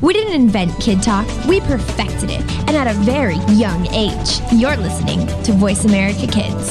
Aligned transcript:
We 0.00 0.12
didn't 0.12 0.34
invent 0.34 0.78
Kid 0.80 1.02
Talk, 1.02 1.26
we 1.46 1.58
perfected 1.58 2.30
it, 2.30 2.40
and 2.68 2.76
at 2.76 2.86
a 2.86 2.94
very 3.00 3.34
young 3.52 3.84
age. 3.92 4.40
You're 4.52 4.76
listening 4.76 5.26
to 5.42 5.52
Voice 5.52 5.84
America 5.84 6.28
Kids. 6.28 6.70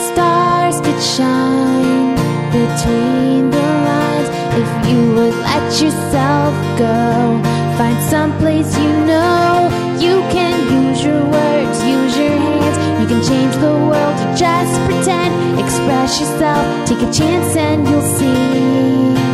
Stars 0.00 0.80
could 0.80 1.02
shine 1.02 2.16
between 2.52 3.50
the 3.50 3.58
lines 3.60 4.28
if 4.56 4.88
you 4.90 5.14
would 5.14 5.34
let 5.34 5.72
yourself 5.78 6.54
go. 6.78 7.38
Find 7.76 8.02
someplace 8.08 8.74
you 8.78 8.88
know 9.04 9.68
you 10.00 10.20
can 10.32 10.56
use 10.88 11.04
your 11.04 11.22
words, 11.22 11.84
use 11.84 12.16
your 12.16 12.30
hands. 12.30 13.02
You 13.02 13.08
can 13.08 13.22
change 13.22 13.54
the 13.56 13.74
world, 13.74 14.38
just 14.38 14.72
pretend. 14.86 15.60
Express 15.60 16.18
yourself, 16.18 16.88
take 16.88 17.02
a 17.06 17.12
chance, 17.12 17.56
and 17.56 17.86
you'll 17.86 18.00
see 18.00 19.33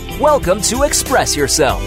Welcome 0.19 0.61
to 0.63 0.83
Express 0.83 1.35
Yourself. 1.35 1.81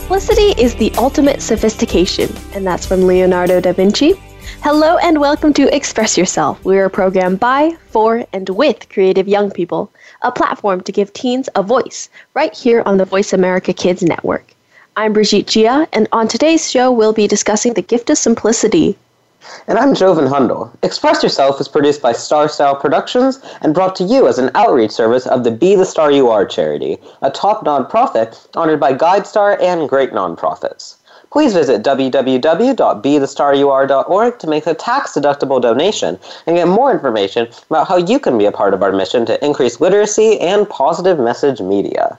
Simplicity 0.00 0.60
is 0.62 0.74
the 0.76 0.92
ultimate 0.98 1.40
sophistication, 1.40 2.32
and 2.52 2.66
that's 2.66 2.86
from 2.86 3.02
Leonardo 3.02 3.60
da 3.60 3.72
Vinci. 3.72 4.14
Hello 4.62 4.96
and 4.98 5.20
welcome 5.20 5.52
to 5.54 5.74
Express 5.74 6.18
Yourself. 6.18 6.64
We 6.64 6.78
are 6.78 6.84
a 6.84 6.90
program 6.90 7.36
by, 7.36 7.76
for, 7.88 8.24
and 8.32 8.48
with 8.50 8.88
creative 8.90 9.26
young 9.26 9.50
people, 9.50 9.90
a 10.22 10.30
platform 10.30 10.82
to 10.82 10.92
give 10.92 11.12
teens 11.12 11.48
a 11.54 11.62
voice 11.62 12.08
right 12.34 12.54
here 12.54 12.82
on 12.86 12.98
the 12.98 13.04
Voice 13.04 13.32
America 13.32 13.72
Kids 13.72 14.02
Network. 14.02 14.54
I'm 14.96 15.12
Brigitte 15.12 15.46
Gia, 15.46 15.88
and 15.92 16.06
on 16.12 16.28
today's 16.28 16.70
show, 16.70 16.92
we'll 16.92 17.12
be 17.12 17.26
discussing 17.26 17.74
the 17.74 17.82
gift 17.82 18.10
of 18.10 18.18
simplicity. 18.18 18.96
And 19.66 19.78
I'm 19.78 19.94
Joven 19.94 20.26
Hundal. 20.26 20.70
Express 20.82 21.22
Yourself 21.22 21.58
is 21.60 21.68
produced 21.68 22.02
by 22.02 22.12
Star 22.12 22.46
Style 22.48 22.76
Productions 22.76 23.40
and 23.62 23.72
brought 23.72 23.96
to 23.96 24.04
you 24.04 24.28
as 24.28 24.38
an 24.38 24.50
outreach 24.54 24.90
service 24.90 25.26
of 25.26 25.44
the 25.44 25.50
Be 25.50 25.76
the 25.76 25.86
Star 25.86 26.12
You 26.12 26.28
Are 26.28 26.44
charity, 26.44 26.98
a 27.22 27.30
top 27.30 27.64
nonprofit 27.64 28.46
honored 28.54 28.80
by 28.80 28.92
GuideStar 28.92 29.58
and 29.60 29.88
great 29.88 30.12
nonprofits. 30.12 30.96
Please 31.30 31.54
visit 31.54 31.82
www.bethestaryouare.org 31.82 34.38
to 34.38 34.46
make 34.46 34.66
a 34.66 34.74
tax-deductible 34.74 35.62
donation 35.62 36.18
and 36.46 36.56
get 36.56 36.68
more 36.68 36.92
information 36.92 37.48
about 37.70 37.88
how 37.88 37.96
you 37.96 38.18
can 38.18 38.36
be 38.36 38.44
a 38.46 38.52
part 38.52 38.74
of 38.74 38.82
our 38.82 38.92
mission 38.92 39.24
to 39.26 39.44
increase 39.44 39.80
literacy 39.80 40.40
and 40.40 40.68
positive 40.68 41.18
message 41.18 41.60
media. 41.60 42.18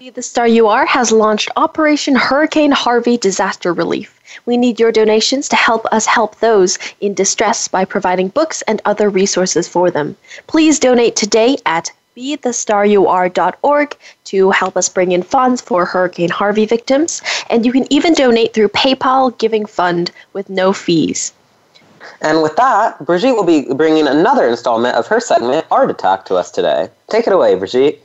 The 0.00 0.22
Star 0.22 0.48
You 0.48 0.66
Are 0.66 0.86
has 0.86 1.12
launched 1.12 1.50
Operation 1.56 2.14
Hurricane 2.14 2.70
Harvey 2.70 3.18
Disaster 3.18 3.74
Relief. 3.74 4.18
We 4.46 4.56
need 4.56 4.80
your 4.80 4.92
donations 4.92 5.46
to 5.50 5.56
help 5.56 5.84
us 5.92 6.06
help 6.06 6.36
those 6.36 6.78
in 7.02 7.12
distress 7.12 7.68
by 7.68 7.84
providing 7.84 8.28
books 8.28 8.62
and 8.62 8.80
other 8.86 9.10
resources 9.10 9.68
for 9.68 9.90
them. 9.90 10.16
Please 10.46 10.78
donate 10.78 11.16
today 11.16 11.58
at 11.66 11.92
bethestaryouare.org 12.16 13.98
to 14.24 14.50
help 14.52 14.74
us 14.78 14.88
bring 14.88 15.12
in 15.12 15.22
funds 15.22 15.60
for 15.60 15.84
Hurricane 15.84 16.30
Harvey 16.30 16.64
victims, 16.64 17.20
and 17.50 17.66
you 17.66 17.70
can 17.70 17.86
even 17.92 18.14
donate 18.14 18.54
through 18.54 18.68
PayPal 18.68 19.36
Giving 19.36 19.66
Fund 19.66 20.10
with 20.32 20.48
no 20.48 20.72
fees. 20.72 21.34
And 22.22 22.42
with 22.42 22.56
that, 22.56 23.04
Brigitte 23.04 23.36
will 23.36 23.44
be 23.44 23.70
bringing 23.74 24.08
another 24.08 24.48
installment 24.48 24.96
of 24.96 25.06
her 25.08 25.20
segment, 25.20 25.66
Art 25.70 25.90
Attack, 25.90 26.24
to 26.24 26.36
us 26.36 26.50
today. 26.50 26.88
Take 27.10 27.26
it 27.26 27.34
away, 27.34 27.54
Brigitte. 27.54 28.02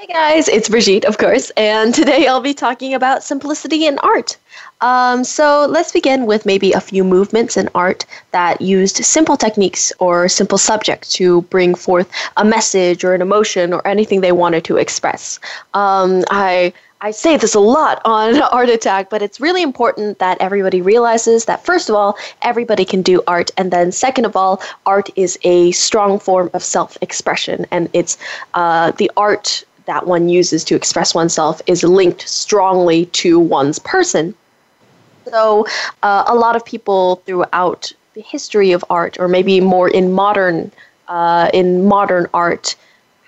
Hey 0.00 0.06
guys, 0.06 0.48
it's 0.48 0.70
Brigitte, 0.70 1.04
of 1.04 1.18
course, 1.18 1.50
and 1.58 1.94
today 1.94 2.26
I'll 2.26 2.40
be 2.40 2.54
talking 2.54 2.94
about 2.94 3.22
simplicity 3.22 3.86
in 3.86 3.98
art. 3.98 4.38
Um, 4.80 5.24
so 5.24 5.66
let's 5.68 5.92
begin 5.92 6.24
with 6.24 6.46
maybe 6.46 6.72
a 6.72 6.80
few 6.80 7.04
movements 7.04 7.58
in 7.58 7.68
art 7.74 8.06
that 8.30 8.62
used 8.62 9.04
simple 9.04 9.36
techniques 9.36 9.92
or 9.98 10.26
simple 10.26 10.56
subjects 10.56 11.12
to 11.16 11.42
bring 11.42 11.74
forth 11.74 12.10
a 12.38 12.46
message 12.46 13.04
or 13.04 13.12
an 13.12 13.20
emotion 13.20 13.74
or 13.74 13.86
anything 13.86 14.22
they 14.22 14.32
wanted 14.32 14.64
to 14.64 14.78
express. 14.78 15.38
Um, 15.74 16.24
I 16.30 16.72
I 17.02 17.10
say 17.12 17.36
this 17.36 17.54
a 17.54 17.60
lot 17.60 18.00
on 18.04 18.40
Art 18.52 18.68
Attack, 18.68 19.10
but 19.10 19.20
it's 19.22 19.40
really 19.40 19.62
important 19.62 20.18
that 20.18 20.38
everybody 20.40 20.82
realizes 20.82 21.46
that, 21.46 21.64
first 21.64 21.88
of 21.88 21.94
all, 21.94 22.16
everybody 22.42 22.84
can 22.84 23.00
do 23.00 23.22
art. 23.26 23.50
And 23.56 23.70
then, 23.70 23.90
second 23.90 24.26
of 24.26 24.36
all, 24.36 24.60
art 24.84 25.08
is 25.16 25.38
a 25.42 25.72
strong 25.72 26.18
form 26.18 26.50
of 26.52 26.62
self 26.62 26.98
expression. 27.00 27.66
And 27.70 27.88
it's 27.94 28.18
uh, 28.52 28.92
the 28.92 29.10
art 29.16 29.64
that 29.90 30.06
one 30.06 30.28
uses 30.28 30.62
to 30.62 30.76
express 30.76 31.16
oneself 31.16 31.60
is 31.66 31.82
linked 31.82 32.22
strongly 32.28 33.06
to 33.06 33.40
one's 33.40 33.80
person. 33.80 34.32
So, 35.28 35.66
uh, 36.04 36.22
a 36.28 36.36
lot 36.36 36.54
of 36.54 36.64
people 36.64 37.16
throughout 37.26 37.92
the 38.14 38.20
history 38.22 38.70
of 38.70 38.84
art, 38.88 39.18
or 39.18 39.26
maybe 39.26 39.60
more 39.60 39.88
in 39.88 40.12
modern 40.12 40.70
uh, 41.08 41.50
in 41.52 41.86
modern 41.86 42.28
art, 42.32 42.76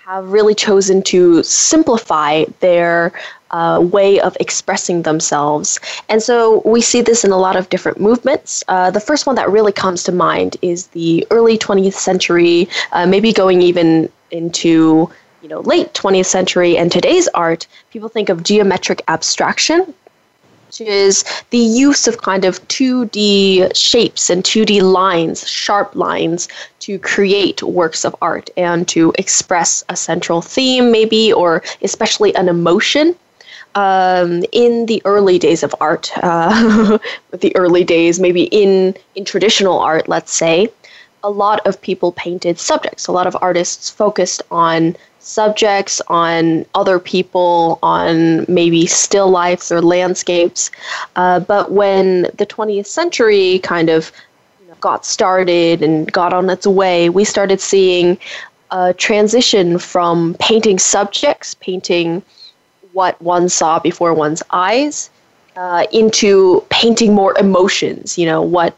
have 0.05 0.25
really 0.29 0.55
chosen 0.55 1.01
to 1.13 1.43
simplify 1.43 2.45
their 2.61 3.11
uh, 3.51 3.79
way 3.81 4.21
of 4.21 4.37
expressing 4.39 5.01
themselves. 5.01 5.81
And 6.07 6.23
so 6.23 6.61
we 6.63 6.81
see 6.81 7.01
this 7.01 7.25
in 7.25 7.31
a 7.31 7.37
lot 7.37 7.57
of 7.57 7.67
different 7.73 7.99
movements. 7.99 8.63
Uh, 8.69 8.89
the 8.89 9.01
first 9.01 9.27
one 9.27 9.35
that 9.35 9.49
really 9.49 9.73
comes 9.73 10.03
to 10.03 10.13
mind 10.13 10.55
is 10.61 10.87
the 10.87 11.27
early 11.29 11.57
20th 11.57 11.99
century, 12.09 12.69
uh, 12.93 13.05
maybe 13.05 13.33
going 13.33 13.61
even 13.61 14.09
into 14.31 15.09
you 15.43 15.49
know 15.49 15.59
late 15.59 15.93
20th 15.93 16.25
century 16.25 16.77
and 16.77 16.91
today's 16.91 17.27
art. 17.33 17.67
People 17.91 18.07
think 18.07 18.29
of 18.29 18.43
geometric 18.43 19.03
abstraction, 19.09 19.93
which 20.67 20.79
is 20.79 21.25
the 21.49 21.57
use 21.57 22.07
of 22.07 22.21
kind 22.21 22.45
of 22.45 22.65
2D 22.69 23.75
shapes 23.75 24.29
and 24.29 24.43
2D 24.43 24.81
lines, 24.81 25.47
sharp 25.47 25.95
lines, 25.95 26.47
to 26.79 26.97
create 26.97 27.61
works 27.61 28.05
of 28.05 28.15
art 28.21 28.49
and 28.55 28.87
to 28.87 29.13
express 29.19 29.83
a 29.89 29.97
central 29.97 30.41
theme, 30.41 30.91
maybe, 30.91 31.33
or 31.33 31.61
especially 31.81 32.33
an 32.35 32.47
emotion. 32.47 33.15
Um, 33.75 34.43
in 34.51 34.85
the 34.85 35.01
early 35.03 35.39
days 35.39 35.63
of 35.63 35.73
art, 35.81 36.11
uh, 36.17 36.99
the 37.31 37.55
early 37.55 37.83
days, 37.83 38.19
maybe 38.19 38.43
in, 38.43 38.95
in 39.15 39.25
traditional 39.25 39.79
art, 39.79 40.07
let's 40.07 40.31
say, 40.31 40.69
a 41.23 41.29
lot 41.29 41.65
of 41.65 41.81
people 41.81 42.11
painted 42.11 42.59
subjects. 42.59 43.07
A 43.07 43.11
lot 43.11 43.25
of 43.25 43.35
artists 43.41 43.89
focused 43.89 44.43
on 44.51 44.95
subjects, 45.25 46.01
on 46.07 46.65
other 46.75 46.99
people, 46.99 47.79
on 47.81 48.45
maybe 48.47 48.85
still 48.85 49.29
lifes 49.29 49.71
or 49.71 49.81
landscapes. 49.81 50.71
Uh, 51.15 51.39
but 51.39 51.71
when 51.71 52.23
the 52.35 52.45
20th 52.45 52.85
century 52.85 53.59
kind 53.59 53.89
of 53.89 54.11
got 54.81 55.05
started 55.05 55.81
and 55.81 56.11
got 56.11 56.33
on 56.33 56.49
its 56.49 56.67
way, 56.67 57.09
we 57.09 57.23
started 57.23 57.61
seeing 57.61 58.17
a 58.71 58.93
transition 58.93 59.77
from 59.77 60.35
painting 60.39 60.79
subjects, 60.79 61.53
painting 61.55 62.21
what 62.91 63.19
one 63.21 63.47
saw 63.49 63.79
before 63.79 64.13
one's 64.13 64.43
eyes, 64.51 65.09
uh, 65.55 65.85
into 65.91 66.65
painting 66.69 67.13
more 67.13 67.37
emotions, 67.37 68.17
you 68.17 68.25
know, 68.25 68.41
what 68.41 68.75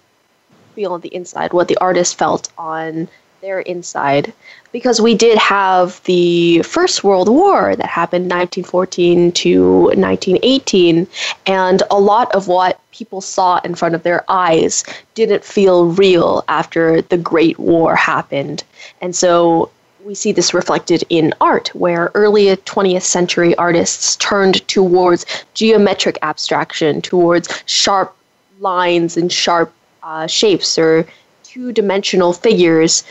feel 0.75 0.93
on 0.93 1.01
the 1.01 1.13
inside, 1.15 1.53
what 1.53 1.67
the 1.67 1.77
artist 1.77 2.17
felt 2.17 2.51
on 2.57 3.07
their 3.45 3.59
inside 3.59 4.33
because 4.71 4.99
we 4.99 5.13
did 5.13 5.37
have 5.37 6.01
the 6.05 6.63
First 6.63 7.03
World 7.03 7.29
War 7.29 7.75
that 7.75 7.85
happened 7.85 8.25
1914 8.25 9.31
to 9.33 9.83
1918, 9.93 11.05
and 11.45 11.83
a 11.91 11.99
lot 11.99 12.33
of 12.33 12.47
what 12.47 12.79
people 12.91 13.21
saw 13.21 13.59
in 13.63 13.75
front 13.75 13.93
of 13.93 14.01
their 14.01 14.23
eyes 14.29 14.83
didn't 15.13 15.43
feel 15.45 15.89
real 15.89 16.43
after 16.47 17.03
the 17.03 17.17
Great 17.17 17.59
War 17.59 17.95
happened. 17.95 18.63
And 18.99 19.15
so 19.15 19.69
we 20.03 20.15
see 20.15 20.31
this 20.31 20.55
reflected 20.55 21.03
in 21.09 21.31
art, 21.39 21.67
where 21.75 22.11
early 22.15 22.47
20th 22.47 23.03
century 23.03 23.55
artists 23.57 24.15
turned 24.15 24.67
towards 24.67 25.23
geometric 25.53 26.17
abstraction, 26.23 26.99
towards 26.99 27.47
sharp 27.67 28.15
lines 28.59 29.17
and 29.17 29.31
sharp 29.31 29.71
uh, 30.01 30.25
shapes 30.25 30.79
or 30.79 31.05
two 31.43 31.71
dimensional 31.71 32.33
figures 32.33 33.03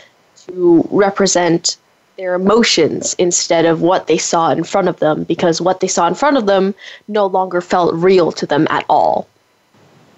to 0.47 0.87
represent 0.91 1.77
their 2.17 2.35
emotions 2.35 3.15
instead 3.19 3.65
of 3.65 3.81
what 3.81 4.07
they 4.07 4.17
saw 4.17 4.51
in 4.51 4.63
front 4.63 4.87
of 4.87 4.99
them 4.99 5.23
because 5.23 5.61
what 5.61 5.79
they 5.79 5.87
saw 5.87 6.07
in 6.07 6.15
front 6.15 6.37
of 6.37 6.45
them 6.45 6.73
no 7.07 7.25
longer 7.25 7.61
felt 7.61 7.93
real 7.93 8.31
to 8.31 8.45
them 8.45 8.67
at 8.69 8.85
all. 8.89 9.27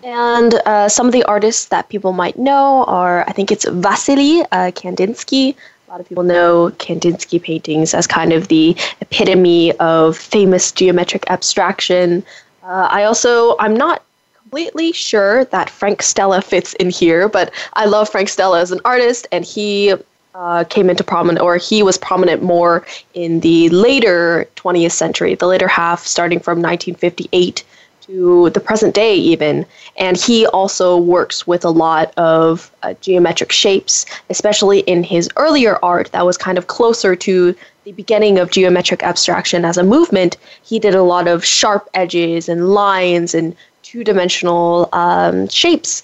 And 0.04 0.54
uh, 0.66 0.90
some 0.90 1.08
of 1.08 1.12
the 1.12 1.24
artists 1.24 1.66
that 1.66 1.90
people 1.90 2.14
might 2.14 2.38
know 2.38 2.86
are, 2.86 3.28
I 3.28 3.32
think 3.34 3.52
it's 3.52 3.66
Vasily 3.66 4.42
uh, 4.52 4.72
Kandinsky. 4.72 5.56
A 5.88 5.92
lot 5.92 6.00
of 6.00 6.08
people 6.08 6.24
know 6.24 6.72
Kandinsky 6.78 7.42
paintings 7.42 7.94
as 7.94 8.06
kind 8.06 8.32
of 8.32 8.48
the 8.48 8.76
epitome 9.02 9.74
of 9.80 10.16
famous 10.16 10.72
geometric 10.72 11.30
abstraction. 11.30 12.24
Uh, 12.64 12.88
I 12.92 13.04
also, 13.04 13.56
I'm 13.60 13.76
not 13.76 14.04
completely 14.40 14.92
sure 14.92 15.46
that 15.46 15.70
Frank 15.70 16.02
Stella 16.02 16.42
fits 16.42 16.74
in 16.76 16.90
here, 16.90 17.28
but 17.28 17.52
I 17.74 17.86
love 17.86 18.08
Frank 18.08 18.30
Stella 18.30 18.62
as 18.62 18.72
an 18.72 18.80
artist, 18.86 19.28
and 19.32 19.44
he 19.44 19.96
uh, 20.38 20.64
came 20.66 20.90
into 20.90 21.04
prominent, 21.04 21.44
or 21.44 21.58
he 21.58 21.82
was 21.82 21.98
prominent 21.98 22.44
more 22.44 22.86
in 23.16 23.40
the 23.40 23.70
later 23.70 24.48
20th 24.56 24.92
century, 24.92 25.34
the 25.34 25.48
later 25.48 25.68
half, 25.68 26.06
starting 26.06 26.40
from 26.40 26.60
1958 26.60 27.64
to 28.02 28.50
the 28.52 28.60
present 28.60 28.94
day, 28.94 29.16
even. 29.16 29.66
And 29.98 30.16
he 30.16 30.46
also 30.48 30.96
works 30.96 31.48
with 31.48 31.66
a 31.66 31.72
lot 31.72 32.14
of 32.18 32.72
uh, 32.84 32.94
geometric 33.02 33.52
shapes, 33.52 34.06
especially 34.30 34.80
in 34.82 35.04
his 35.04 35.28
earlier 35.38 35.80
art 35.84 36.12
that 36.12 36.26
was 36.26 36.38
kind 36.38 36.58
of 36.58 36.68
closer 36.68 37.16
to 37.16 37.56
the 37.84 37.92
beginning 37.94 38.38
of 38.38 38.52
geometric 38.52 39.02
abstraction 39.02 39.66
as 39.66 39.78
a 39.78 39.84
movement. 39.84 40.38
He 40.64 40.78
did 40.78 40.94
a 40.94 41.04
lot 41.04 41.28
of 41.28 41.44
sharp 41.44 41.90
edges 41.96 42.48
and 42.48 42.70
lines 42.70 43.34
and 43.34 43.56
two 43.82 44.04
dimensional 44.04 44.88
um, 44.94 45.48
shapes, 45.48 46.04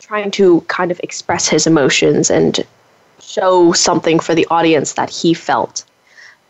trying 0.00 0.32
to 0.32 0.60
kind 0.62 0.90
of 0.90 1.00
express 1.04 1.48
his 1.48 1.66
emotions 1.66 2.30
and 2.30 2.64
show 3.26 3.72
something 3.72 4.18
for 4.20 4.34
the 4.34 4.46
audience 4.50 4.92
that 4.94 5.10
he 5.10 5.34
felt. 5.34 5.84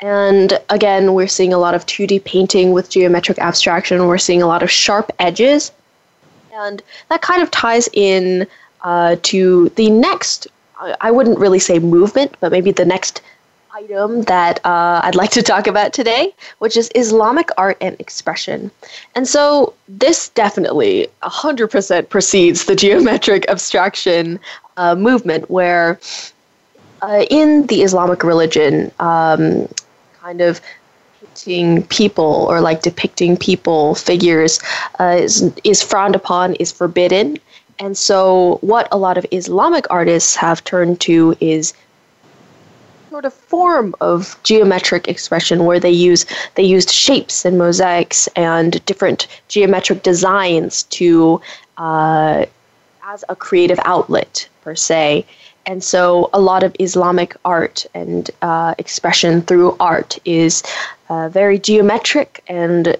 And 0.00 0.58
again, 0.70 1.14
we're 1.14 1.28
seeing 1.28 1.52
a 1.52 1.58
lot 1.58 1.74
of 1.74 1.86
2D 1.86 2.24
painting 2.24 2.72
with 2.72 2.90
geometric 2.90 3.38
abstraction. 3.38 4.06
We're 4.06 4.18
seeing 4.18 4.42
a 4.42 4.46
lot 4.46 4.62
of 4.62 4.70
sharp 4.70 5.10
edges. 5.18 5.72
And 6.52 6.82
that 7.08 7.22
kind 7.22 7.42
of 7.42 7.50
ties 7.50 7.88
in 7.92 8.46
uh, 8.82 9.16
to 9.22 9.70
the 9.70 9.90
next, 9.90 10.46
I 11.00 11.10
wouldn't 11.10 11.38
really 11.38 11.58
say 11.58 11.78
movement, 11.78 12.36
but 12.40 12.52
maybe 12.52 12.70
the 12.70 12.84
next 12.84 13.22
item 13.74 14.22
that 14.22 14.64
uh, 14.64 15.00
I'd 15.02 15.16
like 15.16 15.30
to 15.30 15.42
talk 15.42 15.66
about 15.66 15.92
today, 15.92 16.32
which 16.58 16.76
is 16.76 16.90
Islamic 16.94 17.48
art 17.58 17.76
and 17.80 17.98
expression. 17.98 18.70
And 19.14 19.26
so 19.26 19.74
this 19.88 20.28
definitely 20.30 21.08
100% 21.22 22.08
precedes 22.08 22.66
the 22.66 22.76
geometric 22.76 23.48
abstraction 23.48 24.38
uh, 24.76 24.94
movement, 24.94 25.50
where 25.50 25.98
uh, 27.04 27.24
in 27.28 27.66
the 27.66 27.82
Islamic 27.82 28.24
religion, 28.24 28.90
um, 28.98 29.68
kind 30.20 30.40
of 30.40 30.60
painting 31.20 31.82
people 31.88 32.46
or 32.48 32.60
like 32.60 32.80
depicting 32.80 33.36
people, 33.36 33.94
figures, 33.94 34.58
uh, 34.98 35.16
is, 35.18 35.52
is 35.64 35.82
frowned 35.82 36.16
upon, 36.16 36.54
is 36.54 36.72
forbidden. 36.72 37.38
And 37.78 37.96
so, 37.98 38.58
what 38.62 38.88
a 38.90 38.96
lot 38.96 39.18
of 39.18 39.26
Islamic 39.32 39.86
artists 39.90 40.34
have 40.36 40.64
turned 40.64 41.00
to 41.02 41.36
is 41.40 41.74
sort 43.10 43.26
of 43.26 43.34
form 43.34 43.94
of 44.00 44.38
geometric 44.42 45.06
expression 45.06 45.66
where 45.66 45.78
they 45.78 45.90
use 45.90 46.24
they 46.54 46.62
used 46.62 46.90
shapes 46.90 47.44
and 47.44 47.58
mosaics 47.58 48.28
and 48.34 48.84
different 48.86 49.26
geometric 49.48 50.02
designs 50.02 50.84
to 50.84 51.40
uh, 51.76 52.44
as 53.04 53.24
a 53.28 53.36
creative 53.36 53.78
outlet 53.84 54.48
per 54.62 54.74
se 54.74 55.24
and 55.66 55.82
so 55.82 56.30
a 56.32 56.40
lot 56.40 56.62
of 56.62 56.74
Islamic 56.78 57.36
art 57.44 57.86
and 57.94 58.30
uh, 58.42 58.74
expression 58.78 59.42
through 59.42 59.76
art 59.80 60.18
is 60.24 60.62
uh, 61.08 61.28
very 61.28 61.58
geometric 61.58 62.42
and 62.48 62.96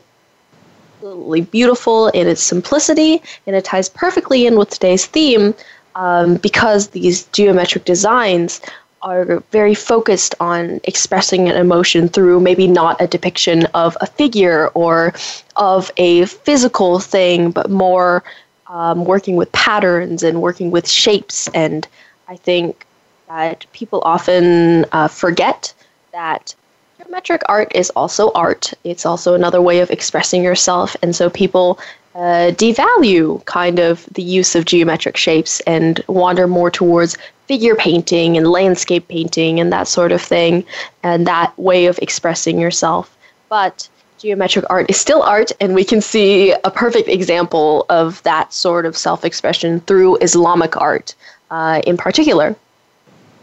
absolutely 1.05 1.43
beautiful 1.43 2.09
in 2.09 2.27
its 2.27 2.43
simplicity, 2.43 3.23
and 3.47 3.55
it 3.55 3.65
ties 3.65 3.89
perfectly 3.91 4.47
in 4.47 4.57
with 4.57 4.71
today's 4.71 5.05
theme 5.05 5.55
um, 5.95 6.37
because 6.37 6.89
these 6.89 7.25
geometric 7.27 7.85
designs 7.85 8.61
are 9.03 9.41
very 9.51 9.75
focused 9.75 10.35
on 10.41 10.81
expressing 10.85 11.47
an 11.47 11.57
emotion 11.57 12.09
through 12.09 12.41
maybe 12.41 12.67
not 12.67 12.99
a 13.03 13.07
depiction 13.07 13.67
of 13.75 13.99
a 14.01 14.07
figure 14.07 14.69
or 14.69 15.13
of 15.57 15.91
a 15.99 16.25
physical 16.25 16.99
thing, 16.99 17.51
but 17.51 17.71
more 17.71 18.25
um, 18.69 19.05
working 19.05 19.37
with 19.37 19.53
patterns 19.53 20.23
and 20.23 20.41
working 20.41 20.71
with 20.71 20.89
shapes 20.89 21.49
and 21.49 21.87
I 22.29 22.37
think 22.37 22.87
that 23.29 23.67
people 23.73 24.03
often 24.05 24.85
uh, 24.93 25.09
forget 25.09 25.73
that 26.13 26.55
geometric 26.99 27.43
art 27.47 27.73
is 27.75 27.91
also 27.91 28.31
art. 28.33 28.73
It's 28.85 29.05
also 29.07 29.35
another 29.35 29.61
way 29.61 29.81
of 29.81 29.91
expressing 29.91 30.43
yourself, 30.43 30.97
and 31.03 31.15
so 31.15 31.29
people 31.31 31.79
uh, 32.15 32.53
devalue 32.53 33.45
kind 33.45 33.79
of 33.79 34.07
the 34.13 34.23
use 34.23 34.55
of 34.55 34.65
geometric 34.65 35.17
shapes 35.17 35.61
and 35.61 36.03
wander 36.07 36.47
more 36.47 36.71
towards 36.71 37.17
figure 37.47 37.75
painting 37.75 38.37
and 38.37 38.47
landscape 38.47 39.09
painting 39.09 39.61
and 39.61 39.73
that 39.73 39.89
sort 39.89 40.13
of 40.13 40.23
thing, 40.23 40.65
and 41.03 41.27
that 41.27 41.57
way 41.59 41.87
of 41.87 41.99
expressing 42.01 42.59
yourself. 42.59 43.17
But 43.49 43.89
geometric 44.19 44.65
art 44.71 44.89
is 44.89 44.97
still 44.97 45.23
art, 45.23 45.53
and 45.61 45.75
we 45.75 45.85
can 45.85 46.01
see 46.01 46.53
a 46.53 46.71
perfect 46.71 47.09
example 47.09 47.85
of 47.91 48.23
that 48.23 48.53
sort 48.53 48.87
of 48.87 48.97
self 48.97 49.25
expression 49.25 49.81
through 49.81 50.17
Islamic 50.19 50.77
art 50.77 51.15
uh, 51.51 51.83
in 51.87 51.97
particular. 51.97 52.57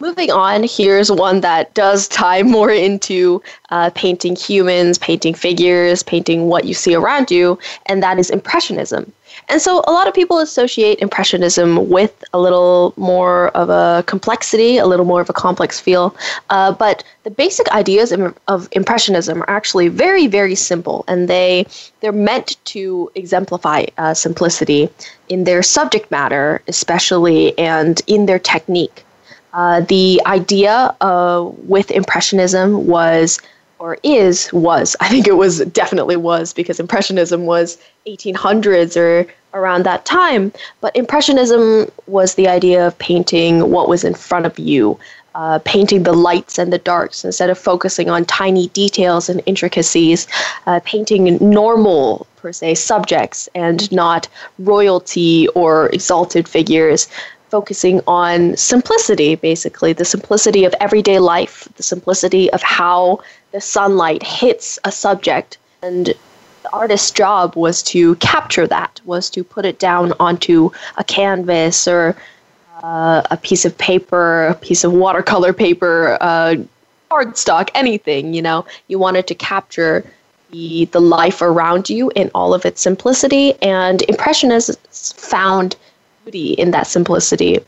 Moving 0.02 0.32
on, 0.32 0.64
here's 0.64 1.12
one 1.12 1.42
that 1.42 1.72
does 1.76 2.08
tie 2.08 2.42
more 2.42 2.72
into 2.72 3.40
uh, 3.70 3.92
painting 3.94 4.36
humans, 4.36 4.98
painting 4.98 5.36
figures, 5.36 6.02
painting 6.02 6.48
what 6.48 6.66
you 6.66 6.74
see 6.74 6.96
around 6.96 7.30
you, 7.30 7.60
and 7.86 8.02
that 8.02 8.18
is 8.18 8.32
Impressionism. 8.32 9.12
And 9.48 9.62
so 9.62 9.84
a 9.86 9.92
lot 9.92 10.08
of 10.08 10.16
people 10.16 10.40
associate 10.40 10.98
Impressionism 11.04 11.88
with 11.88 12.24
a 12.34 12.40
little 12.40 12.96
more 12.98 13.50
of 13.50 13.70
a 13.70 14.04
complexity, 14.08 14.80
a 14.80 14.88
little 14.88 15.06
more 15.06 15.22
of 15.22 15.30
a 15.30 15.34
complex 15.34 15.80
feel. 15.80 16.16
Uh, 16.50 16.72
but 16.72 17.04
the 17.22 17.30
basic 17.30 17.70
ideas 17.70 18.12
of 18.48 18.70
Impressionism 18.72 19.44
are 19.44 19.50
actually 19.52 19.88
very, 19.88 20.26
very 20.26 20.56
simple, 20.56 21.06
and 21.08 21.28
they 21.28 21.68
they're 22.00 22.12
meant 22.12 22.58
to 22.66 23.12
exemplify 23.14 23.86
uh, 24.00 24.16
simplicity 24.16 24.90
in 25.30 25.44
their 25.44 25.62
subject 25.62 26.10
matter, 26.10 26.64
especially, 26.68 27.56
and 27.60 28.02
in 28.08 28.26
their 28.26 28.40
technique. 28.40 29.06
Uh, 29.54 29.82
the 29.82 30.22
idea 30.26 30.96
uh, 31.02 31.50
with 31.68 31.92
Impressionism 31.92 32.88
was, 32.88 33.40
or 33.80 33.98
is, 34.04 34.52
was, 34.54 34.96
I 35.02 35.10
think 35.10 35.28
it 35.28 35.36
was 35.36 35.60
definitely 35.66 36.16
was, 36.16 36.54
because 36.54 36.80
Impressionism 36.80 37.46
was 37.46 37.78
1800s 38.08 38.96
or 38.96 39.28
around 39.54 39.84
that 39.86 40.06
time. 40.06 40.52
But 40.80 40.96
Impressionism 40.96 41.92
was 42.08 42.36
the 42.36 42.48
idea 42.48 42.88
of 42.88 42.98
painting 43.00 43.72
what 43.72 43.90
was 43.90 44.04
in 44.04 44.14
front 44.14 44.46
of 44.46 44.58
you, 44.58 44.98
uh, 45.36 45.60
painting 45.66 46.04
the 46.04 46.14
lights 46.14 46.58
and 46.58 46.72
the 46.72 46.78
darks 46.78 47.24
instead 47.24 47.50
of 47.50 47.58
focusing 47.58 48.10
on 48.10 48.26
tiny 48.26 48.68
details 48.70 49.30
and 49.30 49.42
intricacies, 49.46 50.28
uh, 50.68 50.80
painting 50.86 51.38
normal, 51.42 52.28
per 52.38 52.52
se, 52.52 52.76
subjects 52.76 53.48
and 53.54 53.92
not 53.92 54.28
royalty 54.60 55.48
or 55.50 55.88
exalted 55.90 56.48
figures 56.48 57.08
focusing 57.52 58.00
on 58.08 58.56
simplicity, 58.56 59.36
basically, 59.36 59.92
the 59.92 60.06
simplicity 60.06 60.64
of 60.64 60.74
everyday 60.80 61.20
life, 61.20 61.68
the 61.76 61.84
simplicity 61.84 62.50
of 62.52 62.62
how 62.64 63.20
the 63.52 63.60
sunlight 63.60 64.24
hits 64.24 64.80
a 64.86 64.92
subject. 64.92 65.58
And 65.84 66.08
the 66.64 66.70
artist's 66.72 67.12
job 67.12 67.56
was 67.56 67.84
to 67.84 68.16
capture 68.16 68.66
that, 68.68 69.02
was 69.04 69.30
to 69.32 69.44
put 69.44 69.66
it 69.66 69.80
down 69.80 70.14
onto 70.20 70.72
a 70.98 71.04
canvas 71.04 71.88
or 71.88 72.16
uh, 72.82 73.22
a 73.30 73.38
piece 73.38 73.66
of 73.66 73.78
paper, 73.78 74.48
a 74.48 74.56
piece 74.56 74.86
of 74.86 74.94
watercolor 74.94 75.52
paper, 75.52 76.18
uh, 76.22 76.56
cardstock, 77.12 77.70
anything, 77.76 78.34
you 78.34 78.42
know. 78.42 78.66
You 78.88 78.98
wanted 78.98 79.28
to 79.28 79.36
capture 79.36 80.06
the, 80.52 80.86
the 80.86 81.02
life 81.02 81.42
around 81.42 81.90
you 81.90 82.12
in 82.16 82.32
all 82.34 82.54
of 82.54 82.66
its 82.66 82.82
simplicity, 82.82 83.62
and 83.62 84.02
Impressionists 84.04 85.12
found 85.12 85.76
beauty 86.24 86.54
in 86.54 86.72
that 86.72 86.88
simplicity. 86.88 87.60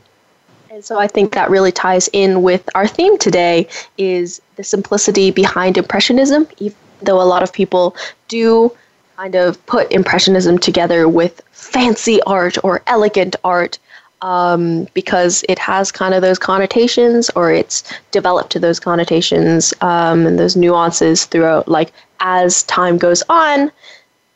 And 0.69 0.83
so 0.83 0.99
I 0.99 1.07
think 1.07 1.33
that 1.33 1.49
really 1.49 1.71
ties 1.71 2.09
in 2.13 2.41
with 2.41 2.67
our 2.73 2.87
theme 2.87 3.17
today 3.17 3.67
is 3.97 4.41
the 4.55 4.63
simplicity 4.63 5.29
behind 5.31 5.77
impressionism, 5.77 6.47
even 6.57 6.77
though 7.01 7.21
a 7.21 7.23
lot 7.23 7.43
of 7.43 7.53
people 7.53 7.95
do 8.27 8.71
kind 9.15 9.35
of 9.35 9.63
put 9.67 9.91
impressionism 9.91 10.57
together 10.57 11.07
with 11.07 11.41
fancy 11.51 12.21
art 12.23 12.57
or 12.63 12.81
elegant 12.87 13.35
art 13.43 13.77
um, 14.23 14.87
because 14.93 15.43
it 15.49 15.59
has 15.59 15.91
kind 15.91 16.13
of 16.13 16.21
those 16.21 16.39
connotations 16.39 17.29
or 17.35 17.51
it's 17.51 17.83
developed 18.11 18.51
to 18.53 18.59
those 18.59 18.79
connotations 18.79 19.73
um, 19.81 20.25
and 20.25 20.39
those 20.39 20.55
nuances 20.55 21.25
throughout 21.25 21.67
like 21.67 21.91
as 22.21 22.63
time 22.63 22.97
goes 22.97 23.21
on 23.29 23.71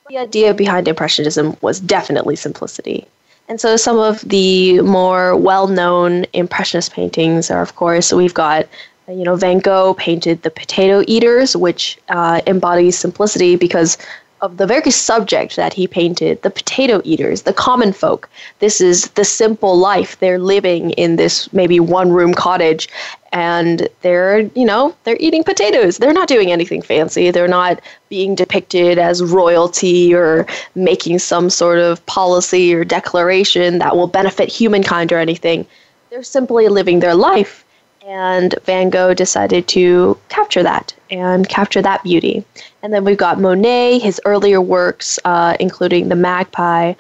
the 0.10 0.18
idea 0.18 0.54
behind 0.54 0.88
impressionism 0.88 1.58
was 1.62 1.80
definitely 1.80 2.36
simplicity 2.36 3.08
and 3.48 3.62
so 3.62 3.78
some 3.78 3.98
of 3.98 4.22
the 4.22 4.82
more 4.82 5.36
well-known 5.36 6.26
impressionist 6.34 6.92
paintings 6.92 7.50
are, 7.50 7.62
of 7.62 7.76
course, 7.76 8.12
we've 8.12 8.34
got 8.34 8.68
you 9.08 9.24
know 9.24 9.36
Van 9.36 9.60
Gogh 9.60 9.94
painted 9.94 10.42
the 10.42 10.52
Potato 10.52 11.04
Eaters, 11.08 11.56
which 11.56 11.98
uh, 12.10 12.42
embodies 12.46 12.98
simplicity 12.98 13.56
because 13.56 13.98
of 14.42 14.58
the 14.58 14.68
very 14.68 14.92
subject 14.92 15.56
that 15.56 15.74
he 15.74 15.88
painted 15.88 16.42
the 16.42 16.50
potato 16.50 17.02
eaters, 17.04 17.42
the 17.44 17.54
common 17.54 17.92
folk. 17.92 18.30
This 18.60 18.80
is 18.80 19.10
the 19.12 19.26
simple 19.26 19.78
life 19.78 20.20
they're 20.20 20.40
living 20.40 20.92
in 20.92 21.16
this 21.16 21.52
maybe 21.54 21.80
one 21.80 22.12
room 22.12 22.34
cottage 22.34 22.88
and 23.34 23.88
they're, 24.02 24.40
you 24.40 24.66
know, 24.66 24.96
they're 25.04 25.18
eating 25.20 25.44
potatoes. 25.44 25.98
They're 25.98 26.14
not 26.14 26.28
doing 26.28 26.52
anything 26.52 26.82
fancy. 26.82 27.32
They're 27.32 27.48
not 27.48 27.82
being 28.10 28.36
depicted 28.36 28.98
as 28.98 29.24
royalty 29.24 30.14
or 30.14 30.46
making 30.76 31.20
some 31.20 31.50
sort 31.50 31.80
of 31.80 32.06
policy 32.06 32.74
or 32.74 32.84
declaration 32.84 33.80
that 33.80 33.96
will 33.96 34.08
benefit 34.08 34.50
humankind 34.50 35.12
or 35.12 35.18
anything. 35.18 35.66
They're 36.10 36.24
simply 36.24 36.68
living 36.70 37.00
their 37.00 37.16
life 37.16 37.66
and 38.08 38.56
Van 38.64 38.90
Gogh 38.90 39.14
decided 39.14 39.68
to 39.68 40.18
capture 40.30 40.64
that 40.64 40.96
and 41.12 41.48
capture 41.50 41.82
that 41.82 42.02
beauty. 42.04 42.44
And 42.82 42.94
then 42.94 43.04
we've 43.04 43.18
got 43.18 43.40
Monet, 43.40 44.00
his 44.00 44.22
earlier 44.24 44.62
works, 44.62 45.20
uh, 45.26 45.58
including 45.60 46.08
The 46.08 46.16
Magpie, 46.16 46.94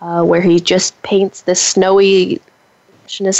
uh, 0.00 0.24
where 0.24 0.40
he 0.40 0.58
just 0.58 1.00
paints 1.02 1.42
this 1.42 1.60
snowy 1.60 2.40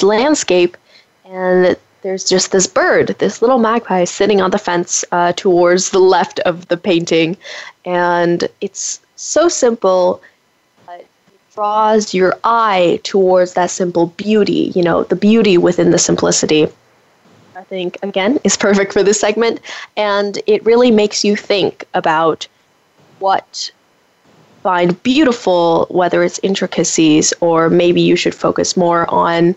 landscape, 0.02 0.76
and 1.24 1.76
there's 2.02 2.24
just 2.24 2.52
this 2.52 2.66
bird, 2.66 3.08
this 3.18 3.40
little 3.40 3.58
magpie, 3.58 4.04
sitting 4.04 4.42
on 4.42 4.50
the 4.50 4.58
fence 4.58 5.02
uh, 5.10 5.32
towards 5.32 5.90
the 5.90 5.98
left 5.98 6.38
of 6.40 6.68
the 6.68 6.76
painting, 6.76 7.38
and 7.86 8.46
it's 8.60 9.00
so 9.16 9.48
simple. 9.48 10.20
Draws 11.54 12.12
your 12.12 12.36
eye 12.42 12.98
towards 13.04 13.54
that 13.54 13.70
simple 13.70 14.08
beauty, 14.08 14.72
you 14.74 14.82
know, 14.82 15.04
the 15.04 15.16
beauty 15.16 15.56
within 15.56 15.92
the 15.92 15.98
simplicity. 15.98 16.66
I 17.56 17.62
think, 17.62 17.98
again, 18.02 18.38
is 18.44 18.56
perfect 18.56 18.92
for 18.92 19.02
this 19.02 19.20
segment. 19.20 19.60
And 19.96 20.38
it 20.46 20.64
really 20.64 20.90
makes 20.90 21.24
you 21.24 21.36
think 21.36 21.84
about 21.94 22.48
what 23.18 23.70
find 24.62 25.00
beautiful, 25.02 25.86
whether 25.90 26.24
it's 26.24 26.40
intricacies 26.42 27.34
or 27.40 27.68
maybe 27.68 28.00
you 28.00 28.16
should 28.16 28.34
focus 28.34 28.76
more 28.76 29.08
on 29.12 29.54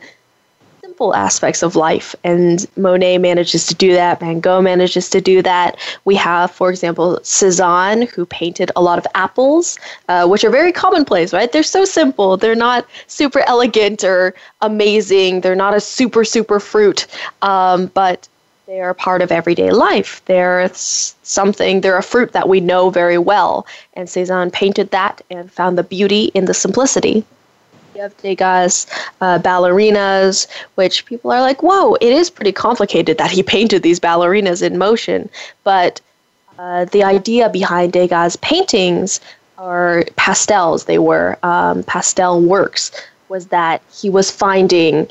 simple 0.97 1.13
aspects 1.13 1.61
of 1.61 1.75
life. 1.75 2.15
And 2.23 2.65
Monet 2.75 3.19
manages 3.19 3.67
to 3.67 3.75
do 3.75 3.93
that. 3.93 4.19
Van 4.19 4.39
Gogh 4.39 4.63
manages 4.63 5.11
to 5.11 5.21
do 5.21 5.43
that. 5.43 5.77
We 6.05 6.15
have, 6.15 6.49
for 6.49 6.71
example, 6.71 7.19
Cezanne, 7.21 8.07
who 8.07 8.25
painted 8.25 8.71
a 8.75 8.81
lot 8.81 8.97
of 8.97 9.05
apples, 9.13 9.77
uh, 10.09 10.25
which 10.27 10.43
are 10.43 10.49
very 10.49 10.71
commonplace, 10.71 11.33
right? 11.33 11.51
They're 11.51 11.61
so 11.61 11.85
simple. 11.85 12.35
They're 12.35 12.55
not 12.55 12.87
super 13.05 13.41
elegant 13.45 14.03
or 14.03 14.33
amazing. 14.61 15.41
They're 15.41 15.61
not 15.65 15.75
a 15.75 15.79
super, 15.79 16.25
super 16.25 16.59
fruit. 16.59 17.05
Um, 17.43 17.91
but 17.93 18.27
they 18.65 18.81
are 18.81 18.95
part 18.95 19.21
of 19.21 19.31
everyday 19.31 19.69
life. 19.69 20.23
They're 20.25 20.67
something, 20.73 21.81
they're 21.81 21.99
a 21.99 22.01
fruit 22.01 22.31
that 22.31 22.49
we 22.49 22.59
know 22.59 22.89
very 22.89 23.19
well. 23.19 23.67
And 23.93 24.09
Cezanne 24.09 24.49
painted 24.49 24.89
that 24.89 25.21
and 25.29 25.51
found 25.51 25.77
the 25.77 25.83
beauty 25.83 26.31
in 26.33 26.45
the 26.45 26.55
simplicity. 26.55 27.23
You 27.97 28.03
have 28.03 28.17
Degas' 28.17 28.85
uh, 29.21 29.39
ballerinas, 29.39 30.45
which 30.75 31.07
people 31.07 31.31
are 31.31 31.41
like, 31.41 31.63
whoa, 31.63 31.95
it 31.95 32.13
is 32.13 32.29
pretty 32.29 32.51
complicated 32.51 33.17
that 33.17 33.31
he 33.31 33.41
painted 33.55 33.81
these 33.81 33.99
ballerinas 33.99 34.61
in 34.61 34.77
motion. 34.77 35.27
But 35.63 35.99
uh, 36.59 36.85
the 36.85 37.03
idea 37.03 37.49
behind 37.49 37.93
Degas' 37.93 38.35
paintings 38.35 39.19
or 39.57 40.03
pastels, 40.15 40.85
they 40.85 40.99
were 40.99 41.39
um, 41.41 41.81
pastel 41.85 42.39
works, 42.39 42.91
was 43.29 43.47
that 43.47 43.81
he 43.91 44.11
was 44.11 44.29
finding 44.29 45.07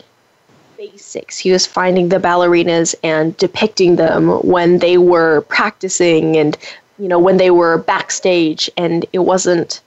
basics. 0.77 1.39
He 1.39 1.51
was 1.51 1.67
finding 1.67 2.11
the 2.11 2.21
ballerinas 2.21 2.95
and 3.03 3.37
depicting 3.37 3.97
them 3.97 4.29
when 4.43 4.79
they 4.79 4.97
were 4.97 5.41
practicing 5.49 6.37
and, 6.37 6.57
you 7.01 7.09
know, 7.09 7.19
when 7.19 7.39
they 7.39 7.51
were 7.51 7.79
backstage 7.79 8.71
and 8.77 9.05
it 9.13 9.25
wasn't 9.25 9.81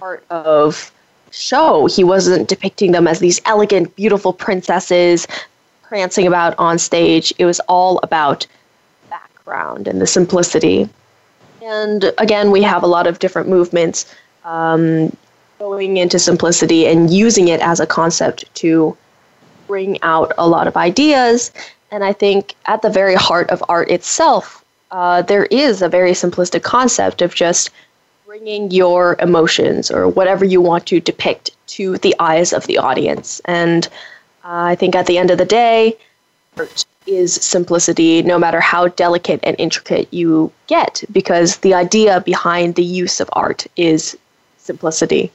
part 0.00 0.24
of 0.30 0.91
show. 1.32 1.86
He 1.86 2.04
wasn't 2.04 2.48
depicting 2.48 2.92
them 2.92 3.06
as 3.06 3.18
these 3.18 3.40
elegant, 3.44 3.94
beautiful 3.96 4.32
princesses 4.32 5.26
prancing 5.82 6.26
about 6.26 6.54
on 6.58 6.78
stage. 6.78 7.32
It 7.38 7.44
was 7.44 7.60
all 7.68 7.98
about 8.02 8.46
background 9.10 9.88
and 9.88 10.00
the 10.00 10.06
simplicity. 10.06 10.88
And 11.62 12.12
again, 12.18 12.50
we 12.50 12.62
have 12.62 12.82
a 12.82 12.86
lot 12.86 13.06
of 13.06 13.18
different 13.18 13.48
movements 13.48 14.12
um, 14.44 15.14
going 15.58 15.96
into 15.96 16.18
simplicity 16.18 16.86
and 16.86 17.12
using 17.12 17.48
it 17.48 17.60
as 17.60 17.78
a 17.78 17.86
concept 17.86 18.52
to 18.56 18.96
bring 19.66 20.00
out 20.02 20.32
a 20.38 20.48
lot 20.48 20.66
of 20.66 20.76
ideas. 20.76 21.52
And 21.90 22.02
I 22.02 22.12
think 22.12 22.54
at 22.66 22.82
the 22.82 22.90
very 22.90 23.14
heart 23.14 23.50
of 23.50 23.62
art 23.68 23.90
itself, 23.90 24.64
uh, 24.90 25.22
there 25.22 25.46
is 25.46 25.82
a 25.82 25.88
very 25.88 26.12
simplistic 26.12 26.62
concept 26.62 27.22
of 27.22 27.34
just 27.34 27.70
bringing 28.32 28.70
your 28.70 29.14
emotions 29.20 29.90
or 29.90 30.08
whatever 30.08 30.42
you 30.42 30.58
want 30.58 30.86
to 30.86 30.98
depict 30.98 31.50
to 31.66 31.98
the 31.98 32.14
eyes 32.18 32.54
of 32.54 32.66
the 32.66 32.78
audience. 32.78 33.42
And 33.44 33.86
uh, 34.42 34.72
I 34.72 34.74
think 34.74 34.96
at 34.96 35.04
the 35.04 35.18
end 35.18 35.30
of 35.30 35.36
the 35.36 35.44
day, 35.44 35.98
art 36.56 36.86
is 37.06 37.34
simplicity, 37.34 38.22
no 38.22 38.38
matter 38.38 38.58
how 38.58 38.88
delicate 38.88 39.40
and 39.42 39.54
intricate 39.58 40.08
you 40.14 40.50
get, 40.66 41.04
because 41.12 41.58
the 41.58 41.74
idea 41.74 42.22
behind 42.22 42.74
the 42.74 42.82
use 42.82 43.20
of 43.20 43.28
art 43.34 43.66
is 43.76 44.16
simplicity. 44.56 45.30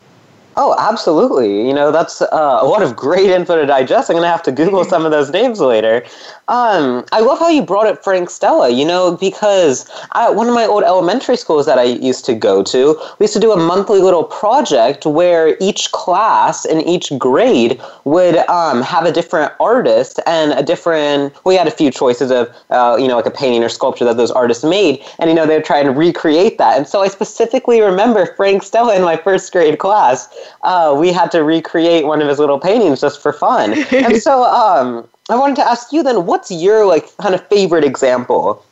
Oh, 0.60 0.76
absolutely. 0.80 1.68
You 1.68 1.74
know, 1.74 1.92
that's 1.92 2.20
uh, 2.20 2.28
a 2.32 2.66
lot 2.66 2.82
of 2.82 2.96
great 2.96 3.30
info 3.30 3.58
to 3.58 3.68
digest. 3.68 4.10
I'm 4.10 4.16
going 4.16 4.24
to 4.24 4.30
have 4.30 4.42
to 4.42 4.52
Google 4.52 4.84
some 4.84 5.06
of 5.06 5.12
those 5.12 5.30
names 5.30 5.60
later. 5.60 6.04
Um, 6.48 7.06
I 7.12 7.20
love 7.20 7.38
how 7.38 7.50
you 7.50 7.62
brought 7.62 7.86
up 7.86 8.04
Frank 8.04 8.32
Stella, 8.32 8.70
you 8.70 8.84
know, 8.84 9.16
because 9.16 9.88
at 10.16 10.34
one 10.34 10.48
of 10.48 10.56
my 10.56 10.66
old 10.66 10.84
elementary 10.84 11.38
schools 11.38 11.68
that 11.68 11.78
I 11.78 11.84
used 11.84 12.26
to 12.26 12.34
go 12.34 12.64
to, 12.64 13.00
we 13.20 13.26
used 13.26 13.36
to 13.36 13.40
do 13.40 13.52
a 13.52 13.58
monthly 13.58 14.00
little 14.00 14.24
project 14.24 15.06
where 15.06 15.58
each 15.60 15.92
class 15.92 16.66
and 16.66 16.82
each 16.88 17.12
grade 17.20 17.80
would 18.06 18.38
um, 18.50 18.82
have 18.82 19.06
a 19.06 19.12
different 19.12 19.54
artist 19.60 20.20
and 20.26 20.54
a 20.54 20.64
different, 20.64 21.36
we 21.46 21.54
had 21.54 21.68
a 21.68 21.72
few 21.72 21.92
choices 21.92 22.32
of, 22.32 22.50
uh, 22.72 22.98
you 23.00 23.08
know, 23.08 23.18
like 23.18 23.28
a 23.28 23.32
painting 23.32 23.64
or 23.64 23.70
sculpture 23.70 24.06
that 24.06 24.18
those 24.18 24.32
artists 24.32 24.64
made. 24.64 25.04
And, 25.20 25.30
you 25.30 25.36
know, 25.36 25.46
they 25.46 25.58
would 25.58 25.66
try 25.66 25.82
and 25.82 25.96
recreate 25.96 26.58
that. 26.58 26.78
And 26.78 26.88
so 26.88 27.04
I 27.04 27.10
specifically 27.10 27.80
remember 27.80 28.34
Frank 28.36 28.64
Stella 28.64 28.96
in 28.96 29.04
my 29.04 29.18
first 29.18 29.52
grade 29.52 29.78
class 29.78 30.34
uh, 30.64 30.96
we 30.98 31.12
had 31.12 31.32
to 31.32 31.44
recreate 31.44 32.06
one 32.06 32.22
of 32.22 32.28
his 32.28 32.40
little 32.40 32.60
paintings 32.60 33.02
just 33.02 33.22
for 33.22 33.34
fun. 33.34 33.74
and 33.92 34.22
so 34.22 34.44
um, 34.62 35.08
I 35.30 35.36
wanted 35.36 35.56
to 35.58 35.68
ask 35.68 35.92
you 35.92 36.04
then, 36.04 36.26
what's 36.26 36.52
your 36.52 36.86
like 36.86 37.16
kind 37.18 37.36
of 37.36 37.46
favorite 37.48 37.84
example 37.84 38.64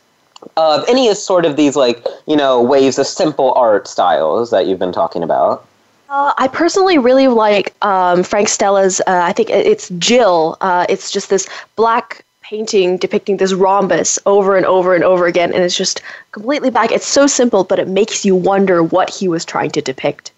of 0.57 0.85
any 0.87 1.09
of 1.09 1.17
sort 1.17 1.45
of 1.45 1.55
these 1.55 1.75
like 1.75 2.05
you 2.27 2.35
know 2.35 2.61
waves 2.61 2.99
of 2.99 3.07
simple 3.07 3.53
art 3.53 3.87
styles 3.87 4.51
that 4.51 4.67
you've 4.67 4.79
been 4.79 4.93
talking 4.93 5.23
about? 5.23 5.65
Uh, 6.09 6.33
I 6.37 6.47
personally 6.47 6.97
really 6.97 7.27
like 7.27 7.73
um, 7.83 8.23
Frank 8.23 8.47
Stella's. 8.47 9.01
Uh, 9.01 9.21
I 9.23 9.33
think 9.33 9.49
it's 9.49 9.89
Jill. 9.97 10.57
Uh, 10.61 10.85
it's 10.87 11.11
just 11.11 11.29
this 11.29 11.49
black 11.75 12.23
painting 12.41 12.95
depicting 12.97 13.37
this 13.37 13.53
rhombus 13.53 14.19
over 14.27 14.55
and 14.55 14.65
over 14.67 14.93
and 14.93 15.03
over 15.03 15.25
again, 15.25 15.51
and 15.51 15.63
it's 15.63 15.75
just 15.75 16.01
completely 16.31 16.69
black. 16.69 16.91
It's 16.91 17.07
so 17.07 17.25
simple, 17.25 17.63
but 17.63 17.79
it 17.79 17.87
makes 17.87 18.23
you 18.23 18.35
wonder 18.35 18.83
what 18.83 19.09
he 19.09 19.27
was 19.27 19.43
trying 19.43 19.71
to 19.71 19.81
depict. 19.81 20.31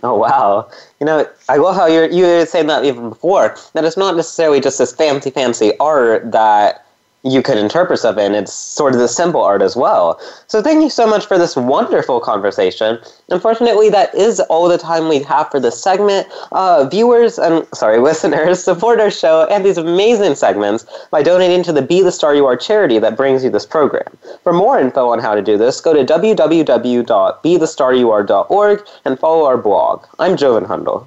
Oh 0.04 0.14
wow! 0.16 0.70
You 0.98 1.04
know, 1.04 1.28
I 1.50 1.56
love 1.58 1.76
how 1.76 1.84
you're 1.84 2.08
you 2.08 2.24
were 2.24 2.46
saying 2.46 2.68
that 2.68 2.86
even 2.86 3.10
before. 3.10 3.54
That 3.74 3.84
it's 3.84 3.98
not 3.98 4.16
necessarily 4.16 4.58
just 4.58 4.78
this 4.78 4.94
fancy, 4.94 5.30
fancy 5.30 5.76
art 5.78 6.32
that 6.32 6.86
you 7.22 7.42
could 7.42 7.58
interpret 7.58 7.98
stuff 7.98 8.16
in. 8.16 8.34
It's 8.34 8.52
sort 8.52 8.94
of 8.94 9.00
the 9.00 9.08
simple 9.08 9.42
art 9.42 9.60
as 9.62 9.74
well. 9.76 10.20
So 10.46 10.62
thank 10.62 10.82
you 10.82 10.88
so 10.88 11.06
much 11.06 11.26
for 11.26 11.36
this 11.38 11.54
wonderful 11.56 12.20
conversation. 12.20 12.98
Unfortunately, 13.28 13.90
that 13.90 14.14
is 14.14 14.40
all 14.40 14.68
the 14.68 14.78
time 14.78 15.08
we 15.08 15.20
have 15.22 15.50
for 15.50 15.60
this 15.60 15.78
segment. 15.80 16.26
Uh, 16.52 16.88
viewers 16.88 17.38
and 17.38 17.66
sorry, 17.74 17.98
listeners, 18.02 18.64
support 18.64 19.00
our 19.00 19.10
show 19.10 19.46
and 19.50 19.62
these 19.64 19.76
amazing 19.76 20.34
segments 20.34 20.86
by 21.10 21.22
donating 21.22 21.62
to 21.64 21.72
the 21.72 21.82
Be 21.82 22.00
the 22.02 22.12
Star 22.12 22.34
You 22.34 22.46
Are 22.46 22.56
charity 22.56 22.98
that 22.98 23.16
brings 23.16 23.44
you 23.44 23.50
this 23.50 23.66
program. 23.66 24.16
For 24.42 24.52
more 24.52 24.80
info 24.80 25.10
on 25.10 25.18
how 25.18 25.34
to 25.34 25.42
do 25.42 25.58
this, 25.58 25.80
go 25.80 25.92
to 25.92 26.04
www.bethestaryouare.org 26.04 28.86
and 29.04 29.18
follow 29.18 29.46
our 29.46 29.58
blog. 29.58 30.06
I'm 30.18 30.36
Joven 30.36 30.64
Hundal. 30.64 31.06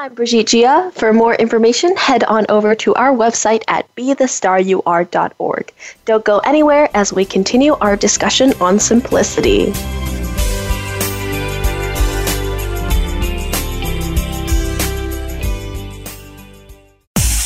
I'm 0.00 0.14
Brigitte 0.14 0.46
Gia. 0.46 0.92
For 0.94 1.12
more 1.12 1.34
information, 1.34 1.96
head 1.96 2.22
on 2.22 2.46
over 2.48 2.76
to 2.76 2.94
our 2.94 3.10
website 3.12 3.64
at 3.66 3.92
bethestaryouare.org. 3.96 5.72
Don't 6.04 6.24
go 6.24 6.38
anywhere 6.38 6.88
as 6.94 7.12
we 7.12 7.24
continue 7.24 7.74
our 7.80 7.96
discussion 7.96 8.52
on 8.60 8.78
simplicity. 8.78 9.72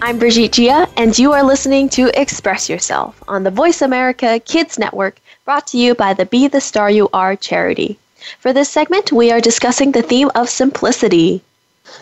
I'm 0.00 0.20
Brigitte 0.20 0.52
Gia, 0.52 0.88
and 0.96 1.18
you 1.18 1.32
are 1.32 1.42
listening 1.42 1.88
to 1.90 2.08
Express 2.18 2.68
Yourself 2.68 3.20
on 3.26 3.42
the 3.42 3.50
Voice 3.50 3.82
America 3.82 4.38
Kids 4.38 4.78
Network, 4.78 5.20
brought 5.44 5.66
to 5.68 5.78
you 5.78 5.96
by 5.96 6.14
the 6.14 6.24
Be 6.24 6.46
the 6.46 6.60
Star 6.60 6.88
You 6.88 7.08
Are 7.12 7.34
charity. 7.34 7.98
For 8.38 8.52
this 8.52 8.70
segment, 8.70 9.10
we 9.10 9.32
are 9.32 9.40
discussing 9.40 9.90
the 9.90 10.02
theme 10.02 10.30
of 10.36 10.48
simplicity. 10.48 11.42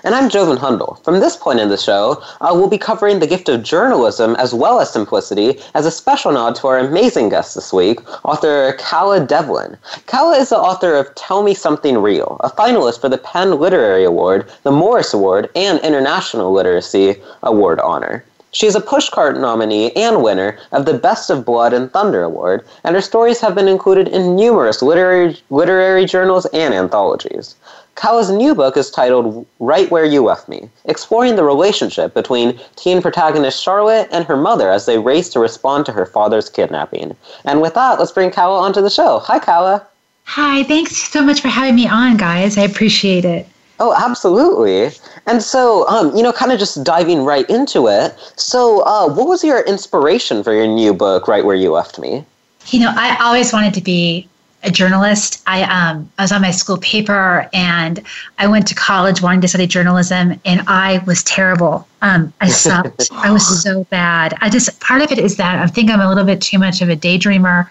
And 0.04 0.14
I'm 0.14 0.28
Joven 0.28 0.56
Hundel. 0.56 1.02
From 1.02 1.20
this 1.20 1.36
point 1.36 1.60
in 1.60 1.68
the 1.68 1.76
show, 1.76 2.22
uh, 2.40 2.50
we'll 2.52 2.68
be 2.68 2.78
covering 2.78 3.18
the 3.18 3.26
gift 3.26 3.48
of 3.48 3.62
journalism 3.62 4.36
as 4.36 4.54
well 4.54 4.80
as 4.80 4.92
simplicity 4.92 5.58
as 5.74 5.86
a 5.86 5.90
special 5.90 6.32
nod 6.32 6.54
to 6.56 6.66
our 6.66 6.78
amazing 6.78 7.28
guest 7.28 7.54
this 7.54 7.72
week, 7.72 8.00
author 8.24 8.74
Calla 8.78 9.20
Devlin. 9.20 9.76
Calla 10.06 10.36
is 10.38 10.50
the 10.50 10.58
author 10.58 10.94
of 10.94 11.14
Tell 11.14 11.42
Me 11.42 11.54
Something 11.54 11.98
Real, 11.98 12.36
a 12.40 12.50
finalist 12.50 13.00
for 13.00 13.08
the 13.08 13.18
PEN 13.18 13.58
Literary 13.58 14.04
Award, 14.04 14.50
the 14.62 14.70
Morris 14.70 15.12
Award, 15.14 15.50
and 15.54 15.80
International 15.80 16.52
Literacy 16.52 17.16
Award 17.42 17.80
honor. 17.80 18.24
She 18.56 18.66
is 18.66 18.74
a 18.74 18.80
pushcart 18.80 19.38
nominee 19.38 19.92
and 19.92 20.22
winner 20.22 20.56
of 20.72 20.86
the 20.86 20.94
Best 20.94 21.28
of 21.28 21.44
Blood 21.44 21.74
and 21.74 21.92
Thunder 21.92 22.22
Award, 22.22 22.64
and 22.84 22.94
her 22.94 23.02
stories 23.02 23.38
have 23.40 23.54
been 23.54 23.68
included 23.68 24.08
in 24.08 24.34
numerous 24.34 24.80
literary, 24.80 25.38
literary 25.50 26.06
journals 26.06 26.46
and 26.54 26.72
anthologies. 26.72 27.56
Calla's 27.96 28.30
new 28.30 28.54
book 28.54 28.76
is 28.76 28.90
titled 28.90 29.46
Right 29.58 29.90
Where 29.90 30.04
You 30.04 30.22
Left 30.22 30.48
Me, 30.48 30.68
exploring 30.84 31.36
the 31.36 31.44
relationship 31.44 32.14
between 32.14 32.60
teen 32.76 33.02
protagonist 33.02 33.62
Charlotte 33.62 34.08
and 34.12 34.24
her 34.26 34.36
mother 34.36 34.70
as 34.70 34.86
they 34.86 34.98
race 34.98 35.30
to 35.30 35.40
respond 35.40 35.86
to 35.86 35.92
her 35.92 36.06
father's 36.06 36.48
kidnapping. 36.48 37.16
And 37.44 37.60
with 37.62 37.74
that, 37.74 37.98
let's 37.98 38.12
bring 38.12 38.30
Calla 38.30 38.60
onto 38.60 38.82
the 38.82 38.90
show. 38.90 39.20
Hi, 39.20 39.38
Calla. 39.38 39.86
Hi, 40.24 40.62
thanks 40.64 40.96
so 40.96 41.22
much 41.22 41.40
for 41.40 41.48
having 41.48 41.74
me 41.74 41.88
on, 41.88 42.16
guys. 42.16 42.58
I 42.58 42.62
appreciate 42.62 43.24
it. 43.24 43.46
Oh, 43.78 43.94
absolutely. 43.96 44.90
And 45.26 45.42
so, 45.42 45.86
um, 45.88 46.14
you 46.14 46.22
know, 46.22 46.32
kind 46.32 46.52
of 46.52 46.58
just 46.58 46.84
diving 46.84 47.24
right 47.24 47.48
into 47.48 47.88
it. 47.88 48.14
So, 48.36 48.80
uh, 48.80 49.08
what 49.08 49.26
was 49.26 49.42
your 49.42 49.62
inspiration 49.62 50.42
for 50.42 50.52
your 50.52 50.66
new 50.66 50.92
book, 50.92 51.28
Right 51.28 51.44
Where 51.44 51.56
You 51.56 51.72
Left 51.72 51.98
Me? 51.98 52.24
You 52.68 52.80
know, 52.80 52.92
I 52.94 53.16
always 53.22 53.52
wanted 53.52 53.74
to 53.74 53.80
be 53.80 54.28
a 54.66 54.70
journalist. 54.70 55.42
I 55.46 55.62
um, 55.62 56.10
I 56.18 56.22
was 56.22 56.32
on 56.32 56.42
my 56.42 56.50
school 56.50 56.76
paper, 56.78 57.48
and 57.52 58.02
I 58.38 58.46
went 58.48 58.66
to 58.68 58.74
college 58.74 59.22
wanting 59.22 59.40
to 59.42 59.48
study 59.48 59.66
journalism, 59.66 60.38
and 60.44 60.62
I 60.66 61.02
was 61.06 61.22
terrible. 61.22 61.86
Um, 62.02 62.32
I 62.40 62.48
sucked. 62.64 63.08
I 63.12 63.30
was 63.30 63.62
so 63.62 63.84
bad. 63.84 64.36
I 64.40 64.50
just 64.50 64.78
part 64.80 65.02
of 65.02 65.12
it 65.12 65.18
is 65.18 65.36
that 65.36 65.58
I 65.58 65.66
think 65.68 65.90
I'm 65.90 66.00
a 66.00 66.08
little 66.08 66.24
bit 66.24 66.40
too 66.40 66.58
much 66.58 66.82
of 66.82 66.88
a 66.88 66.96
daydreamer, 66.96 67.70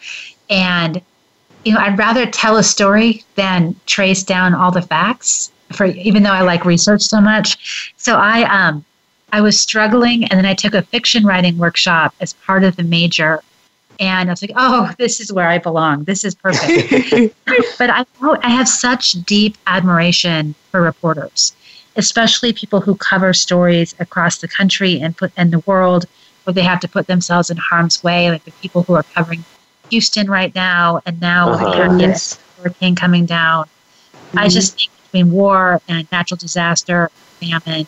and 0.50 1.02
you 1.66 1.74
know, 1.74 1.80
I'd 1.80 1.98
rather 1.98 2.25
tell 2.25 2.58
a 2.58 2.64
story 2.64 3.24
than 3.36 3.75
trace 3.86 4.24
down 4.24 4.53
all 4.53 4.72
the 4.72 4.81
facts. 4.81 5.51
For 5.74 5.86
even 5.86 6.24
though 6.24 6.31
I 6.31 6.42
like 6.42 6.64
research 6.64 7.01
so 7.01 7.20
much, 7.20 7.94
so 7.98 8.16
I 8.16 8.44
um, 8.44 8.86
I 9.34 9.42
was 9.42 9.60
struggling, 9.60 10.24
and 10.25 10.38
then 10.38 10.46
I 10.46 10.53
took 10.53 10.74
a 10.74 10.81
fiction 10.81 11.25
writing 11.25 11.58
workshop 11.58 12.16
as 12.22 12.34
part 12.34 12.64
of 12.64 12.77
the 12.77 12.84
major 12.84 13.42
and 14.00 14.29
I 14.29 14.34
was 14.34 14.42
like, 14.42 14.51
"Oh, 14.55 14.92
this 14.98 15.20
is 15.20 15.31
where 15.31 15.48
I 15.48 15.58
belong. 15.58 16.03
This 16.03 16.24
is 16.24 16.36
perfect." 16.36 17.36
but 17.77 17.90
I, 17.90 18.05
I 18.22 18.50
have 18.50 18.68
such 18.68 19.14
deep 19.24 19.58
admiration 19.68 20.55
for 20.72 20.81
reporters, 20.81 21.55
especially 21.96 22.53
people 22.53 22.81
who 22.81 22.96
cover 22.96 23.34
stories 23.34 23.96
across 24.00 24.38
the 24.38 24.48
country 24.48 25.00
and 25.01 25.16
put 25.16 25.31
in 25.38 25.51
the 25.51 25.60
world 25.60 26.05
where 26.44 26.53
they 26.53 26.62
have 26.62 26.79
to 26.79 26.88
put 26.88 27.08
themselves 27.08 27.50
in 27.50 27.58
harm's 27.58 28.03
way, 28.03 28.29
like 28.29 28.44
the 28.46 28.51
people 28.51 28.84
who 28.84 28.94
are 28.94 29.03
covering 29.03 29.44
Houston 29.90 30.29
right 30.29 30.53
now, 30.55 31.01
and 31.05 31.20
now 31.20 31.50
uh-huh. 31.50 31.88
with 31.90 32.01
yes. 32.01 32.40
hurricane 32.62 32.96
coming 32.96 33.25
down. 33.25 33.66
Mm-hmm. 33.66 34.40
I 34.40 34.48
just 34.48 34.77
think 34.77 34.92
between 35.03 35.31
war 35.31 35.81
and 35.88 36.08
natural 36.12 36.38
disaster, 36.38 37.10
famine, 37.40 37.88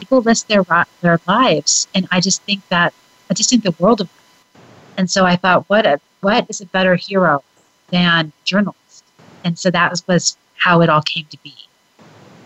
people 0.00 0.22
risk 0.22 0.46
their 0.46 0.64
their 1.00 1.20
lives, 1.26 1.88
and 1.94 2.06
I 2.10 2.20
just 2.20 2.42
think 2.42 2.66
that 2.68 2.94
I 3.30 3.34
just 3.34 3.50
think 3.50 3.62
the 3.62 3.74
world 3.78 4.00
of 4.00 4.08
and 4.96 5.10
so 5.10 5.24
I 5.24 5.36
thought, 5.36 5.68
what 5.68 5.86
a 5.86 6.00
what 6.20 6.46
is 6.48 6.60
a 6.60 6.66
better 6.66 6.94
hero 6.94 7.42
than 7.90 8.32
journalist? 8.44 9.04
And 9.44 9.58
so 9.58 9.70
that 9.70 9.90
was, 9.90 10.06
was 10.06 10.36
how 10.56 10.80
it 10.80 10.88
all 10.88 11.02
came 11.02 11.26
to 11.26 11.38
be. 11.42 11.54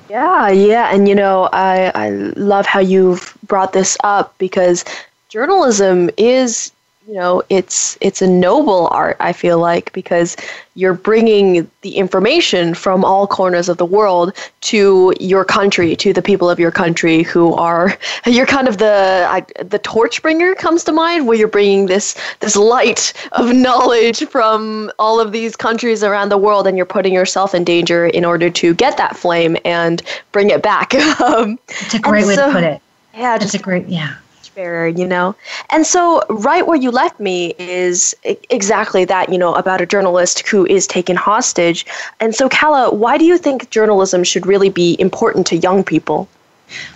Yeah, 0.08 0.48
yeah, 0.48 0.94
and 0.94 1.08
you 1.08 1.14
know, 1.14 1.48
I 1.52 1.90
I 1.94 2.10
love 2.10 2.66
how 2.66 2.80
you've 2.80 3.36
brought 3.46 3.72
this 3.72 3.96
up 4.04 4.34
because 4.38 4.84
journalism 5.28 6.10
is 6.16 6.72
you 7.06 7.14
know 7.14 7.42
it's 7.48 7.96
it's 8.00 8.20
a 8.20 8.26
noble 8.26 8.88
art 8.88 9.16
i 9.20 9.32
feel 9.32 9.58
like 9.58 9.92
because 9.92 10.36
you're 10.74 10.94
bringing 10.94 11.68
the 11.82 11.96
information 11.96 12.74
from 12.74 13.04
all 13.04 13.26
corners 13.26 13.68
of 13.68 13.76
the 13.76 13.84
world 13.84 14.32
to 14.60 15.14
your 15.20 15.44
country 15.44 15.94
to 15.94 16.12
the 16.12 16.20
people 16.20 16.50
of 16.50 16.58
your 16.58 16.72
country 16.72 17.22
who 17.22 17.54
are 17.54 17.96
you're 18.26 18.46
kind 18.46 18.66
of 18.66 18.78
the 18.78 19.26
I, 19.28 19.40
the 19.62 19.78
torch 19.78 20.20
bringer 20.20 20.54
comes 20.54 20.82
to 20.84 20.92
mind 20.92 21.26
where 21.26 21.36
you're 21.36 21.48
bringing 21.48 21.86
this 21.86 22.16
this 22.40 22.56
light 22.56 23.12
of 23.32 23.54
knowledge 23.54 24.26
from 24.26 24.90
all 24.98 25.20
of 25.20 25.32
these 25.32 25.54
countries 25.54 26.02
around 26.02 26.30
the 26.30 26.38
world 26.38 26.66
and 26.66 26.76
you're 26.76 26.86
putting 26.86 27.14
yourself 27.14 27.54
in 27.54 27.62
danger 27.62 28.06
in 28.06 28.24
order 28.24 28.50
to 28.50 28.74
get 28.74 28.96
that 28.96 29.16
flame 29.16 29.56
and 29.64 30.02
bring 30.32 30.50
it 30.50 30.62
back. 30.62 30.94
Um, 31.26 31.58
it's 31.68 31.94
a 31.94 31.98
great 31.98 32.26
way 32.26 32.34
so, 32.36 32.46
to 32.46 32.52
put 32.52 32.62
it. 32.62 32.80
Yeah 33.14 33.36
it's 33.36 33.54
a 33.54 33.58
great 33.58 33.88
yeah 33.88 34.16
barrier, 34.56 34.86
you 34.86 35.06
know? 35.06 35.36
And 35.70 35.86
so, 35.86 36.22
right 36.30 36.66
where 36.66 36.78
you 36.78 36.90
left 36.90 37.20
me 37.20 37.54
is 37.58 38.16
exactly 38.24 39.04
that, 39.04 39.28
you 39.28 39.38
know, 39.38 39.54
about 39.54 39.82
a 39.82 39.86
journalist 39.86 40.48
who 40.48 40.66
is 40.66 40.86
taken 40.86 41.14
hostage. 41.14 41.84
And 42.20 42.34
so, 42.34 42.48
Calla, 42.48 42.92
why 42.92 43.18
do 43.18 43.24
you 43.24 43.36
think 43.36 43.70
journalism 43.70 44.24
should 44.24 44.46
really 44.46 44.70
be 44.70 44.96
important 44.98 45.46
to 45.48 45.56
young 45.56 45.84
people? 45.84 46.26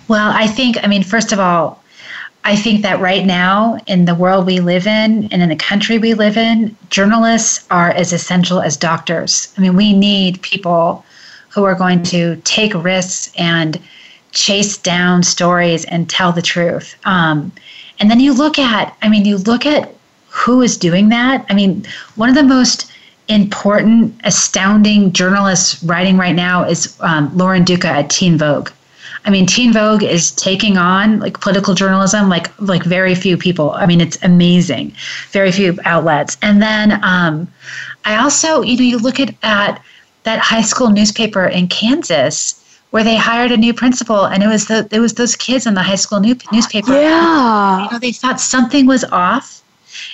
Well, 0.07 0.31
I 0.35 0.47
think, 0.47 0.77
I 0.83 0.87
mean, 0.87 1.03
first 1.03 1.31
of 1.31 1.39
all, 1.39 1.81
I 2.43 2.55
think 2.55 2.81
that 2.81 2.99
right 2.99 3.23
now, 3.23 3.77
in 3.85 4.05
the 4.05 4.15
world 4.15 4.47
we 4.47 4.59
live 4.59 4.87
in 4.87 5.29
and 5.31 5.43
in 5.43 5.49
the 5.49 5.55
country 5.55 5.99
we 5.99 6.15
live 6.15 6.37
in, 6.37 6.75
journalists 6.89 7.67
are 7.69 7.91
as 7.91 8.11
essential 8.11 8.59
as 8.59 8.75
doctors. 8.75 9.53
I 9.55 9.61
mean, 9.61 9.75
we 9.75 9.93
need 9.93 10.41
people 10.41 11.05
who 11.49 11.63
are 11.65 11.75
going 11.75 12.01
to 12.03 12.37
take 12.43 12.73
risks 12.73 13.31
and 13.37 13.79
chase 14.31 14.77
down 14.77 15.23
stories 15.23 15.85
and 15.85 16.09
tell 16.09 16.31
the 16.31 16.41
truth. 16.41 16.95
Um, 17.05 17.51
and 17.99 18.09
then 18.09 18.19
you 18.19 18.33
look 18.33 18.57
at, 18.57 18.95
I 19.01 19.09
mean, 19.09 19.25
you 19.25 19.37
look 19.37 19.65
at 19.65 19.93
who 20.29 20.61
is 20.61 20.77
doing 20.77 21.09
that. 21.09 21.45
I 21.49 21.53
mean, 21.53 21.85
one 22.15 22.29
of 22.29 22.35
the 22.35 22.43
most 22.43 22.91
important, 23.27 24.19
astounding 24.23 25.11
journalists 25.13 25.83
writing 25.83 26.17
right 26.17 26.35
now 26.35 26.63
is 26.63 26.97
um, 27.01 27.35
Lauren 27.37 27.63
Duca 27.63 27.87
at 27.87 28.09
Teen 28.09 28.37
Vogue. 28.37 28.69
I 29.23 29.29
mean, 29.29 29.45
Teen 29.45 29.71
Vogue 29.71 30.03
is 30.03 30.31
taking 30.31 30.77
on 30.77 31.19
like 31.19 31.39
political 31.41 31.75
journalism, 31.75 32.27
like 32.27 32.47
like 32.59 32.83
very 32.83 33.13
few 33.13 33.37
people. 33.37 33.71
I 33.71 33.85
mean, 33.85 34.01
it's 34.01 34.17
amazing, 34.23 34.95
very 35.29 35.51
few 35.51 35.77
outlets. 35.85 36.37
And 36.41 36.61
then 36.61 36.99
um, 37.03 37.47
I 38.03 38.17
also, 38.17 38.63
you 38.63 38.77
know, 38.77 38.83
you 38.83 38.97
look 38.97 39.19
at, 39.19 39.35
at 39.43 39.79
that 40.23 40.39
high 40.39 40.63
school 40.63 40.89
newspaper 40.89 41.45
in 41.45 41.67
Kansas 41.67 42.60
where 42.91 43.03
they 43.03 43.15
hired 43.15 43.51
a 43.51 43.57
new 43.57 43.73
principal 43.73 44.25
and 44.25 44.43
it 44.43 44.47
was 44.47 44.67
the 44.67 44.87
it 44.91 44.99
was 44.99 45.13
those 45.15 45.35
kids 45.35 45.65
in 45.65 45.73
the 45.73 45.81
high 45.81 45.95
school 45.95 46.19
new, 46.19 46.35
newspaper 46.51 46.93
yeah 46.93 47.83
you 47.83 47.91
know 47.91 47.99
they 47.99 48.11
thought 48.11 48.39
something 48.39 48.85
was 48.85 49.03
off 49.05 49.63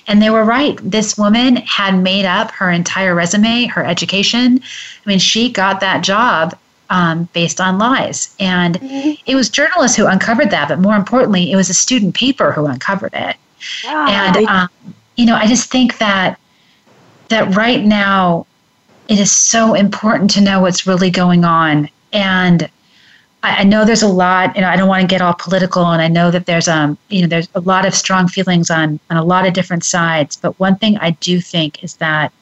and 0.07 0.21
they 0.21 0.29
were 0.29 0.43
right 0.43 0.79
this 0.81 1.17
woman 1.17 1.57
had 1.57 1.97
made 1.97 2.25
up 2.25 2.51
her 2.51 2.71
entire 2.71 3.13
resume 3.13 3.65
her 3.65 3.83
education 3.85 4.59
i 5.05 5.09
mean 5.09 5.19
she 5.19 5.51
got 5.51 5.79
that 5.79 6.03
job 6.03 6.57
um, 6.89 7.27
based 7.33 7.59
on 7.59 7.77
lies 7.77 8.33
and 8.39 8.79
mm-hmm. 8.79 9.11
it 9.25 9.35
was 9.35 9.49
journalists 9.49 9.97
who 9.97 10.07
uncovered 10.07 10.49
that 10.51 10.69
but 10.69 10.79
more 10.79 10.95
importantly 10.95 11.51
it 11.51 11.57
was 11.57 11.69
a 11.69 11.73
student 11.73 12.15
paper 12.15 12.53
who 12.53 12.65
uncovered 12.65 13.13
it 13.13 13.35
Yeah. 13.83 14.35
And 14.35 14.47
um, 14.47 14.69
you 15.15 15.25
know, 15.25 15.35
I 15.35 15.47
just 15.47 15.69
think 15.69 15.97
that 15.97 16.39
that 17.29 17.55
right 17.55 17.83
now 17.83 18.45
it 19.09 19.19
is 19.19 19.31
so 19.31 19.73
important 19.73 20.31
to 20.31 20.41
know 20.41 20.61
what's 20.61 20.87
really 20.87 21.09
going 21.09 21.43
on. 21.43 21.89
And 22.17 22.67
I, 23.43 23.61
I 23.61 23.63
know 23.63 23.85
there's 23.85 24.01
a 24.01 24.07
lot, 24.07 24.57
and 24.57 24.65
I 24.65 24.75
don't 24.75 24.89
want 24.89 25.01
to 25.01 25.07
get 25.07 25.21
all 25.21 25.35
political, 25.35 25.85
and 25.85 26.01
I 26.01 26.07
know 26.07 26.31
that 26.31 26.47
there's 26.47 26.67
um, 26.67 26.97
you 27.09 27.21
know, 27.21 27.27
there's 27.27 27.47
a 27.53 27.61
lot 27.61 27.85
of 27.85 27.93
strong 27.93 28.27
feelings 28.27 28.71
on 28.71 28.99
on 29.11 29.17
a 29.17 29.23
lot 29.23 29.45
of 29.45 29.53
different 29.53 29.85
sides. 29.85 30.35
But 30.35 30.59
one 30.59 30.77
thing 30.77 30.97
I 30.97 31.11
do 31.11 31.39
think 31.39 31.83
is 31.83 31.93
that 31.97 32.33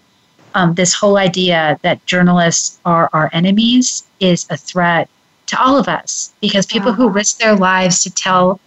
um, 0.53 0.75
this 0.75 0.93
whole 0.93 1.17
idea 1.17 1.77
that 1.81 2.05
journalists 2.05 2.79
are 2.85 3.09
our 3.11 3.29
enemies 3.33 4.03
is 4.21 4.47
a 4.49 4.55
threat 4.55 5.09
to 5.47 5.61
all 5.61 5.77
of 5.77 5.89
us 5.89 6.33
because 6.39 6.65
people 6.65 6.93
who 6.93 7.09
risk 7.09 7.37
their 7.39 7.55
lives 7.55 8.01
to 8.03 8.09
tell 8.09 8.61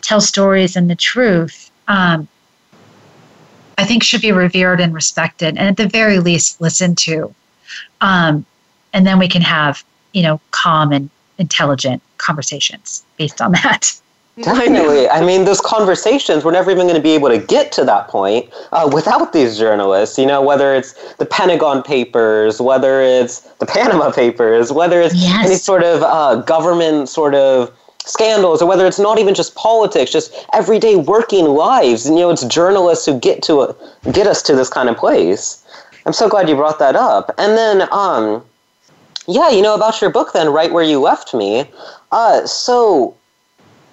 tell 0.00 0.20
stories 0.20 0.76
and 0.76 0.88
the 0.88 0.96
truth 0.96 1.70
um, 1.88 2.26
I 3.76 3.84
think 3.84 4.02
should 4.02 4.22
be 4.22 4.32
revered 4.32 4.80
and 4.80 4.94
respected, 4.94 5.58
and 5.58 5.68
at 5.68 5.76
the 5.76 5.88
very 5.88 6.18
least 6.18 6.60
listened 6.60 6.96
to. 6.98 7.34
Um, 8.00 8.46
and 8.92 9.06
then 9.06 9.18
we 9.18 9.28
can 9.28 9.42
have, 9.42 9.84
you 10.14 10.22
know, 10.22 10.40
calm 10.52 10.92
and 10.92 11.10
intelligent 11.36 12.02
conversations 12.16 13.04
based 13.18 13.42
on 13.42 13.52
that. 13.52 13.92
Definitely. 14.40 15.08
I 15.08 15.24
mean, 15.24 15.44
those 15.44 15.60
conversations, 15.60 16.44
we're 16.44 16.50
never 16.50 16.70
even 16.72 16.86
going 16.86 16.96
to 16.96 17.02
be 17.02 17.12
able 17.12 17.28
to 17.28 17.38
get 17.38 17.70
to 17.72 17.84
that 17.84 18.08
point 18.08 18.52
uh, 18.72 18.90
without 18.92 19.32
these 19.32 19.56
journalists. 19.56 20.18
You 20.18 20.26
know, 20.26 20.42
whether 20.42 20.74
it's 20.74 21.14
the 21.14 21.26
Pentagon 21.26 21.84
Papers, 21.84 22.60
whether 22.60 23.00
it's 23.00 23.42
the 23.58 23.66
Panama 23.66 24.10
Papers, 24.10 24.72
whether 24.72 25.00
it's 25.00 25.14
yes. 25.14 25.46
any 25.46 25.54
sort 25.54 25.84
of 25.84 26.02
uh, 26.02 26.42
government 26.42 27.08
sort 27.08 27.36
of 27.36 27.72
scandals 28.06 28.60
or 28.60 28.68
whether 28.68 28.86
it's 28.86 28.98
not 28.98 29.18
even 29.18 29.34
just 29.34 29.54
politics 29.54 30.10
just 30.10 30.34
everyday 30.52 30.94
working 30.94 31.46
lives 31.46 32.04
and 32.04 32.16
you 32.16 32.20
know 32.20 32.30
it's 32.30 32.44
journalists 32.44 33.06
who 33.06 33.18
get 33.18 33.42
to 33.42 33.74
get 34.12 34.26
us 34.26 34.42
to 34.42 34.54
this 34.54 34.68
kind 34.68 34.90
of 34.90 34.96
place 34.98 35.64
i'm 36.04 36.12
so 36.12 36.28
glad 36.28 36.46
you 36.46 36.54
brought 36.54 36.78
that 36.78 36.94
up 36.94 37.30
and 37.38 37.56
then 37.56 37.88
um 37.92 38.44
yeah 39.26 39.50
you 39.50 39.62
know 39.62 39.74
about 39.74 40.00
your 40.00 40.10
book 40.10 40.32
then 40.32 40.50
right 40.50 40.72
where 40.72 40.84
you 40.84 41.00
left 41.00 41.34
me 41.34 41.64
uh 42.12 42.46
so 42.46 43.16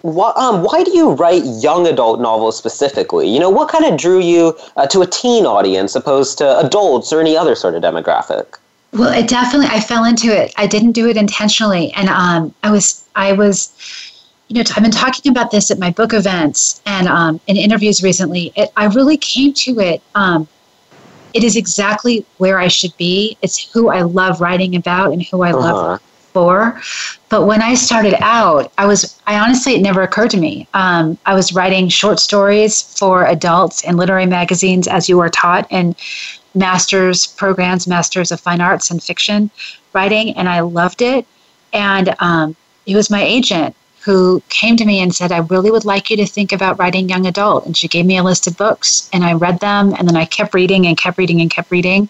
why, 0.01 0.33
um, 0.35 0.63
why 0.63 0.83
do 0.83 0.91
you 0.91 1.11
write 1.11 1.43
young 1.61 1.85
adult 1.87 2.19
novels 2.19 2.57
specifically? 2.57 3.29
You 3.29 3.39
know, 3.39 3.49
what 3.49 3.69
kind 3.69 3.85
of 3.85 3.99
drew 3.99 4.19
you 4.19 4.57
uh, 4.75 4.87
to 4.87 5.01
a 5.01 5.07
teen 5.07 5.45
audience 5.45 5.95
opposed 5.95 6.37
to 6.39 6.59
adults 6.59 7.13
or 7.13 7.19
any 7.19 7.37
other 7.37 7.55
sort 7.55 7.75
of 7.75 7.83
demographic? 7.83 8.57
Well, 8.93 9.13
it 9.13 9.29
definitely 9.29 9.67
I 9.67 9.79
fell 9.79 10.03
into 10.03 10.27
it. 10.35 10.53
I 10.57 10.67
didn't 10.67 10.93
do 10.93 11.07
it 11.07 11.17
intentionally, 11.17 11.93
and 11.93 12.09
um, 12.09 12.53
I 12.63 12.71
was 12.71 13.05
I 13.15 13.31
was, 13.33 13.71
you 14.47 14.55
know, 14.55 14.63
I've 14.75 14.83
been 14.83 14.91
talking 14.91 15.31
about 15.31 15.51
this 15.51 15.71
at 15.71 15.79
my 15.79 15.91
book 15.91 16.13
events 16.13 16.81
and 16.85 17.07
um, 17.07 17.39
in 17.47 17.55
interviews 17.55 18.03
recently. 18.03 18.51
It, 18.55 18.69
I 18.75 18.85
really 18.85 19.17
came 19.17 19.53
to 19.53 19.79
it. 19.79 20.01
Um, 20.15 20.47
it 21.33 21.43
is 21.43 21.55
exactly 21.55 22.25
where 22.37 22.59
I 22.59 22.67
should 22.67 22.95
be. 22.97 23.37
It's 23.41 23.71
who 23.71 23.89
I 23.89 24.01
love 24.01 24.41
writing 24.41 24.75
about 24.75 25.13
and 25.13 25.23
who 25.23 25.41
I 25.41 25.51
uh-huh. 25.51 25.59
love 25.59 26.01
for. 26.31 26.81
But 27.29 27.45
when 27.45 27.61
I 27.61 27.75
started 27.75 28.15
out, 28.21 28.71
I 28.77 28.85
was 28.85 29.21
I 29.27 29.39
honestly 29.39 29.75
it 29.75 29.81
never 29.81 30.01
occurred 30.01 30.29
to 30.31 30.37
me. 30.37 30.67
Um, 30.73 31.17
I 31.25 31.33
was 31.33 31.53
writing 31.53 31.89
short 31.89 32.19
stories 32.19 32.81
for 32.81 33.25
adults 33.25 33.83
in 33.83 33.97
literary 33.97 34.25
magazines, 34.25 34.87
as 34.87 35.09
you 35.09 35.17
were 35.17 35.29
taught, 35.29 35.67
and 35.71 35.95
master's 36.55 37.27
programs, 37.27 37.87
masters 37.87 38.31
of 38.31 38.39
fine 38.39 38.61
arts 38.61 38.91
and 38.91 39.01
fiction 39.01 39.51
writing, 39.93 40.35
and 40.37 40.47
I 40.49 40.61
loved 40.61 41.01
it. 41.01 41.25
And 41.73 42.15
um, 42.19 42.55
it 42.85 42.95
was 42.95 43.09
my 43.09 43.21
agent 43.21 43.75
who 44.03 44.41
came 44.49 44.75
to 44.77 44.85
me 44.85 44.99
and 44.99 45.13
said, 45.13 45.31
I 45.31 45.39
really 45.39 45.71
would 45.71 45.85
like 45.85 46.09
you 46.09 46.17
to 46.17 46.25
think 46.25 46.51
about 46.51 46.79
writing 46.79 47.07
young 47.07 47.27
adult. 47.27 47.65
And 47.65 47.77
she 47.77 47.87
gave 47.87 48.05
me 48.05 48.17
a 48.17 48.23
list 48.23 48.47
of 48.47 48.57
books, 48.57 49.09
and 49.13 49.23
I 49.23 49.33
read 49.33 49.59
them, 49.59 49.93
and 49.97 50.07
then 50.07 50.15
I 50.15 50.25
kept 50.25 50.53
reading 50.53 50.87
and 50.87 50.97
kept 50.97 51.17
reading 51.17 51.41
and 51.41 51.51
kept 51.51 51.71
reading. 51.71 52.09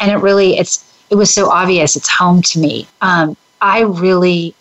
And 0.00 0.10
it 0.10 0.16
really, 0.16 0.56
it's, 0.56 0.84
it 1.10 1.14
was 1.14 1.32
so 1.32 1.50
obvious. 1.50 1.94
It's 1.94 2.08
home 2.08 2.42
to 2.42 2.58
me. 2.58 2.88
Um, 3.00 3.36
I 3.60 3.82
really, 3.82 4.54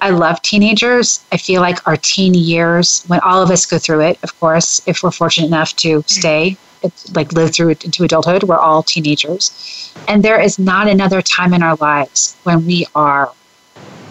I 0.00 0.10
love 0.10 0.42
teenagers. 0.42 1.24
I 1.32 1.36
feel 1.36 1.60
like 1.60 1.86
our 1.86 1.96
teen 1.96 2.34
years, 2.34 3.04
when 3.06 3.20
all 3.20 3.42
of 3.42 3.50
us 3.50 3.64
go 3.64 3.78
through 3.78 4.00
it, 4.00 4.18
of 4.22 4.38
course, 4.40 4.82
if 4.86 5.02
we're 5.02 5.10
fortunate 5.10 5.46
enough 5.46 5.76
to 5.76 6.02
stay 6.06 6.56
it's 6.82 7.14
like 7.14 7.32
live 7.32 7.54
through 7.54 7.70
it 7.70 7.84
into 7.84 8.04
adulthood. 8.04 8.44
We're 8.44 8.56
all 8.56 8.82
teenagers. 8.82 9.92
And 10.08 10.22
there 10.22 10.40
is 10.40 10.58
not 10.58 10.88
another 10.88 11.22
time 11.22 11.52
in 11.52 11.62
our 11.62 11.76
lives 11.76 12.36
when 12.44 12.66
we 12.66 12.86
are 12.94 13.32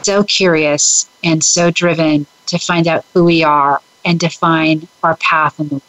so 0.03 0.23
curious 0.23 1.09
and 1.23 1.43
so 1.43 1.71
driven 1.71 2.25
to 2.47 2.57
find 2.57 2.87
out 2.87 3.05
who 3.13 3.23
we 3.25 3.43
are 3.43 3.81
and 4.05 4.19
define 4.19 4.87
our 5.03 5.15
path 5.17 5.59
in 5.59 5.67
the 5.67 5.75
world. 5.75 5.83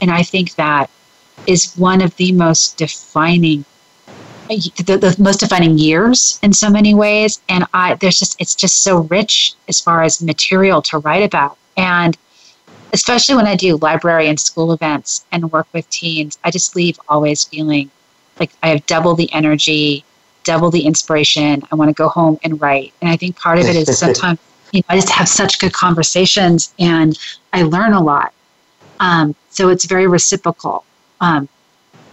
And 0.00 0.10
I 0.10 0.22
think 0.22 0.54
that 0.54 0.90
is 1.46 1.74
one 1.74 2.00
of 2.00 2.14
the 2.16 2.32
most 2.32 2.76
defining 2.76 3.64
the, 4.48 4.96
the 5.00 5.16
most 5.18 5.40
defining 5.40 5.76
years 5.76 6.38
in 6.40 6.52
so 6.52 6.70
many 6.70 6.94
ways 6.94 7.40
and 7.48 7.66
i 7.74 7.94
there's 7.94 8.20
just 8.20 8.40
it's 8.40 8.54
just 8.54 8.84
so 8.84 8.98
rich 8.98 9.54
as 9.66 9.80
far 9.80 10.04
as 10.04 10.22
material 10.22 10.80
to 10.80 10.98
write 10.98 11.24
about 11.24 11.58
and 11.76 12.16
especially 12.92 13.34
when 13.34 13.46
I 13.46 13.56
do 13.56 13.76
library 13.76 14.28
and 14.28 14.38
school 14.38 14.72
events 14.72 15.26
and 15.32 15.52
work 15.52 15.66
with 15.72 15.88
teens, 15.90 16.38
I 16.44 16.50
just 16.50 16.76
leave 16.76 16.98
always 17.08 17.44
feeling 17.44 17.90
like 18.38 18.52
I 18.62 18.68
have 18.68 18.86
double 18.86 19.14
the 19.14 19.32
energy, 19.32 20.04
double 20.46 20.70
the 20.70 20.86
inspiration. 20.86 21.62
I 21.70 21.74
want 21.74 21.90
to 21.90 21.94
go 21.94 22.08
home 22.08 22.38
and 22.42 22.58
write. 22.60 22.94
And 23.02 23.10
I 23.10 23.16
think 23.16 23.36
part 23.36 23.58
of 23.58 23.66
it 23.66 23.76
is 23.76 23.98
sometimes 24.06 24.38
you 24.72 24.80
know, 24.80 24.84
I 24.88 24.94
just 24.94 25.10
have 25.10 25.28
such 25.28 25.58
good 25.58 25.74
conversations 25.74 26.72
and 26.78 27.18
I 27.52 27.62
learn 27.62 27.92
a 27.92 28.02
lot. 28.02 28.32
Um, 29.00 29.34
so 29.50 29.68
it's 29.68 29.84
very 29.84 30.06
reciprocal, 30.06 30.84
um, 31.20 31.48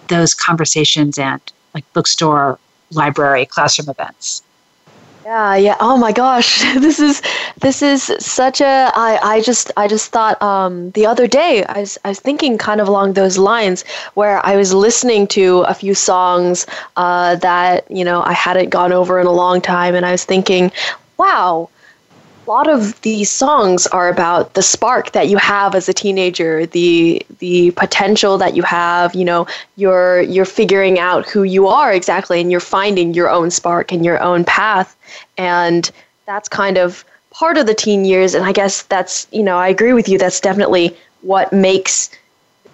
those 0.07 0.33
conversations 0.33 1.17
and 1.17 1.41
like 1.73 1.85
bookstore, 1.93 2.59
library, 2.91 3.45
classroom 3.45 3.89
events. 3.89 4.43
Yeah, 5.25 5.55
yeah. 5.55 5.77
Oh 5.79 5.97
my 5.97 6.11
gosh, 6.11 6.61
this 6.79 6.99
is 6.99 7.21
this 7.61 7.81
is 7.81 8.03
such 8.19 8.59
a. 8.61 8.91
I 8.93 9.19
I 9.23 9.41
just 9.41 9.71
I 9.77 9.87
just 9.87 10.11
thought 10.11 10.41
um, 10.41 10.91
the 10.91 11.05
other 11.05 11.27
day 11.27 11.63
I 11.63 11.79
was 11.79 11.97
I 12.03 12.09
was 12.09 12.19
thinking 12.19 12.57
kind 12.57 12.81
of 12.81 12.87
along 12.89 13.13
those 13.13 13.37
lines 13.37 13.85
where 14.15 14.45
I 14.45 14.57
was 14.57 14.73
listening 14.73 15.27
to 15.27 15.61
a 15.61 15.73
few 15.73 15.93
songs 15.93 16.65
uh, 16.97 17.35
that 17.37 17.89
you 17.89 18.03
know 18.03 18.21
I 18.21 18.33
hadn't 18.33 18.69
gone 18.69 18.91
over 18.91 19.19
in 19.19 19.27
a 19.27 19.31
long 19.31 19.61
time, 19.61 19.95
and 19.95 20.05
I 20.05 20.11
was 20.11 20.25
thinking, 20.25 20.71
wow, 21.17 21.69
a 22.45 22.49
lot 22.49 22.69
of 22.69 22.99
these 23.01 23.29
songs 23.29 23.87
are 23.87 24.09
about 24.09 24.53
the 24.53 24.61
spark 24.61 25.11
that 25.11 25.29
you 25.29 25.37
have 25.37 25.75
as 25.75 25.87
a 25.87 25.93
teenager 25.93 26.65
the 26.67 27.25
the 27.39 27.71
potential 27.71 28.37
that 28.37 28.55
you 28.55 28.63
have 28.63 29.15
you 29.15 29.23
know 29.23 29.47
you're 29.75 30.21
you're 30.21 30.45
figuring 30.45 30.99
out 30.99 31.27
who 31.27 31.43
you 31.43 31.67
are 31.67 31.93
exactly 31.93 32.41
and 32.41 32.51
you're 32.51 32.59
finding 32.59 33.13
your 33.13 33.29
own 33.29 33.49
spark 33.49 33.91
and 33.91 34.03
your 34.05 34.21
own 34.21 34.43
path. 34.43 34.95
And 35.37 35.89
that's 36.25 36.49
kind 36.49 36.77
of 36.77 37.05
part 37.31 37.57
of 37.57 37.65
the 37.65 37.73
teen 37.73 38.05
years. 38.05 38.33
And 38.33 38.45
i 38.45 38.51
guess 38.51 38.83
that's 38.83 39.27
you 39.31 39.43
know 39.43 39.57
i 39.57 39.67
agree 39.67 39.93
with 39.93 40.09
you. 40.09 40.17
That's 40.17 40.39
definitely 40.39 40.95
what 41.21 41.53
makes 41.53 42.09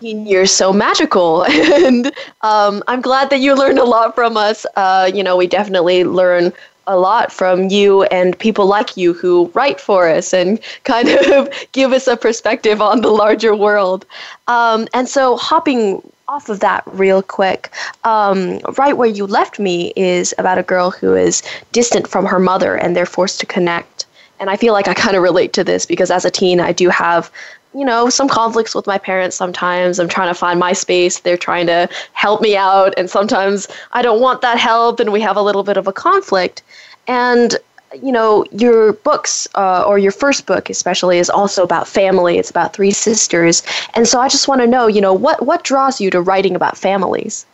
teen 0.02 0.26
years 0.26 0.52
so 0.52 0.74
magical. 0.74 1.44
And 1.50 2.12
um, 2.42 2.84
i'm 2.88 3.02
glad 3.02 3.30
that 3.30 3.40
you 3.40 3.56
learned 3.56 3.80
a 3.80 3.86
lot 3.86 4.16
from 4.16 4.36
us. 4.38 4.66
Uh, 4.76 5.12
you 5.14 5.24
know 5.24 5.38
we 5.38 5.48
definitely 5.48 6.04
learn 6.04 6.54
a 6.90 6.98
lot 6.98 7.32
from 7.32 7.70
you 7.70 8.04
and 8.06 8.38
people 8.38 8.66
like 8.66 8.98
you 8.98 9.14
who 9.14 9.50
write 9.54 9.80
for 9.80 10.10
us 10.10 10.34
and 10.34 10.60
kind 10.84 11.08
of 11.08 11.50
give 11.72 11.94
us 11.94 12.08
a 12.08 12.18
perspective 12.18 12.82
on 12.82 13.02
the 13.02 13.10
larger 13.10 13.56
world. 13.56 14.06
Um, 14.48 14.88
and 14.94 15.08
so, 15.08 15.38
hopping 15.38 16.02
off 16.28 16.50
of 16.50 16.60
that 16.60 16.84
real 16.86 17.22
quick, 17.22 17.72
um, 18.04 18.60
right 18.78 18.98
where 18.98 19.10
you 19.10 19.26
left 19.26 19.60
me 19.60 19.94
is 19.96 20.34
about 20.38 20.58
a 20.58 20.64
girl 20.64 20.92
who 20.92 21.16
is 21.16 21.42
distant 21.72 22.08
from 22.08 22.26
her 22.26 22.40
mother 22.40 22.76
and 22.76 22.96
they're 22.96 23.06
forced 23.06 23.40
to 23.40 23.46
connect. 23.46 24.06
And 24.40 24.50
I 24.50 24.56
feel 24.56 24.74
like 24.74 24.88
I 24.88 24.94
kind 24.94 25.16
of 25.16 25.24
relate 25.24 25.54
to 25.54 25.64
this 25.64 25.86
because 25.86 26.12
as 26.12 26.26
a 26.26 26.32
teen, 26.32 26.60
I 26.60 26.72
do 26.72 26.90
have 26.90 27.32
you 27.74 27.86
know, 27.86 28.10
some 28.10 28.28
conflicts 28.28 28.74
with 28.74 28.88
my 28.88 28.98
parents 28.98 29.36
sometimes. 29.36 30.00
I'm 30.00 30.08
trying 30.08 30.30
to 30.30 30.34
find 30.34 30.60
my 30.60 30.74
space. 30.74 31.20
They're 31.20 31.38
trying 31.38 31.68
to 31.68 31.88
help 32.14 32.42
me 32.42 32.58
out. 32.58 32.94
And 32.98 33.10
sometimes 33.10 33.68
I 33.92 34.02
don't 34.02 34.22
want 34.22 34.42
that 34.42 34.58
help. 34.58 35.00
And 35.00 35.12
we 35.12 35.22
have 35.22 35.38
a 35.38 35.42
little 35.42 35.64
bit 35.64 35.78
of 35.78 35.88
a 35.88 35.94
conflict. 35.94 36.64
And 37.08 37.56
you 38.04 38.12
know, 38.12 38.46
your 38.52 38.94
books, 38.94 39.48
uh, 39.56 39.84
or 39.88 39.98
your 39.98 40.12
first 40.12 40.46
book 40.46 40.70
especially, 40.70 41.18
is 41.18 41.30
also 41.30 41.64
about 41.64 41.88
family. 41.88 42.38
It's 42.38 42.50
about 42.50 42.74
three 42.74 42.92
sisters, 42.92 43.64
and 43.96 44.08
so 44.08 44.20
I 44.20 44.28
just 44.28 44.48
want 44.48 44.62
to 44.62 44.68
know, 44.68 44.88
you 44.88 45.02
know, 45.02 45.14
what 45.14 45.46
what 45.46 45.64
draws 45.64 46.00
you 46.00 46.10
to 46.12 46.22
writing 46.22 46.56
about 46.56 46.78
families? 46.78 47.46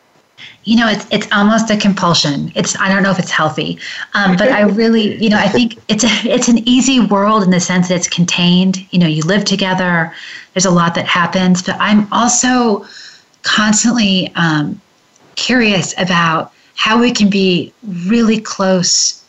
You 0.66 0.76
know, 0.76 0.88
it's 0.88 1.06
it's 1.10 1.28
almost 1.32 1.70
a 1.70 1.76
compulsion. 1.76 2.52
It's 2.54 2.76
I 2.78 2.88
don't 2.88 3.02
know 3.02 3.12
if 3.12 3.18
it's 3.18 3.30
healthy, 3.30 3.78
um, 4.14 4.36
but 4.36 4.48
I 4.50 4.62
really, 4.62 5.16
you 5.22 5.30
know, 5.30 5.38
I 5.38 5.48
think 5.48 5.78
it's 5.88 6.04
a 6.04 6.10
it's 6.28 6.48
an 6.48 6.58
easy 6.68 7.00
world 7.00 7.44
in 7.44 7.50
the 7.50 7.60
sense 7.60 7.88
that 7.88 7.94
it's 7.94 8.08
contained. 8.08 8.84
You 8.92 8.98
know, 8.98 9.06
you 9.06 9.22
live 9.22 9.44
together. 9.44 10.12
There's 10.52 10.66
a 10.66 10.70
lot 10.70 10.94
that 10.96 11.06
happens, 11.06 11.62
but 11.62 11.76
I'm 11.78 12.12
also 12.12 12.84
constantly 13.42 14.32
um, 14.34 14.80
curious 15.36 15.94
about 15.98 16.52
how 16.74 17.00
we 17.00 17.12
can 17.12 17.30
be 17.30 17.72
really 17.84 18.40
close 18.40 19.22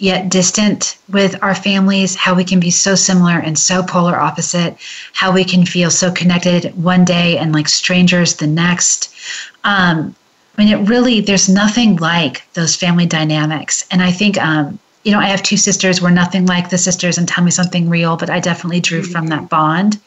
yet 0.00 0.30
distant 0.30 0.98
with 1.10 1.40
our 1.42 1.54
families, 1.54 2.16
how 2.16 2.34
we 2.34 2.42
can 2.42 2.58
be 2.58 2.70
so 2.70 2.94
similar 2.94 3.38
and 3.38 3.58
so 3.58 3.82
polar 3.82 4.18
opposite, 4.18 4.76
how 5.12 5.30
we 5.30 5.44
can 5.44 5.64
feel 5.64 5.90
so 5.90 6.10
connected 6.10 6.64
one 6.82 7.04
day 7.04 7.36
and 7.36 7.52
like 7.52 7.68
strangers 7.68 8.36
the 8.36 8.46
next. 8.46 9.14
Um, 9.62 10.16
I 10.60 10.62
mean, 10.62 10.78
it 10.78 10.88
really, 10.90 11.22
there's 11.22 11.48
nothing 11.48 11.96
like 11.96 12.44
those 12.52 12.76
family 12.76 13.06
dynamics. 13.06 13.86
And 13.90 14.02
I 14.02 14.10
think, 14.10 14.36
um, 14.36 14.78
you 15.04 15.12
know, 15.12 15.18
I 15.18 15.24
have 15.24 15.42
two 15.42 15.56
sisters. 15.56 16.02
We're 16.02 16.10
nothing 16.10 16.44
like 16.44 16.68
the 16.68 16.76
sisters 16.76 17.16
and 17.16 17.26
Tell 17.26 17.42
Me 17.42 17.50
Something 17.50 17.88
Real, 17.88 18.18
but 18.18 18.28
I 18.28 18.40
definitely 18.40 18.80
drew 18.80 19.02
from 19.02 19.28
that 19.28 19.48
bond. 19.48 19.98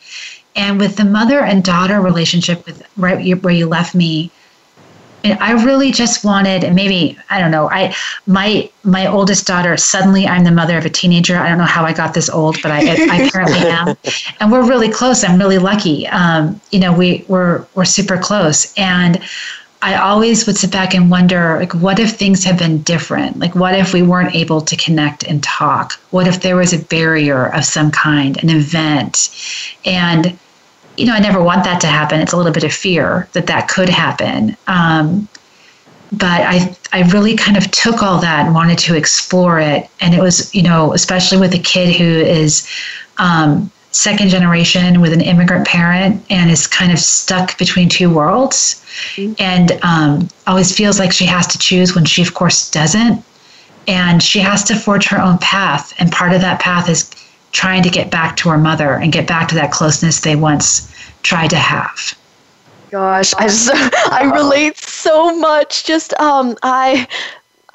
And 0.55 0.79
with 0.79 0.95
the 0.95 1.05
mother 1.05 1.39
and 1.39 1.63
daughter 1.63 1.99
relationship, 1.99 2.67
with 2.67 2.87
right 2.97 3.33
where 3.41 3.53
you 3.53 3.65
left 3.65 3.95
me, 3.95 4.29
I 5.23 5.53
really 5.63 5.91
just 5.91 6.23
wanted, 6.23 6.63
and 6.63 6.75
maybe 6.75 7.17
I 7.31 7.39
don't 7.39 7.49
know. 7.49 7.69
I 7.71 7.95
my 8.27 8.69
my 8.83 9.07
oldest 9.07 9.47
daughter. 9.47 9.75
Suddenly, 9.77 10.27
I'm 10.27 10.43
the 10.43 10.51
mother 10.51 10.77
of 10.77 10.85
a 10.85 10.89
teenager. 10.89 11.37
I 11.37 11.47
don't 11.47 11.57
know 11.57 11.63
how 11.63 11.85
I 11.85 11.93
got 11.93 12.13
this 12.13 12.29
old, 12.29 12.61
but 12.61 12.71
I, 12.71 12.79
I 13.09 13.29
currently 13.33 13.59
am, 13.59 13.95
and 14.41 14.51
we're 14.51 14.67
really 14.67 14.91
close. 14.91 15.23
I'm 15.23 15.39
really 15.39 15.59
lucky. 15.59 16.07
Um, 16.07 16.59
you 16.71 16.79
know, 16.79 16.91
we 16.91 17.23
we're 17.29 17.65
we're 17.73 17.85
super 17.85 18.17
close, 18.17 18.73
and 18.77 19.23
I 19.83 19.95
always 19.95 20.47
would 20.47 20.55
sit 20.55 20.71
back 20.71 20.93
and 20.93 21.11
wonder, 21.11 21.59
like, 21.59 21.73
what 21.73 21.99
if 21.99 22.11
things 22.11 22.45
had 22.45 22.57
been 22.57 22.81
different? 22.83 23.37
Like, 23.37 23.53
what 23.53 23.75
if 23.75 23.93
we 23.93 24.01
weren't 24.01 24.33
able 24.33 24.61
to 24.61 24.77
connect 24.77 25.23
and 25.25 25.43
talk? 25.43 25.99
What 26.11 26.25
if 26.25 26.41
there 26.41 26.55
was 26.55 26.71
a 26.71 26.79
barrier 26.79 27.47
of 27.47 27.65
some 27.65 27.91
kind, 27.91 28.41
an 28.41 28.49
event, 28.49 29.29
and 29.83 30.39
you 30.95 31.05
know, 31.05 31.13
I 31.13 31.19
never 31.19 31.41
want 31.41 31.63
that 31.63 31.81
to 31.81 31.87
happen. 31.87 32.21
It's 32.21 32.33
a 32.33 32.37
little 32.37 32.51
bit 32.51 32.63
of 32.63 32.71
fear 32.71 33.27
that 33.33 33.47
that 33.47 33.67
could 33.67 33.89
happen. 33.89 34.55
Um, 34.67 35.27
but 36.11 36.41
I, 36.41 36.75
I 36.93 37.01
really 37.11 37.35
kind 37.35 37.57
of 37.57 37.69
took 37.71 38.03
all 38.03 38.21
that 38.21 38.45
and 38.45 38.53
wanted 38.53 38.77
to 38.79 38.95
explore 38.95 39.59
it. 39.59 39.89
And 39.99 40.13
it 40.13 40.21
was, 40.21 40.53
you 40.53 40.61
know, 40.61 40.93
especially 40.93 41.39
with 41.39 41.53
a 41.55 41.59
kid 41.59 41.95
who 41.95 42.05
is 42.05 42.69
um, 43.17 43.71
second 43.93 44.29
generation 44.29 45.01
with 45.01 45.13
an 45.13 45.21
immigrant 45.21 45.67
parent 45.67 46.25
and 46.29 46.49
is 46.49 46.65
kind 46.65 46.91
of 46.91 46.99
stuck 46.99 47.57
between 47.59 47.87
two 47.87 48.09
worlds 48.09 48.83
mm-hmm. 49.15 49.33
and 49.39 49.79
um, 49.83 50.27
always 50.47 50.75
feels 50.75 50.99
like 50.99 51.11
she 51.11 51.25
has 51.25 51.45
to 51.47 51.57
choose 51.59 51.95
when 51.95 52.03
she, 52.03 52.21
of 52.21 52.33
course, 52.33 52.69
doesn't. 52.71 53.23
And 53.87 54.23
she 54.23 54.39
has 54.39 54.63
to 54.65 54.75
forge 54.75 55.07
her 55.07 55.21
own 55.21 55.37
path. 55.37 55.93
And 55.99 56.11
part 56.11 56.33
of 56.33 56.41
that 56.41 56.59
path 56.59 56.89
is 56.89 57.09
trying 57.51 57.83
to 57.83 57.89
get 57.89 58.09
back 58.09 58.35
to 58.37 58.49
her 58.49 58.57
mother 58.57 58.93
and 58.93 59.13
get 59.13 59.27
back 59.27 59.47
to 59.49 59.55
that 59.55 59.71
closeness 59.71 60.19
they 60.19 60.35
once 60.35 60.91
tried 61.21 61.51
to 61.51 61.57
have. 61.57 62.17
Gosh, 62.89 63.33
I 63.35 63.47
just 63.47 63.69
I 64.11 64.31
relate 64.33 64.77
so 64.77 65.37
much. 65.37 65.83
Just 65.83 66.13
um, 66.19 66.57
I 66.63 67.07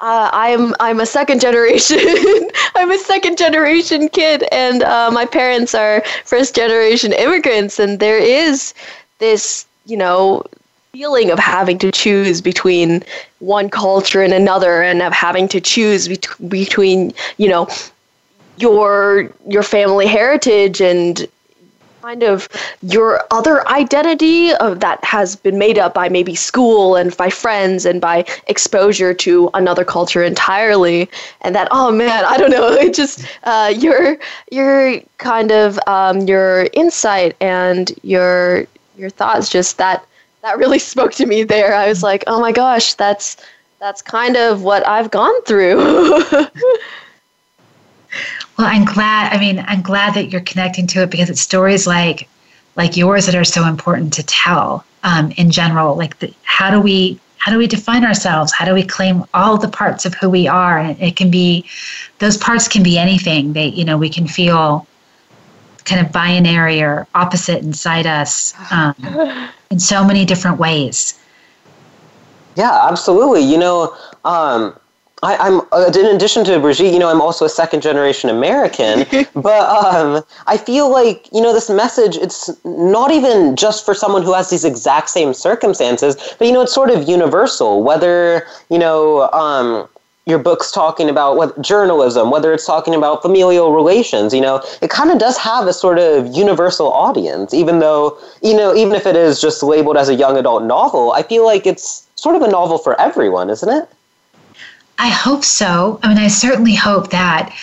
uh, 0.01 0.29
I'm 0.31 0.75
I'm 0.79 0.99
a 0.99 1.05
second 1.05 1.41
generation. 1.41 1.99
I'm 2.75 2.91
a 2.91 2.97
second 2.97 3.37
generation 3.37 4.07
kid, 4.09 4.43
and 4.51 4.83
uh, 4.83 5.11
my 5.11 5.25
parents 5.25 5.75
are 5.75 6.03
first 6.23 6.55
generation 6.55 7.11
immigrants, 7.13 7.79
and 7.79 7.99
there 7.99 8.17
is 8.17 8.73
this, 9.19 9.65
you 9.85 9.97
know, 9.97 10.43
feeling 10.93 11.31
of 11.31 11.39
having 11.39 11.77
to 11.79 11.91
choose 11.91 12.39
between 12.41 13.03
one 13.39 13.69
culture 13.69 14.21
and 14.21 14.33
another, 14.33 14.81
and 14.81 15.01
of 15.01 15.11
having 15.11 15.47
to 15.49 15.59
choose 15.59 16.07
bet- 16.07 16.49
between, 16.49 17.13
you 17.37 17.49
know, 17.49 17.67
your 18.57 19.29
your 19.47 19.63
family 19.63 20.07
heritage 20.07 20.79
and 20.79 21.27
kind 22.01 22.23
of 22.23 22.47
your 22.81 23.21
other 23.31 23.67
identity 23.67 24.53
of 24.55 24.79
that 24.79 25.03
has 25.03 25.35
been 25.35 25.57
made 25.57 25.77
up 25.77 25.93
by 25.93 26.09
maybe 26.09 26.35
school 26.35 26.95
and 26.95 27.15
by 27.17 27.29
friends 27.29 27.85
and 27.85 27.99
by 27.99 28.25
exposure 28.47 29.13
to 29.13 29.49
another 29.53 29.83
culture 29.83 30.23
entirely. 30.23 31.09
And 31.41 31.55
that 31.55 31.67
oh 31.71 31.91
man 31.91 32.25
i 32.25 32.37
don't 32.37 32.51
know 32.51 32.71
it 32.85 32.93
just 32.93 33.25
uh, 33.43 33.73
your 33.75 34.17
your 34.51 34.99
kind 35.17 35.51
of 35.51 35.79
um, 35.87 36.21
your 36.21 36.67
insight 36.73 37.35
and 37.41 37.91
your 38.03 38.65
your 38.97 39.09
thoughts 39.09 39.49
just 39.49 39.77
that 39.77 40.05
that 40.41 40.57
really 40.57 40.79
spoke 40.93 41.11
to 41.13 41.25
me 41.25 41.43
there. 41.43 41.73
I 41.73 41.87
was 41.87 42.03
like 42.03 42.23
oh 42.27 42.39
my 42.39 42.51
gosh 42.51 42.93
that's 42.93 43.37
that's 43.79 44.01
kind 44.01 44.35
of 44.35 44.61
what 44.63 44.85
i've 44.87 45.09
gone 45.09 45.41
through 45.43 46.21
Well, 48.59 48.67
I'm 48.67 48.83
glad. 48.83 49.31
I 49.31 49.39
mean, 49.39 49.63
I'm 49.69 49.81
glad 49.81 50.15
that 50.15 50.33
you're 50.33 50.41
connecting 50.41 50.85
to 50.87 51.03
it 51.03 51.09
because 51.09 51.29
it's 51.29 51.39
stories 51.39 51.87
like 51.87 52.27
like 52.75 52.97
yours 52.97 53.25
that 53.25 53.33
are 53.33 53.45
so 53.45 53.65
important 53.65 54.11
to 54.15 54.23
tell 54.23 54.83
um, 55.01 55.31
in 55.37 55.49
general. 55.49 55.95
Like, 55.95 56.19
the, 56.19 56.33
how 56.43 56.69
do 56.69 56.81
we 56.81 57.21
how 57.37 57.53
do 57.53 57.57
we 57.57 57.67
define 57.67 58.03
ourselves? 58.03 58.51
How 58.51 58.65
do 58.65 58.73
we 58.73 58.83
claim 58.83 59.23
all 59.33 59.57
the 59.57 59.69
parts 59.69 60.05
of 60.05 60.13
who 60.13 60.29
we 60.29 60.45
are? 60.45 60.77
And 60.77 60.89
it, 60.99 61.01
it 61.01 61.15
can 61.15 61.31
be 61.31 61.63
those 62.17 62.35
parts 62.35 62.67
can 62.67 62.83
be 62.83 62.97
anything. 62.97 63.53
They 63.53 63.67
you 63.67 63.85
know 63.85 63.97
we 63.97 64.09
can 64.09 64.27
feel 64.27 64.85
kind 65.85 66.05
of 66.05 66.11
binary 66.11 66.81
or 66.81 67.07
opposite 67.15 67.63
inside 67.63 68.07
us 68.07 68.53
um, 68.73 68.93
in 69.71 69.79
so 69.79 70.03
many 70.03 70.25
different 70.25 70.59
ways. 70.59 71.17
Yeah, 72.57 72.89
absolutely. 72.91 73.41
You 73.41 73.57
know, 73.57 73.95
um, 74.25 74.77
I, 75.21 75.47
am 75.47 75.61
uh, 75.71 75.91
in 75.93 76.15
addition 76.15 76.45
to 76.45 76.59
Brigitte, 76.59 76.93
you 76.93 76.99
know, 76.99 77.09
I'm 77.09 77.21
also 77.21 77.45
a 77.45 77.49
second 77.49 77.81
generation 77.81 78.29
American. 78.29 79.05
but 79.35 79.61
um, 79.69 80.23
I 80.47 80.57
feel 80.57 80.89
like 80.89 81.27
you 81.33 81.41
know 81.41 81.53
this 81.53 81.69
message. 81.69 82.17
It's 82.17 82.49
not 82.63 83.11
even 83.11 83.55
just 83.55 83.85
for 83.85 83.93
someone 83.93 84.23
who 84.23 84.33
has 84.33 84.49
these 84.49 84.63
exact 84.63 85.09
same 85.09 85.33
circumstances, 85.33 86.15
but 86.37 86.47
you 86.47 86.53
know, 86.53 86.61
it's 86.61 86.73
sort 86.73 86.89
of 86.89 87.07
universal. 87.07 87.83
Whether 87.83 88.45
you 88.69 88.79
know. 88.79 89.29
Um, 89.31 89.87
your 90.25 90.37
book's 90.37 90.71
talking 90.71 91.09
about 91.09 91.37
what 91.37 91.59
journalism, 91.59 92.29
whether 92.29 92.53
it's 92.53 92.65
talking 92.65 92.93
about 92.93 93.23
familial 93.23 93.73
relations, 93.73 94.31
you 94.31 94.39
know, 94.39 94.61
it 94.79 94.91
kind 94.91 95.09
of 95.09 95.17
does 95.17 95.37
have 95.37 95.65
a 95.65 95.73
sort 95.73 95.97
of 95.97 96.27
universal 96.27 96.93
audience, 96.93 97.51
even 97.51 97.79
though, 97.79 98.15
you 98.43 98.55
know, 98.55 98.75
even 98.75 98.93
if 98.93 99.07
it 99.07 99.15
is 99.15 99.41
just 99.41 99.63
labeled 99.63 99.97
as 99.97 100.07
a 100.07 100.13
young 100.13 100.37
adult 100.37 100.61
novel, 100.63 101.13
I 101.13 101.23
feel 101.23 101.45
like 101.45 101.65
it's 101.65 102.05
sort 102.13 102.35
of 102.35 102.43
a 102.43 102.47
novel 102.47 102.77
for 102.77 102.99
everyone, 103.01 103.49
isn't 103.49 103.69
it? 103.69 103.89
I 104.99 105.07
hope 105.07 105.45
so. 105.45 105.99
I 106.03 106.09
mean, 106.09 106.17
I 106.17 106.27
certainly 106.27 106.75
hope 106.75 107.09
that 107.11 107.55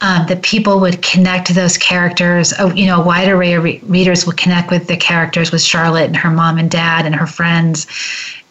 um, 0.00 0.26
that 0.26 0.42
people 0.42 0.80
would 0.80 1.02
connect 1.02 1.46
to 1.48 1.52
those 1.52 1.76
characters. 1.76 2.52
Oh, 2.58 2.72
you 2.72 2.86
know, 2.86 3.00
a 3.00 3.04
wide 3.04 3.28
array 3.28 3.54
of 3.54 3.64
re- 3.64 3.80
readers 3.84 4.26
would 4.26 4.36
connect 4.36 4.70
with 4.70 4.86
the 4.86 4.96
characters, 4.96 5.50
with 5.50 5.62
Charlotte 5.62 6.06
and 6.06 6.16
her 6.16 6.30
mom 6.30 6.58
and 6.58 6.70
dad 6.70 7.04
and 7.04 7.14
her 7.14 7.26
friends, 7.26 7.86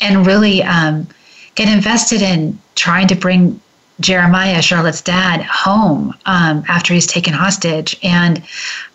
and 0.01 0.27
really 0.27 0.62
um, 0.63 1.08
get 1.56 1.69
invested 1.69 2.21
in 2.21 2.60
trying 2.75 3.08
to 3.08 3.15
bring 3.15 3.60
Jeremiah, 3.99 4.62
Charlotte's 4.62 5.01
dad, 5.01 5.41
home 5.43 6.13
um, 6.25 6.63
after 6.67 6.93
he's 6.93 7.08
taken 7.08 7.34
hostage. 7.34 7.97
And 8.03 8.43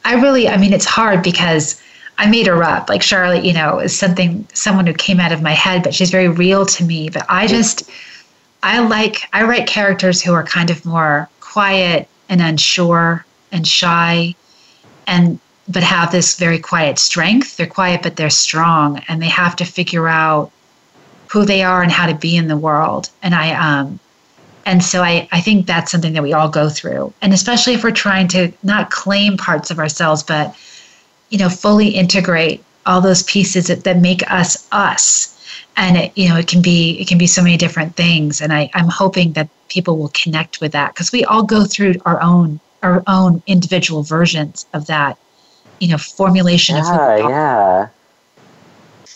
I 0.04 0.14
really, 0.20 0.48
I 0.48 0.56
mean, 0.58 0.72
it's 0.72 0.86
hard 0.86 1.22
because. 1.22 1.80
I 2.20 2.28
made 2.28 2.48
her 2.48 2.64
up. 2.64 2.88
Like 2.88 3.00
Charlotte, 3.00 3.44
you 3.44 3.52
know, 3.52 3.78
is 3.78 3.96
something 3.96 4.44
someone 4.52 4.88
who 4.88 4.92
came 4.92 5.20
out 5.20 5.30
of 5.30 5.40
my 5.40 5.52
head, 5.52 5.84
but 5.84 5.94
she's 5.94 6.10
very 6.10 6.26
real 6.26 6.66
to 6.66 6.82
me. 6.82 7.08
But 7.08 7.24
I 7.28 7.46
just 7.46 7.88
I 8.62 8.80
like 8.80 9.28
I 9.32 9.44
write 9.44 9.66
characters 9.66 10.22
who 10.22 10.32
are 10.32 10.42
kind 10.42 10.70
of 10.70 10.84
more 10.84 11.28
quiet 11.40 12.08
and 12.28 12.40
unsure 12.40 13.24
and 13.52 13.66
shy 13.66 14.34
and 15.06 15.38
but 15.68 15.82
have 15.82 16.10
this 16.12 16.38
very 16.38 16.58
quiet 16.58 16.98
strength. 16.98 17.56
They're 17.56 17.66
quiet 17.66 18.02
but 18.02 18.16
they're 18.16 18.30
strong 18.30 19.02
and 19.08 19.22
they 19.22 19.28
have 19.28 19.56
to 19.56 19.64
figure 19.64 20.08
out 20.08 20.50
who 21.28 21.44
they 21.44 21.62
are 21.62 21.82
and 21.82 21.92
how 21.92 22.06
to 22.06 22.14
be 22.14 22.36
in 22.36 22.48
the 22.48 22.56
world. 22.56 23.10
And 23.22 23.34
I 23.34 23.52
um 23.52 24.00
and 24.66 24.84
so 24.84 25.02
I, 25.02 25.26
I 25.32 25.40
think 25.40 25.66
that's 25.66 25.90
something 25.90 26.12
that 26.12 26.22
we 26.22 26.34
all 26.34 26.50
go 26.50 26.68
through. 26.68 27.14
And 27.22 27.32
especially 27.32 27.72
if 27.72 27.82
we're 27.82 27.90
trying 27.90 28.28
to 28.28 28.52
not 28.62 28.90
claim 28.90 29.38
parts 29.38 29.70
of 29.70 29.78
ourselves, 29.78 30.22
but 30.22 30.54
you 31.30 31.38
know, 31.38 31.48
fully 31.48 31.88
integrate 31.88 32.62
all 32.84 33.00
those 33.00 33.22
pieces 33.22 33.68
that, 33.68 33.84
that 33.84 33.98
make 33.98 34.30
us 34.30 34.68
us 34.72 35.37
and 35.78 35.96
it 35.96 36.12
you 36.16 36.28
know 36.28 36.36
it 36.36 36.46
can 36.46 36.60
be 36.60 37.00
it 37.00 37.08
can 37.08 37.16
be 37.16 37.26
so 37.26 37.42
many 37.42 37.56
different 37.56 37.96
things. 37.96 38.42
And 38.42 38.52
I, 38.52 38.68
i'm 38.74 38.88
hoping 38.88 39.32
that 39.32 39.48
people 39.68 39.96
will 39.96 40.12
connect 40.22 40.60
with 40.60 40.72
that 40.72 40.92
because 40.92 41.12
we 41.12 41.24
all 41.24 41.42
go 41.42 41.64
through 41.64 41.94
our 42.04 42.20
own 42.20 42.60
our 42.82 43.02
own 43.06 43.42
individual 43.46 44.02
versions 44.02 44.66
of 44.74 44.86
that 44.86 45.16
you 45.80 45.88
know 45.88 45.98
formulation 45.98 46.76
yeah, 46.76 47.14
of 47.14 47.30
yeah. 47.30 47.88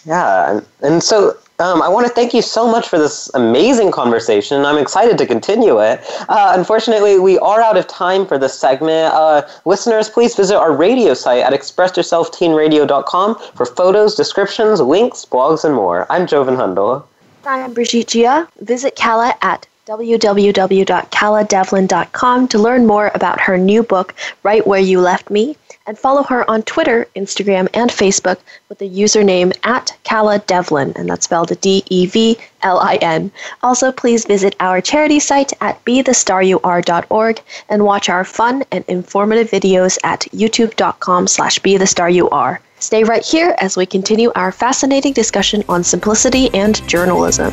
Yeah 0.05 0.61
and 0.83 1.03
so 1.03 1.37
um, 1.59 1.83
I 1.83 1.89
want 1.89 2.07
to 2.07 2.13
thank 2.13 2.35
you 2.35 2.43
so 2.43 2.71
much 2.71 2.89
for 2.89 2.99
this 2.99 3.31
amazing 3.35 3.93
conversation. 3.93 4.65
I'm 4.65 4.79
excited 4.79 5.19
to 5.19 5.27
continue 5.27 5.81
it. 5.81 6.01
Uh, 6.29 6.55
unfortunately, 6.57 7.19
we 7.19 7.39
are 7.39 7.61
out 7.61 7.77
of 7.77 7.87
time 7.87 8.27
for 8.27 8.39
this 8.39 8.59
segment. 8.59 9.15
Uh, 9.15 9.43
listeners, 9.65 10.09
please 10.09 10.35
visit 10.35 10.57
our 10.57 10.73
radio 10.73 11.15
site 11.15 11.43
at 11.43 11.53
expressyourselfteenradio.com 11.53 13.37
for 13.55 13.67
photos, 13.67 14.15
descriptions, 14.15 14.81
links, 14.81 15.25
blogs, 15.25 15.65
and 15.65 15.75
more. 15.75 16.07
I'm 16.11 16.27
Joven 16.27 16.57
Hundel. 16.57 17.05
I'm 17.45 17.75
Brigitte 17.75 18.09
Gia. 18.09 18.49
Visit 18.61 18.97
Calla 18.97 19.35
at 19.43 19.67
www.calladevlin.com 19.87 22.49
to 22.49 22.59
learn 22.59 22.87
more 22.87 23.11
about 23.15 23.41
her 23.41 23.59
new 23.59 23.83
book, 23.83 24.15
Right 24.45 24.65
Where 24.65 24.81
You 24.81 25.01
Left 25.01 25.29
Me, 25.29 25.57
and 25.87 25.99
follow 25.99 26.23
her 26.23 26.49
on 26.51 26.63
Twitter, 26.63 27.07
Instagram, 27.17 27.69
and 27.75 27.91
Facebook 27.91 28.39
with 28.69 28.79
the 28.79 28.89
username 28.89 29.53
at 29.65 29.97
Calla 30.05 30.39
Devlin, 30.41 30.93
and 30.97 31.09
that's 31.09 31.25
spelled 31.25 31.59
D 31.61 31.83
E 31.91 32.07
V 32.07 32.39
L 32.63 32.79
I 32.79 32.97
N. 32.97 33.31
Also, 33.63 33.93
please 33.93 34.25
visit 34.25 34.55
our 34.61 34.81
charity 34.81 35.21
site 35.21 35.53
at 35.61 35.85
bethestaryouare.org 35.85 37.41
and 37.69 37.85
watch 37.85 38.09
our 38.09 38.25
fun 38.25 38.65
and 38.71 38.85
informative 38.89 39.51
videos 39.51 39.99
at 40.05 40.21
youtube.com 40.33 41.27
slash 41.27 41.59
bethestaryouare. 41.61 42.59
Stay 42.79 43.05
right 43.05 43.25
here 43.25 43.55
as 43.61 43.77
we 43.77 43.87
continue 43.87 44.33
our 44.35 44.51
fascinating 44.51 45.13
discussion 45.13 45.63
on 45.69 45.85
simplicity 45.85 46.53
and 46.53 46.87
journalism. 46.89 47.53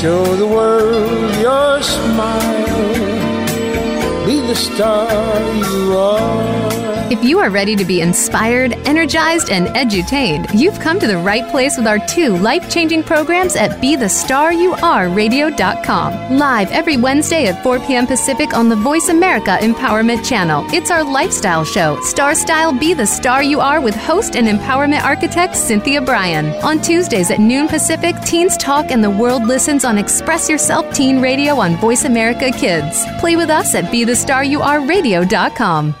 Show 0.00 0.22
the 0.36 0.46
world 0.46 1.34
your 1.40 1.82
smile. 1.82 2.86
Be 4.26 4.38
the 4.46 4.54
star 4.54 5.40
you. 5.56 5.87
If 7.10 7.24
you 7.24 7.38
are 7.38 7.48
ready 7.48 7.74
to 7.74 7.86
be 7.86 8.02
inspired, 8.02 8.74
energized, 8.86 9.48
and 9.48 9.68
edutained, 9.68 10.50
you've 10.52 10.78
come 10.78 11.00
to 11.00 11.06
the 11.06 11.16
right 11.16 11.50
place 11.50 11.78
with 11.78 11.86
our 11.86 11.98
two 12.06 12.36
life 12.36 12.70
changing 12.70 13.02
programs 13.02 13.56
at 13.56 13.80
BeTheStarYouAreRadio.com. 13.80 16.36
Live 16.36 16.70
every 16.70 16.98
Wednesday 16.98 17.46
at 17.46 17.62
4 17.62 17.80
p.m. 17.80 18.06
Pacific 18.06 18.52
on 18.52 18.68
the 18.68 18.76
Voice 18.76 19.08
America 19.08 19.56
Empowerment 19.62 20.28
Channel. 20.28 20.66
It's 20.68 20.90
our 20.90 21.02
lifestyle 21.02 21.64
show, 21.64 21.98
Star 22.02 22.34
Style 22.34 22.78
Be 22.78 22.92
the 22.92 23.06
Star 23.06 23.42
You 23.42 23.60
Are, 23.60 23.80
with 23.80 23.94
host 23.94 24.36
and 24.36 24.46
empowerment 24.46 25.02
architect 25.02 25.56
Cynthia 25.56 26.02
Bryan. 26.02 26.52
On 26.62 26.78
Tuesdays 26.78 27.30
at 27.30 27.40
noon 27.40 27.68
Pacific, 27.68 28.16
teens 28.26 28.54
talk 28.58 28.90
and 28.90 29.02
the 29.02 29.08
world 29.08 29.44
listens 29.44 29.86
on 29.86 29.96
Express 29.96 30.50
Yourself 30.50 30.94
Teen 30.94 31.22
Radio 31.22 31.54
on 31.54 31.74
Voice 31.76 32.04
America 32.04 32.50
Kids. 32.50 33.06
Play 33.18 33.36
with 33.36 33.48
us 33.48 33.74
at 33.74 33.86
BeTheStarYouAreRadio.com. 33.86 35.94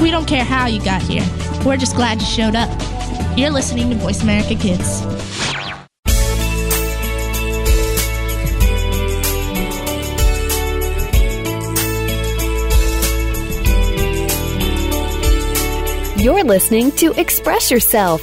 We 0.00 0.10
don't 0.10 0.26
care 0.26 0.44
how 0.44 0.66
you 0.66 0.82
got 0.84 1.02
here. 1.02 1.26
We're 1.64 1.76
just 1.76 1.96
glad 1.96 2.20
you 2.20 2.26
showed 2.26 2.54
up. 2.54 2.68
You're 3.36 3.50
listening 3.50 3.90
to 3.90 3.96
Voice 3.96 4.22
America 4.22 4.54
Kids. 4.54 5.02
You're 16.22 16.44
listening 16.44 16.90
to 16.92 17.12
Express 17.18 17.70
Yourself 17.70 18.22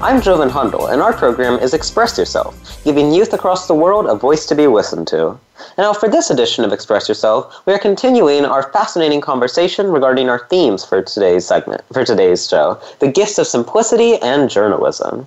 I'm 0.00 0.22
Joven 0.22 0.48
Hundle, 0.48 0.86
and 0.86 1.02
our 1.02 1.12
program 1.12 1.58
is 1.58 1.74
Express 1.74 2.16
Yourself, 2.16 2.84
giving 2.84 3.12
youth 3.12 3.32
across 3.32 3.66
the 3.66 3.74
world 3.74 4.06
a 4.06 4.14
voice 4.14 4.46
to 4.46 4.54
be 4.54 4.68
listened 4.68 5.08
to. 5.08 5.36
Now, 5.76 5.92
for 5.92 6.08
this 6.08 6.30
edition 6.30 6.64
of 6.64 6.72
Express 6.72 7.08
Yourself, 7.08 7.66
we 7.66 7.72
are 7.72 7.80
continuing 7.80 8.44
our 8.44 8.70
fascinating 8.72 9.20
conversation 9.20 9.88
regarding 9.88 10.28
our 10.28 10.46
themes 10.46 10.84
for 10.84 11.02
today's 11.02 11.44
segment, 11.44 11.82
for 11.92 12.04
today's 12.04 12.48
show, 12.48 12.80
the 13.00 13.10
gifts 13.10 13.38
of 13.38 13.48
simplicity 13.48 14.18
and 14.18 14.48
journalism. 14.48 15.26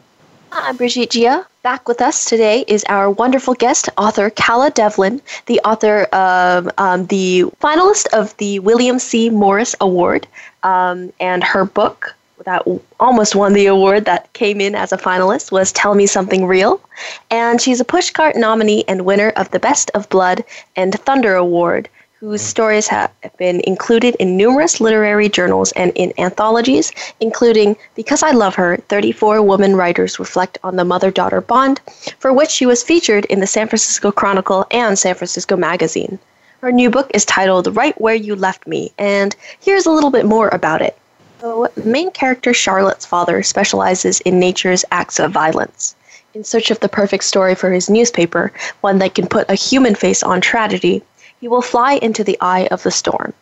I'm 0.53 0.77
Brigitte 0.77 1.09
Gia. 1.11 1.45
Back 1.63 1.89
with 1.89 2.01
us 2.01 2.23
today 2.23 2.63
is 2.69 2.85
our 2.87 3.11
wonderful 3.11 3.55
guest, 3.55 3.89
author 3.97 4.29
Calla 4.29 4.71
Devlin, 4.71 5.21
the 5.47 5.59
author 5.65 6.03
of 6.13 6.69
um, 6.77 7.07
the 7.07 7.43
finalist 7.59 8.07
of 8.13 8.37
the 8.37 8.59
William 8.59 8.99
C. 8.99 9.29
Morris 9.29 9.75
Award, 9.81 10.27
um, 10.63 11.11
and 11.19 11.43
her 11.43 11.65
book 11.65 12.15
that 12.45 12.67
almost 12.99 13.35
won 13.35 13.53
the 13.53 13.67
award 13.67 14.05
that 14.05 14.31
came 14.33 14.61
in 14.61 14.75
as 14.75 14.91
a 14.91 14.97
finalist 14.97 15.51
was 15.51 15.71
Tell 15.71 15.95
Me 15.95 16.07
Something 16.07 16.45
Real. 16.45 16.81
And 17.29 17.61
she's 17.61 17.79
a 17.79 17.85
Pushcart 17.85 18.35
nominee 18.35 18.83
and 18.87 19.05
winner 19.05 19.29
of 19.35 19.51
the 19.51 19.59
Best 19.59 19.91
of 19.93 20.09
Blood 20.09 20.43
and 20.75 20.93
Thunder 21.01 21.35
Award, 21.35 21.89
whose 22.19 22.41
stories 22.41 22.87
have 22.87 23.11
been 23.37 23.61
included 23.65 24.15
in 24.15 24.37
numerous 24.37 24.79
literary 24.79 25.27
journals 25.27 25.71
and 25.73 25.91
in 25.95 26.13
anthologies, 26.17 26.91
including 27.19 27.75
Because 27.95 28.23
I 28.23 28.31
Love 28.31 28.55
Her 28.55 28.77
34 28.77 29.41
Women 29.41 29.75
Writers 29.75 30.19
Reflect 30.19 30.57
on 30.63 30.75
the 30.75 30.85
Mother 30.85 31.11
Daughter 31.11 31.41
Bond, 31.41 31.81
for 32.19 32.31
which 32.31 32.51
she 32.51 32.65
was 32.65 32.83
featured 32.83 33.25
in 33.25 33.39
the 33.39 33.47
San 33.47 33.67
Francisco 33.67 34.11
Chronicle 34.11 34.65
and 34.71 34.97
San 34.97 35.15
Francisco 35.15 35.55
Magazine. 35.57 36.19
Her 36.61 36.71
new 36.71 36.91
book 36.91 37.09
is 37.13 37.25
titled 37.25 37.75
Right 37.75 37.99
Where 37.99 38.13
You 38.13 38.35
Left 38.35 38.67
Me, 38.67 38.91
and 38.99 39.35
here's 39.59 39.87
a 39.87 39.91
little 39.91 40.11
bit 40.11 40.27
more 40.27 40.49
about 40.49 40.83
it. 40.83 40.95
So, 41.41 41.67
the 41.73 41.89
main 41.89 42.11
character 42.11 42.53
Charlotte's 42.53 43.07
father 43.07 43.41
specializes 43.41 44.19
in 44.19 44.39
nature's 44.39 44.85
acts 44.91 45.19
of 45.19 45.31
violence. 45.31 45.95
In 46.35 46.43
search 46.43 46.69
of 46.69 46.79
the 46.81 46.87
perfect 46.87 47.23
story 47.23 47.55
for 47.55 47.71
his 47.71 47.89
newspaper, 47.89 48.53
one 48.81 48.99
that 48.99 49.15
can 49.15 49.25
put 49.25 49.49
a 49.49 49.55
human 49.55 49.95
face 49.95 50.21
on 50.21 50.39
tragedy, 50.39 51.01
he 51.39 51.47
will 51.47 51.63
fly 51.63 51.93
into 51.93 52.23
the 52.23 52.37
eye 52.41 52.67
of 52.69 52.83
the 52.83 52.91
storm. 52.91 53.33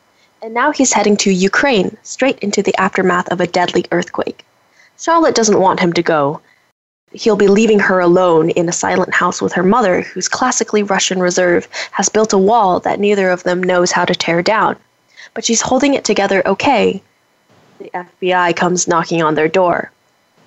And 0.42 0.54
now 0.54 0.72
he's 0.72 0.94
heading 0.94 1.18
to 1.18 1.30
Ukraine, 1.30 1.98
straight 2.02 2.40
into 2.40 2.64
the 2.64 2.74
aftermath 2.78 3.30
of 3.34 3.42
a 3.42 3.48
deadly 3.48 3.84
earthquake. 3.92 4.46
Charlotte 4.98 5.36
doesn't 5.36 5.60
want 5.60 5.82
him 5.82 5.92
to 5.92 6.02
go. 6.02 6.40
He'll 7.12 7.36
be 7.36 7.50
leaving 7.50 7.80
her 7.80 8.00
alone 8.00 8.50
in 8.52 8.70
a 8.70 8.72
silent 8.72 9.14
house 9.14 9.42
with 9.42 9.52
her 9.52 9.64
mother, 9.64 10.04
whose 10.04 10.30
classically 10.30 10.84
Russian 10.84 11.20
reserve 11.20 11.68
has 11.92 12.08
built 12.08 12.32
a 12.32 12.38
wall 12.38 12.80
that 12.80 13.02
neither 13.02 13.30
of 13.30 13.44
them 13.44 13.62
knows 13.62 13.92
how 13.92 14.06
to 14.06 14.16
tear 14.16 14.42
down. 14.42 14.78
But 15.34 15.44
she's 15.44 15.60
holding 15.60 15.96
it 15.96 16.06
together 16.06 16.42
okay 16.46 17.04
the 17.80 17.90
FBI 17.94 18.56
comes 18.58 18.90
knocking 18.90 19.24
on 19.24 19.36
their 19.36 19.48
door. 19.48 19.90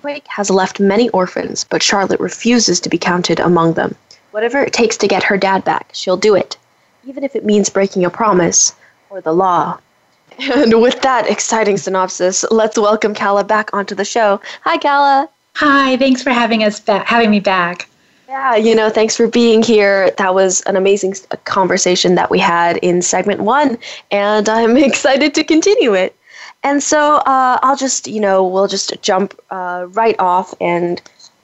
Quake 0.03 0.27
has 0.29 0.51
left 0.51 0.81
many 0.81 1.09
orphans, 1.11 1.65
but 1.65 1.83
Charlotte 1.83 2.21
refuses 2.21 2.79
to 2.81 2.91
be 2.91 2.99
counted 2.99 3.41
among 3.41 3.73
them. 3.73 3.95
Whatever 4.33 4.63
it 4.63 4.75
takes 4.75 4.99
to 4.99 5.09
get 5.09 5.23
her 5.23 5.39
dad 5.39 5.65
back, 5.65 5.89
she'll 5.93 6.19
do 6.19 6.35
it, 6.35 6.59
even 7.05 7.25
if 7.25 7.35
it 7.35 7.45
means 7.45 7.71
breaking 7.71 8.05
a 8.05 8.11
promise 8.11 8.75
or 9.11 9.21
the 9.21 9.33
law. 9.33 9.79
And 10.39 10.81
with 10.81 11.03
that 11.03 11.29
exciting 11.29 11.77
synopsis, 11.77 12.43
let's 12.51 12.79
welcome 12.79 13.15
Calla 13.15 13.45
back 13.45 13.69
onto 13.75 13.95
the 13.95 14.05
show. 14.05 14.41
Hi, 14.63 14.79
Calla. 14.79 15.29
Hi, 15.57 15.99
thanks 15.99 16.23
for 16.23 16.31
having 16.31 16.65
us 16.65 16.81
back, 16.81 17.07
having 17.07 17.31
me 17.31 17.39
back. 17.39 17.89
Yeah, 18.29 18.57
you 18.57 18.75
know, 18.75 18.89
thanks 18.89 19.15
for 19.15 19.29
being 19.29 19.63
here. 19.63 20.11
That 20.17 20.35
was 20.35 20.63
an 20.63 20.75
amazing 20.77 21.17
conversation 21.45 22.15
that 22.15 22.31
we 22.31 22.39
had 22.39 22.79
in 22.79 23.03
segment 23.03 23.43
one, 23.43 23.77
and 24.11 24.49
I'm 24.49 24.77
excited 24.91 25.35
to 25.35 25.45
continue 25.45 25.93
it. 25.93 26.17
And 26.63 26.83
so 26.83 27.17
uh, 27.17 27.59
I'll 27.63 27.77
just, 27.77 28.07
you 28.07 28.21
know, 28.21 28.47
we'll 28.47 28.69
just 28.69 29.01
jump 29.03 29.39
uh, 29.51 29.87
right 29.91 30.17
off 30.19 30.55
and 30.61 31.03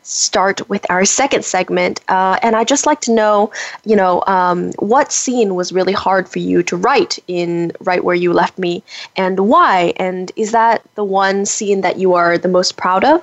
start 0.09 0.67
with 0.69 0.87
our 0.91 1.05
second 1.05 1.45
segment. 1.45 2.01
Uh, 2.09 2.39
and 2.43 2.57
I'd 2.57 2.69
just 2.69 2.87
like 2.87 3.01
to 3.03 3.13
know, 3.13 3.53
you 3.85 3.95
know, 3.95 4.23
um, 4.27 4.73
what 4.79 5.13
scene 5.13 5.55
was 5.55 5.73
really 5.73 5.93
hard 5.93 6.29
for 6.29 6.39
you 6.39 6.63
to 6.65 6.77
write 6.77 7.19
in 7.29 7.73
Right 7.81 8.03
Where 8.03 8.17
You 8.17 8.33
Left 8.33 8.59
Me 8.59 8.83
and 9.17 9.39
why? 9.49 9.93
And 9.97 10.33
is 10.37 10.53
that 10.53 10.83
the 10.95 11.05
one 11.05 11.45
scene 11.45 11.83
that 11.83 11.99
you 11.99 12.15
are 12.15 12.39
the 12.39 12.49
most 12.49 12.77
proud 12.77 13.05
of? 13.05 13.23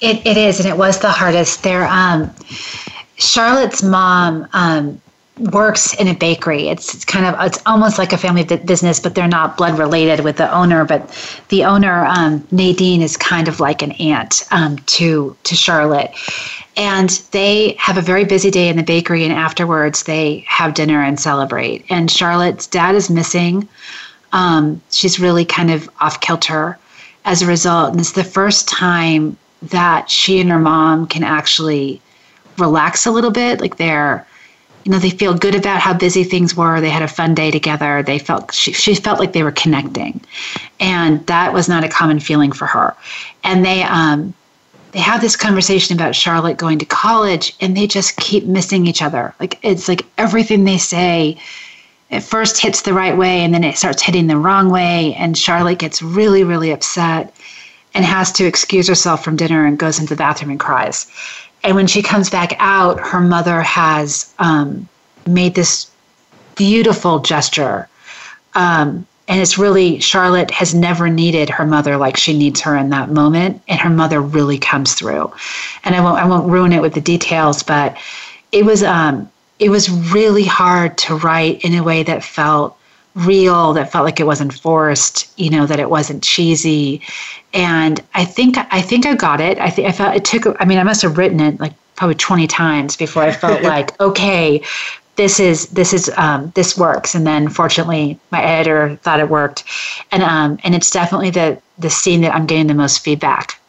It, 0.00 0.24
it 0.26 0.36
is, 0.36 0.60
and 0.60 0.68
it 0.68 0.76
was 0.76 1.00
the 1.00 1.10
hardest. 1.10 1.62
There, 1.62 1.86
um, 1.86 2.30
Charlotte's 3.16 3.82
mom 3.82 4.48
um, 4.52 5.00
works 5.40 5.94
in 5.94 6.08
a 6.08 6.14
bakery. 6.14 6.68
It's, 6.68 6.94
it's 6.94 7.04
kind 7.04 7.24
of 7.26 7.34
it's 7.40 7.58
almost 7.66 7.98
like 7.98 8.12
a 8.12 8.18
family 8.18 8.44
business, 8.44 9.00
but 9.00 9.14
they're 9.14 9.28
not 9.28 9.56
blood 9.56 9.78
related 9.78 10.20
with 10.20 10.36
the 10.36 10.52
owner. 10.54 10.84
But 10.84 11.08
the 11.48 11.64
owner 11.64 12.04
um, 12.04 12.46
Nadine 12.50 13.02
is 13.02 13.16
kind 13.16 13.48
of 13.48 13.60
like 13.60 13.82
an 13.82 13.92
aunt 13.92 14.46
um, 14.50 14.76
to 14.78 15.36
to 15.44 15.54
Charlotte, 15.54 16.12
and 16.76 17.10
they 17.32 17.74
have 17.78 17.96
a 17.96 18.02
very 18.02 18.24
busy 18.24 18.50
day 18.50 18.68
in 18.68 18.76
the 18.76 18.82
bakery. 18.82 19.24
And 19.24 19.32
afterwards, 19.32 20.04
they 20.04 20.44
have 20.46 20.74
dinner 20.74 21.02
and 21.02 21.18
celebrate. 21.18 21.84
And 21.90 22.10
Charlotte's 22.10 22.66
dad 22.66 22.94
is 22.94 23.10
missing. 23.10 23.68
Um, 24.32 24.80
she's 24.90 25.18
really 25.18 25.44
kind 25.44 25.70
of 25.70 25.88
off 26.00 26.20
kilter 26.20 26.78
as 27.24 27.42
a 27.42 27.46
result, 27.46 27.92
and 27.92 28.00
it's 28.00 28.12
the 28.12 28.24
first 28.24 28.68
time 28.68 29.36
that 29.62 30.08
she 30.10 30.40
and 30.40 30.50
her 30.50 30.58
mom 30.58 31.06
can 31.06 31.22
actually 31.22 32.00
relax 32.58 33.06
a 33.06 33.10
little 33.10 33.30
bit. 33.30 33.60
Like 33.60 33.76
they're 33.76 34.26
you 34.84 34.92
know 34.92 34.98
they 34.98 35.10
feel 35.10 35.34
good 35.34 35.54
about 35.54 35.80
how 35.80 35.92
busy 35.92 36.24
things 36.24 36.56
were 36.56 36.80
they 36.80 36.90
had 36.90 37.02
a 37.02 37.08
fun 37.08 37.34
day 37.34 37.50
together 37.50 38.02
they 38.02 38.18
felt 38.18 38.52
she, 38.54 38.72
she 38.72 38.94
felt 38.94 39.18
like 39.18 39.32
they 39.32 39.42
were 39.42 39.52
connecting 39.52 40.20
and 40.78 41.26
that 41.26 41.52
was 41.52 41.68
not 41.68 41.84
a 41.84 41.88
common 41.88 42.20
feeling 42.20 42.52
for 42.52 42.66
her 42.66 42.94
and 43.44 43.64
they 43.64 43.82
um 43.82 44.32
they 44.92 44.98
have 44.98 45.20
this 45.20 45.36
conversation 45.36 45.96
about 45.96 46.16
Charlotte 46.16 46.56
going 46.56 46.78
to 46.78 46.84
college 46.84 47.54
and 47.60 47.76
they 47.76 47.86
just 47.86 48.16
keep 48.16 48.44
missing 48.44 48.86
each 48.86 49.02
other. 49.02 49.34
Like 49.38 49.58
it's 49.62 49.88
like 49.88 50.04
everything 50.18 50.64
they 50.64 50.78
say 50.78 51.38
it 52.10 52.20
first 52.20 52.60
hits 52.60 52.82
the 52.82 52.92
right 52.92 53.16
way 53.16 53.40
and 53.40 53.54
then 53.54 53.62
it 53.62 53.76
starts 53.76 54.02
hitting 54.02 54.26
the 54.26 54.36
wrong 54.36 54.68
way 54.68 55.14
and 55.14 55.38
Charlotte 55.38 55.78
gets 55.78 56.02
really 56.02 56.42
really 56.42 56.72
upset 56.72 57.34
and 57.94 58.04
has 58.04 58.32
to 58.32 58.44
excuse 58.44 58.88
herself 58.88 59.22
from 59.22 59.36
dinner 59.36 59.64
and 59.64 59.78
goes 59.78 59.98
into 59.98 60.14
the 60.14 60.18
bathroom 60.18 60.50
and 60.50 60.60
cries. 60.60 61.06
And 61.62 61.76
when 61.76 61.86
she 61.86 62.02
comes 62.02 62.30
back 62.30 62.54
out, 62.58 63.00
her 63.00 63.20
mother 63.20 63.60
has 63.62 64.32
um, 64.38 64.88
made 65.26 65.54
this 65.54 65.90
beautiful 66.56 67.18
gesture. 67.20 67.88
Um, 68.54 69.06
and 69.28 69.40
it's 69.40 69.56
really 69.56 70.00
Charlotte 70.00 70.50
has 70.50 70.74
never 70.74 71.08
needed 71.08 71.48
her 71.48 71.64
mother 71.64 71.96
like 71.96 72.16
she 72.16 72.36
needs 72.36 72.60
her 72.62 72.76
in 72.76 72.90
that 72.90 73.10
moment, 73.10 73.62
and 73.68 73.78
her 73.78 73.88
mother 73.88 74.20
really 74.20 74.58
comes 74.58 74.94
through. 74.94 75.32
And 75.84 75.94
I 75.94 76.00
won't 76.00 76.18
I 76.18 76.26
won't 76.26 76.50
ruin 76.50 76.72
it 76.72 76.82
with 76.82 76.94
the 76.94 77.00
details, 77.00 77.62
but 77.62 77.96
it 78.50 78.64
was 78.64 78.82
um 78.82 79.30
it 79.60 79.70
was 79.70 79.88
really 79.88 80.44
hard 80.44 80.98
to 80.98 81.14
write 81.14 81.64
in 81.64 81.74
a 81.74 81.82
way 81.82 82.02
that 82.02 82.24
felt 82.24 82.76
real 83.14 83.72
that 83.72 83.90
felt 83.90 84.04
like 84.04 84.20
it 84.20 84.26
wasn't 84.26 84.52
forced 84.52 85.36
you 85.38 85.50
know 85.50 85.66
that 85.66 85.80
it 85.80 85.90
wasn't 85.90 86.22
cheesy. 86.22 87.00
And 87.52 88.00
i 88.14 88.24
think 88.24 88.56
i 88.70 88.80
think 88.80 89.06
i 89.06 89.14
got 89.14 89.40
it. 89.40 89.58
I 89.58 89.70
think 89.70 89.88
i 89.88 89.92
felt 89.92 90.14
it 90.14 90.24
took 90.24 90.56
i 90.60 90.64
mean 90.64 90.78
i 90.78 90.82
must 90.82 91.02
have 91.02 91.18
written 91.18 91.40
it 91.40 91.58
like 91.58 91.74
probably 91.96 92.14
20 92.14 92.46
times 92.46 92.96
before 92.96 93.22
i 93.22 93.32
felt 93.32 93.62
like 93.74 94.00
okay 94.00 94.62
this 95.16 95.38
is 95.38 95.66
this 95.68 95.92
is 95.92 96.10
um, 96.16 96.50
this 96.54 96.78
works. 96.78 97.14
And 97.14 97.26
then 97.26 97.50
fortunately 97.50 98.18
my 98.30 98.42
editor 98.42 98.96
thought 99.02 99.20
it 99.20 99.28
worked. 99.28 99.64
And 100.12 100.22
um, 100.22 100.58
and 100.64 100.74
it's 100.74 100.90
definitely 100.90 101.28
the 101.30 101.60
the 101.78 101.90
scene 101.90 102.22
that 102.22 102.34
i'm 102.34 102.46
getting 102.46 102.68
the 102.68 102.74
most 102.74 103.00
feedback 103.04 103.60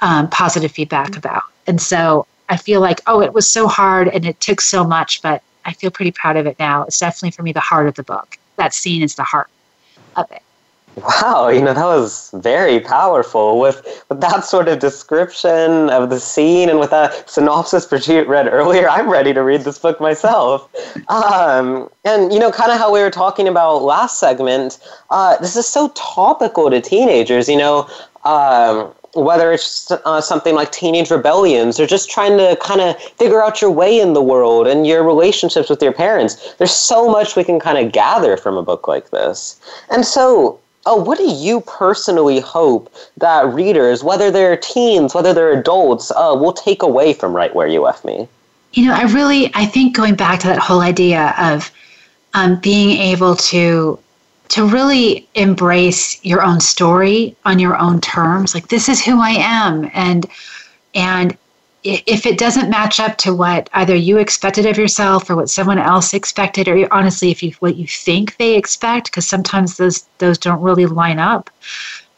um, 0.00 0.30
positive 0.30 0.72
feedback 0.72 1.16
about. 1.16 1.42
And 1.66 1.80
so 1.80 2.26
i 2.48 2.56
feel 2.56 2.80
like 2.80 3.00
oh 3.06 3.20
it 3.20 3.32
was 3.32 3.48
so 3.50 3.66
hard 3.66 4.08
and 4.08 4.24
it 4.24 4.38
took 4.38 4.60
so 4.60 4.84
much 4.84 5.22
but 5.22 5.42
i 5.64 5.72
feel 5.72 5.90
pretty 5.90 6.12
proud 6.12 6.36
of 6.36 6.46
it 6.46 6.58
now. 6.58 6.84
It's 6.84 6.98
definitely 6.98 7.32
for 7.32 7.42
me 7.42 7.52
the 7.52 7.60
heart 7.60 7.86
of 7.86 7.94
the 7.94 8.02
book 8.02 8.38
that 8.56 8.74
scene 8.74 9.02
is 9.02 9.14
the 9.14 9.24
heart 9.24 9.48
of 10.16 10.30
it 10.30 10.42
Wow, 10.96 11.48
you 11.48 11.60
know, 11.60 11.74
that 11.74 11.84
was 11.84 12.30
very 12.34 12.78
powerful 12.78 13.58
with, 13.58 14.04
with 14.08 14.20
that 14.20 14.44
sort 14.44 14.68
of 14.68 14.78
description 14.78 15.90
of 15.90 16.08
the 16.08 16.20
scene 16.20 16.70
and 16.70 16.78
with 16.78 16.90
that 16.90 17.28
synopsis 17.28 17.84
Brigitte 17.84 18.28
read 18.28 18.46
earlier. 18.46 18.88
I'm 18.88 19.10
ready 19.10 19.34
to 19.34 19.42
read 19.42 19.62
this 19.62 19.78
book 19.78 20.00
myself. 20.00 20.72
Um, 21.08 21.90
and, 22.04 22.32
you 22.32 22.38
know, 22.38 22.52
kind 22.52 22.70
of 22.70 22.78
how 22.78 22.92
we 22.92 23.00
were 23.00 23.10
talking 23.10 23.48
about 23.48 23.82
last 23.82 24.20
segment, 24.20 24.78
uh, 25.10 25.36
this 25.38 25.56
is 25.56 25.66
so 25.66 25.88
topical 25.96 26.70
to 26.70 26.80
teenagers, 26.80 27.48
you 27.48 27.58
know. 27.58 27.88
Um, 28.24 28.94
whether 29.14 29.52
it's 29.52 29.90
uh, 29.90 30.20
something 30.20 30.54
like 30.54 30.72
teenage 30.72 31.10
rebellions 31.10 31.78
or 31.78 31.86
just 31.86 32.10
trying 32.10 32.36
to 32.38 32.56
kind 32.60 32.80
of 32.80 33.00
figure 33.00 33.42
out 33.42 33.60
your 33.60 33.70
way 33.70 34.00
in 34.00 34.12
the 34.12 34.22
world 34.22 34.66
and 34.66 34.86
your 34.86 35.02
relationships 35.02 35.70
with 35.70 35.82
your 35.82 35.92
parents. 35.92 36.54
There's 36.54 36.72
so 36.72 37.08
much 37.08 37.36
we 37.36 37.44
can 37.44 37.60
kind 37.60 37.78
of 37.78 37.92
gather 37.92 38.36
from 38.36 38.56
a 38.56 38.62
book 38.62 38.88
like 38.88 39.10
this. 39.10 39.60
And 39.90 40.04
so, 40.04 40.58
oh, 40.86 40.96
what 41.02 41.18
do 41.18 41.24
you 41.30 41.60
personally 41.62 42.40
hope 42.40 42.92
that 43.16 43.46
readers, 43.46 44.02
whether 44.02 44.30
they're 44.30 44.56
teens, 44.56 45.14
whether 45.14 45.32
they're 45.32 45.58
adults, 45.58 46.10
uh, 46.10 46.34
will 46.34 46.52
take 46.52 46.82
away 46.82 47.12
from 47.12 47.34
Right 47.34 47.54
Where 47.54 47.66
You 47.66 47.82
Left 47.82 48.04
Me? 48.04 48.28
You 48.72 48.86
know, 48.86 48.94
I 48.94 49.02
really, 49.04 49.52
I 49.54 49.66
think 49.66 49.94
going 49.94 50.16
back 50.16 50.40
to 50.40 50.48
that 50.48 50.58
whole 50.58 50.80
idea 50.80 51.34
of 51.38 51.70
um, 52.34 52.56
being 52.56 52.98
able 53.00 53.36
to 53.36 53.98
to 54.48 54.66
really 54.66 55.28
embrace 55.34 56.22
your 56.24 56.42
own 56.42 56.60
story 56.60 57.36
on 57.44 57.58
your 57.58 57.76
own 57.76 58.00
terms. 58.00 58.54
Like 58.54 58.68
this 58.68 58.88
is 58.88 59.04
who 59.04 59.20
i 59.20 59.30
am. 59.30 59.90
And 59.94 60.26
and 60.94 61.36
if 61.84 62.24
it 62.24 62.38
doesn't 62.38 62.70
match 62.70 62.98
up 62.98 63.18
to 63.18 63.34
what 63.34 63.68
either 63.74 63.94
you 63.94 64.16
expected 64.16 64.64
of 64.64 64.78
yourself 64.78 65.28
or 65.28 65.36
what 65.36 65.50
someone 65.50 65.78
else 65.78 66.14
expected 66.14 66.66
or 66.66 66.88
honestly 66.92 67.30
if 67.30 67.42
you 67.42 67.52
what 67.58 67.76
you 67.76 67.86
think 67.86 68.36
they 68.38 68.56
expect 68.56 69.10
because 69.10 69.26
sometimes 69.26 69.76
those 69.76 70.06
those 70.18 70.38
don't 70.38 70.62
really 70.62 70.86
line 70.86 71.18
up 71.18 71.50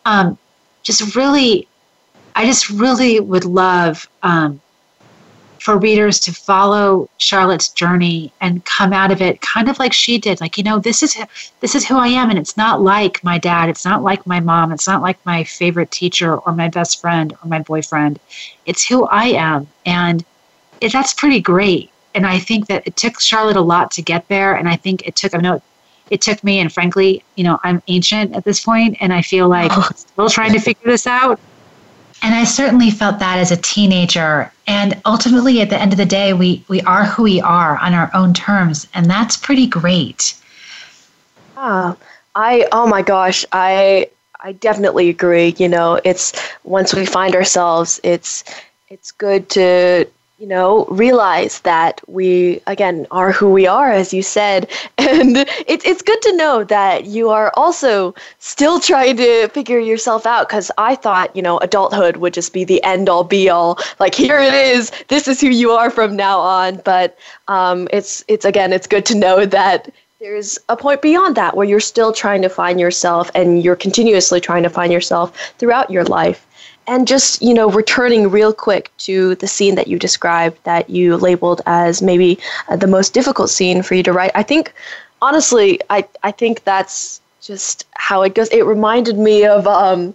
um, 0.05 0.39
just 0.85 1.16
really 1.16 1.66
i 2.37 2.45
just 2.45 2.70
really 2.70 3.18
would 3.18 3.45
love 3.45 4.09
um, 4.22 4.61
for 5.67 5.77
readers 5.77 6.21
to 6.21 6.33
follow 6.33 7.11
Charlotte's 7.19 7.71
journey 7.71 8.33
and 8.41 8.64
come 8.64 8.93
out 8.93 9.11
of 9.11 9.21
it 9.21 9.41
kind 9.41 9.69
of 9.69 9.81
like 9.81 9.93
she 9.93 10.17
did. 10.17 10.41
Like 10.41 10.57
you 10.57 10.62
know 10.62 10.79
this 10.79 11.03
is 11.03 11.17
this 11.59 11.75
is 11.75 11.85
who 11.85 11.99
I 11.99 12.07
am 12.07 12.31
and 12.31 12.39
it's 12.39 12.57
not 12.57 12.83
like 12.83 13.23
my 13.25 13.37
dad 13.37 13.69
it's 13.69 13.85
not 13.85 14.05
like 14.05 14.25
my 14.29 14.39
mom 14.39 14.71
it's 14.71 14.87
not 14.87 15.03
like 15.03 15.19
my 15.27 15.43
favorite 15.43 15.91
teacher 15.91 16.37
or 16.37 16.53
my 16.53 16.69
best 16.69 17.01
friend 17.01 17.33
or 17.33 17.49
my 17.49 17.62
boyfriend. 17.62 18.21
It's 18.64 18.87
who 18.87 19.07
I 19.07 19.25
am 19.25 19.67
and 19.85 20.25
it, 20.81 20.93
that's 20.93 21.14
pretty 21.14 21.41
great. 21.41 21.91
And 22.14 22.29
I 22.29 22.39
think 22.39 22.69
that 22.69 22.87
it 22.87 22.95
took 22.95 23.21
Charlotte 23.21 23.57
a 23.57 23.61
lot 23.61 23.91
to 23.93 24.03
get 24.03 24.29
there 24.29 24.55
and 24.55 24.69
I 24.69 24.77
think 24.77 25.05
it 25.05 25.17
took 25.17 25.35
I 25.35 25.39
know 25.39 25.61
it 26.11 26.21
took 26.21 26.45
me 26.45 26.61
and 26.61 26.73
frankly 26.73 27.25
you 27.35 27.43
know 27.43 27.59
I'm 27.64 27.83
ancient 27.89 28.37
at 28.37 28.45
this 28.45 28.62
point 28.62 28.99
and 29.01 29.12
I 29.12 29.21
feel 29.21 29.49
like 29.49 29.73
oh. 29.75 29.91
still 29.97 30.29
trying 30.29 30.53
to 30.53 30.61
figure 30.61 30.93
this 30.93 31.09
out 31.09 31.41
and 32.23 32.35
I 32.35 32.45
certainly 32.45 32.91
felt 32.91 33.19
that 33.19 33.39
as 33.39 33.51
a 33.51 33.57
teenager. 33.57 34.51
And 34.67 35.01
ultimately, 35.05 35.61
at 35.61 35.71
the 35.71 35.81
end 35.81 35.93
of 35.93 35.99
the 35.99 36.07
day, 36.07 36.33
we, 36.33 36.64
we 36.69 36.81
are 36.83 37.05
who 37.05 37.23
we 37.25 37.41
are 37.41 37.79
on 37.79 37.95
our 37.95 38.11
own 38.14 38.35
terms. 38.35 38.87
And 38.95 39.09
that's 39.09 39.37
pretty 39.37 39.67
great. 39.67 40.35
Ah, 41.57 41.97
I, 42.35 42.69
oh 42.73 42.87
my 42.87 43.03
gosh, 43.03 43.45
I, 43.53 44.11
I 44.41 44.53
definitely 44.53 45.09
agree. 45.09 45.55
You 45.59 45.69
know, 45.69 46.01
it's 46.05 46.33
once 46.64 46.95
we 46.95 47.07
find 47.07 47.35
ourselves, 47.35 48.01
it's, 48.03 48.45
it's 48.89 49.12
good 49.12 49.49
to 49.51 50.07
you 50.39 50.47
know, 50.47 50.84
realize 50.87 51.61
that 51.61 52.03
we, 52.07 52.61
again, 52.66 53.07
are 53.11 53.32
who 53.32 53.51
we 53.51 53.66
are, 53.66 53.91
as 53.91 54.12
you 54.12 54.22
said. 54.22 54.70
And 54.99 55.37
it's, 55.68 55.84
it's 55.84 56.03
good 56.03 56.20
to 56.22 56.37
know 56.37 56.64
that 56.64 57.05
you 57.05 57.30
are 57.30 57.53
also 57.55 58.12
still 58.41 58.80
trying 58.80 59.16
to 59.18 59.47
figure 59.49 59.78
yourself 59.78 60.26
out 60.26 60.49
because 60.49 60.70
I 60.78 60.97
thought, 60.97 61.34
you 61.37 61.43
know, 61.43 61.59
adulthood 61.59 62.16
would 62.16 62.34
just 62.34 62.53
be 62.53 62.64
the 62.64 62.82
end 62.82 63.09
all 63.09 63.22
be 63.22 63.49
all. 63.49 63.78
Like, 64.01 64.16
here 64.16 64.41
it 64.41 64.53
is. 64.53 64.91
This 65.07 65.28
is 65.28 65.41
who 65.41 65.47
you 65.47 65.70
are 65.70 65.91
from 65.91 66.16
now 66.16 66.41
on. 66.41 66.82
But 66.84 67.16
um, 67.47 67.87
it's, 67.93 68.24
it's, 68.26 68.45
again, 68.45 68.72
it's 68.72 68.89
good 68.89 69.07
to 69.07 69.14
know 69.16 69.47
that 69.47 69.89
there's 70.18 70.59
a 70.68 70.76
point 70.76 71.03
beyond 71.03 71.37
that 71.37 71.57
where 71.57 71.66
you're 71.66 71.78
still 71.78 72.12
trying 72.12 72.43
to 72.43 72.49
find 72.49 72.80
yourself 72.80 73.30
and 73.34 73.62
you're 73.62 73.76
continuously 73.76 74.41
trying 74.41 74.64
to 74.64 74.70
find 74.70 74.93
yourself 74.93 75.55
throughout 75.59 75.89
your 75.89 76.05
life 76.05 76.47
and 76.87 77.07
just 77.07 77.43
you 77.43 77.55
know 77.55 77.70
returning 77.70 78.30
real 78.30 78.53
quick 78.53 78.91
to 78.99 79.34
the 79.37 79.47
scene 79.47 79.74
that 79.74 79.89
you 79.89 79.99
described 79.99 80.59
that 80.64 80.89
you 80.91 81.16
labeled 81.16 81.61
as 81.66 82.03
maybe 82.03 82.39
uh, 82.68 82.76
the 82.76 82.87
most 82.87 83.12
difficult 83.12 83.51
scene 83.51 83.82
for 83.82 83.95
you 83.95 84.03
to 84.03 84.12
write 84.12 84.30
i 84.34 84.43
think 84.43 84.72
honestly 85.22 85.80
i 85.91 86.07
i 86.22 86.30
think 86.30 86.64
that's 86.64 87.20
just 87.47 87.87
how 87.95 88.22
it 88.22 88.34
goes. 88.34 88.49
It 88.49 88.62
reminded 88.62 89.18
me 89.18 89.47
of 89.47 89.66
um 89.66 90.14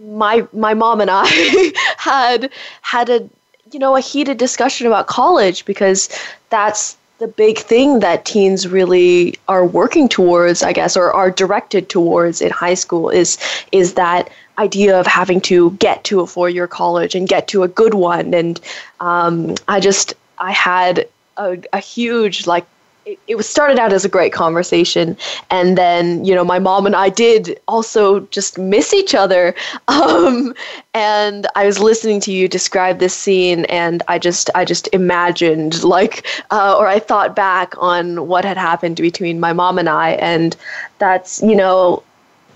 my 0.00 0.46
my 0.52 0.74
mom 0.74 1.00
and 1.00 1.10
i 1.12 1.26
had 1.98 2.50
had 2.82 3.08
a 3.08 3.28
you 3.72 3.78
know 3.78 3.96
a 3.96 4.00
heated 4.00 4.38
discussion 4.38 4.86
about 4.86 5.06
college 5.06 5.64
because 5.64 6.08
that's 6.50 6.96
the 7.18 7.28
big 7.28 7.58
thing 7.58 8.00
that 8.00 8.24
teens 8.24 8.66
really 8.66 9.38
are 9.48 9.64
working 9.64 10.08
towards 10.08 10.62
i 10.62 10.72
guess 10.72 10.96
or 10.96 11.12
are 11.12 11.30
directed 11.30 11.88
towards 11.88 12.40
in 12.40 12.50
high 12.50 12.74
school 12.74 13.10
is 13.10 13.38
is 13.70 13.94
that 13.94 14.28
idea 14.62 14.98
of 14.98 15.06
having 15.06 15.40
to 15.42 15.72
get 15.72 16.04
to 16.04 16.20
a 16.20 16.26
four 16.26 16.48
year 16.48 16.66
college 16.66 17.14
and 17.14 17.28
get 17.28 17.48
to 17.48 17.62
a 17.62 17.68
good 17.68 17.94
one. 17.94 18.32
And 18.34 18.60
um, 19.00 19.54
I 19.68 19.80
just, 19.80 20.14
I 20.38 20.52
had 20.52 21.08
a, 21.36 21.58
a 21.72 21.80
huge, 21.80 22.46
like, 22.46 22.66
it, 23.04 23.18
it 23.26 23.34
was 23.34 23.48
started 23.48 23.78
out 23.80 23.92
as 23.92 24.04
a 24.04 24.08
great 24.08 24.32
conversation. 24.32 25.16
And 25.50 25.76
then 25.76 26.24
you 26.24 26.34
know 26.36 26.44
my 26.44 26.60
mom 26.60 26.86
and 26.86 26.94
i 26.94 27.08
did 27.08 27.58
also 27.66 28.20
just 28.36 28.58
miss 28.58 28.94
each 28.94 29.14
other. 29.14 29.54
Um, 29.88 30.54
and 30.94 31.46
i 31.56 31.66
was 31.66 31.78
listening 31.78 32.20
to 32.20 32.32
you 32.32 32.48
describe 32.48 32.98
this 32.98 33.14
scene 33.14 33.64
and 33.66 34.02
i 34.08 34.18
just 34.18 34.50
i 34.54 34.64
just 34.64 34.88
imagined 34.92 35.82
like 35.82 36.26
uh, 36.50 36.76
or 36.78 36.86
i 36.86 36.98
thought 36.98 37.34
back 37.34 37.74
on 37.78 38.26
what 38.26 38.44
had 38.44 38.56
happened 38.56 38.96
between 38.96 39.40
my 39.40 39.52
mom 39.52 39.78
and 39.78 39.88
i. 39.88 40.10
And 40.32 40.56
that's 40.98 41.42
you 41.42 41.56
know 41.56 42.02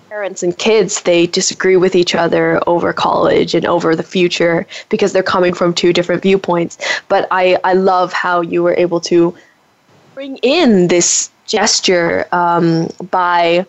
parents 0.08 0.42
and 0.42 0.56
kids 0.56 1.02
they 1.02 1.26
disagree 1.26 1.76
with 1.76 1.94
each 1.94 2.14
other 2.14 2.60
over 2.66 2.92
college 2.92 3.54
and 3.54 3.66
over 3.66 3.96
the 3.96 4.02
future 4.02 4.66
because 4.88 5.12
they're 5.12 5.22
coming 5.22 5.52
from 5.52 5.74
two 5.74 5.92
different 5.92 6.22
viewpoints. 6.22 6.78
But 7.08 7.26
i 7.30 7.58
i 7.64 7.72
love 7.72 8.12
how 8.12 8.40
you 8.40 8.62
were 8.62 8.74
able 8.74 9.00
to 9.00 9.34
bring 10.14 10.36
in 10.38 10.88
this 10.88 11.30
gesture 11.46 12.26
um, 12.32 12.88
by 13.10 13.66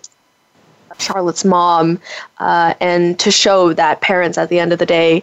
charlotte's 0.99 1.45
mom 1.45 1.99
uh, 2.39 2.73
and 2.81 3.19
to 3.19 3.29
show 3.29 3.73
that 3.73 4.01
parents 4.01 4.37
at 4.37 4.49
the 4.49 4.59
end 4.59 4.73
of 4.73 4.79
the 4.79 4.85
day 4.85 5.21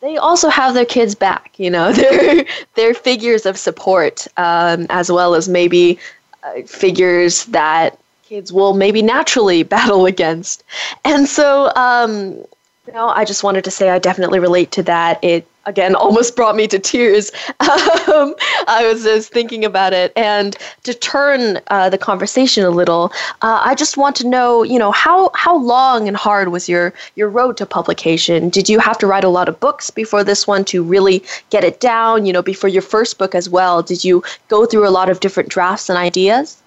they 0.00 0.16
also 0.18 0.48
have 0.48 0.74
their 0.74 0.84
kids 0.84 1.14
back 1.14 1.54
you 1.58 1.70
know 1.70 1.92
they're 2.00 2.44
they're 2.74 2.94
figures 2.94 3.46
of 3.46 3.56
support 3.56 4.26
um, 4.36 4.86
as 4.90 5.10
well 5.10 5.34
as 5.34 5.48
maybe 5.48 5.98
uh, 6.42 6.62
figures 6.62 7.46
that 7.46 7.98
kids 8.28 8.52
will 8.52 8.74
maybe 8.74 9.02
naturally 9.02 9.62
battle 9.76 10.06
against. 10.06 10.64
And 11.04 11.28
so, 11.28 11.72
um, 11.76 12.44
you 12.86 12.92
know, 12.92 13.08
I 13.08 13.24
just 13.24 13.42
wanted 13.42 13.64
to 13.64 13.70
say 13.70 13.90
I 13.90 13.98
definitely 13.98 14.38
relate 14.38 14.70
to 14.72 14.82
that. 14.84 15.22
It 15.22 15.46
again 15.64 15.94
almost 16.04 16.36
brought 16.36 16.56
me 16.56 16.66
to 16.68 16.78
tears. 16.78 17.30
Um, 18.06 18.36
I 18.68 18.86
was 18.86 19.02
just 19.02 19.32
thinking 19.32 19.64
about 19.64 19.92
it, 19.92 20.12
and 20.14 20.56
to 20.84 20.94
turn 20.94 21.60
uh, 21.68 21.90
the 21.90 21.98
conversation 21.98 22.64
a 22.64 22.70
little, 22.70 23.12
uh, 23.42 23.60
I 23.64 23.74
just 23.74 23.96
want 23.96 24.14
to 24.16 24.26
know, 24.28 24.62
you 24.62 24.78
know, 24.78 24.92
how 24.92 25.30
how 25.34 25.56
long 25.56 26.06
and 26.06 26.16
hard 26.16 26.48
was 26.48 26.68
your 26.68 26.94
your 27.16 27.28
road 27.28 27.56
to 27.56 27.66
publication? 27.66 28.48
Did 28.48 28.68
you 28.68 28.78
have 28.78 28.96
to 28.98 29.06
write 29.08 29.24
a 29.24 29.28
lot 29.28 29.48
of 29.48 29.58
books 29.58 29.90
before 29.90 30.22
this 30.22 30.46
one 30.46 30.64
to 30.66 30.84
really 30.84 31.24
get 31.50 31.64
it 31.64 31.80
down? 31.80 32.26
You 32.26 32.32
know, 32.32 32.42
before 32.42 32.70
your 32.70 32.82
first 32.82 33.18
book 33.18 33.34
as 33.34 33.50
well, 33.50 33.82
did 33.82 34.04
you 34.04 34.22
go 34.48 34.64
through 34.64 34.88
a 34.88 34.94
lot 34.98 35.10
of 35.10 35.18
different 35.18 35.48
drafts 35.48 35.88
and 35.90 35.98
ideas? 35.98 36.62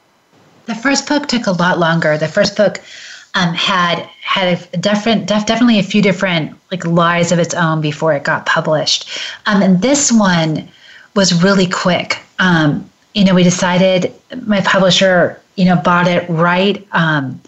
The 0.66 0.76
first 0.76 1.08
book 1.08 1.28
took 1.28 1.48
a 1.48 1.52
lot 1.52 1.80
longer. 1.80 2.18
The 2.18 2.28
first 2.28 2.56
book 2.56 2.82
um, 3.36 3.54
had 3.54 4.00
had 4.22 4.58
a 4.74 4.78
different, 4.78 5.28
def, 5.28 5.46
definitely 5.46 5.80
a 5.80 5.84
few 5.84 6.02
different 6.02 6.56
like 6.72 6.86
lies 6.86 7.32
of 7.32 7.40
its 7.40 7.54
own 7.54 7.82
before 7.82 8.14
it 8.14 8.24
got 8.24 8.46
published. 8.46 9.10
Um, 9.46 9.62
and 9.62 9.82
this 9.82 10.12
one 10.12 10.68
was 11.16 11.44
really 11.44 11.68
quick. 11.68 12.20
Um, 12.40 12.90
you 13.14 13.24
know, 13.26 13.34
we 13.34 13.44
decided 13.44 14.14
my 14.46 14.62
publisher, 14.62 15.42
you 15.56 15.66
know, 15.66 15.76
bought 15.76 16.08
it 16.08 16.30
right. 16.30 16.88
Um, 16.92 17.42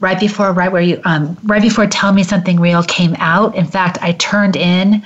right 0.00 0.18
before, 0.18 0.52
right 0.52 0.70
where 0.70 0.82
you, 0.82 1.00
um, 1.04 1.38
right 1.44 1.62
before 1.62 1.86
"Tell 1.86 2.12
Me 2.12 2.24
Something 2.24 2.58
Real" 2.60 2.82
came 2.82 3.14
out. 3.18 3.54
In 3.54 3.66
fact, 3.66 3.98
I 4.02 4.12
turned 4.12 4.56
in 4.56 5.02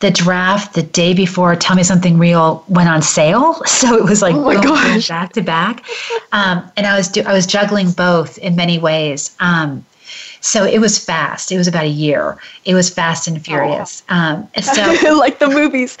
the 0.00 0.10
draft 0.10 0.74
the 0.74 0.82
day 0.82 1.14
before 1.14 1.54
Tell 1.54 1.76
Me 1.76 1.82
Something 1.82 2.18
Real 2.18 2.64
went 2.68 2.88
on 2.88 3.02
sale. 3.02 3.60
So 3.66 3.96
it 3.96 4.04
was 4.04 4.20
like 4.20 4.34
oh 4.34 4.44
my 4.44 4.62
gosh. 4.62 5.08
back 5.08 5.32
to 5.32 5.42
back. 5.42 5.84
Um, 6.32 6.70
and 6.76 6.86
I 6.86 6.96
was 6.98 7.08
do- 7.08 7.22
I 7.22 7.32
was 7.32 7.46
juggling 7.46 7.92
both 7.92 8.36
in 8.38 8.54
many 8.56 8.78
ways. 8.78 9.34
Um, 9.40 9.84
so 10.40 10.64
it 10.64 10.78
was 10.78 11.02
fast. 11.02 11.52
It 11.52 11.58
was 11.58 11.68
about 11.68 11.84
a 11.84 11.88
year. 11.88 12.38
It 12.64 12.74
was 12.74 12.90
fast 12.90 13.28
and 13.28 13.42
furious. 13.44 14.02
Oh. 14.08 14.14
Um, 14.16 14.48
so 14.62 15.14
like 15.18 15.38
the 15.38 15.48
movies. 15.48 15.98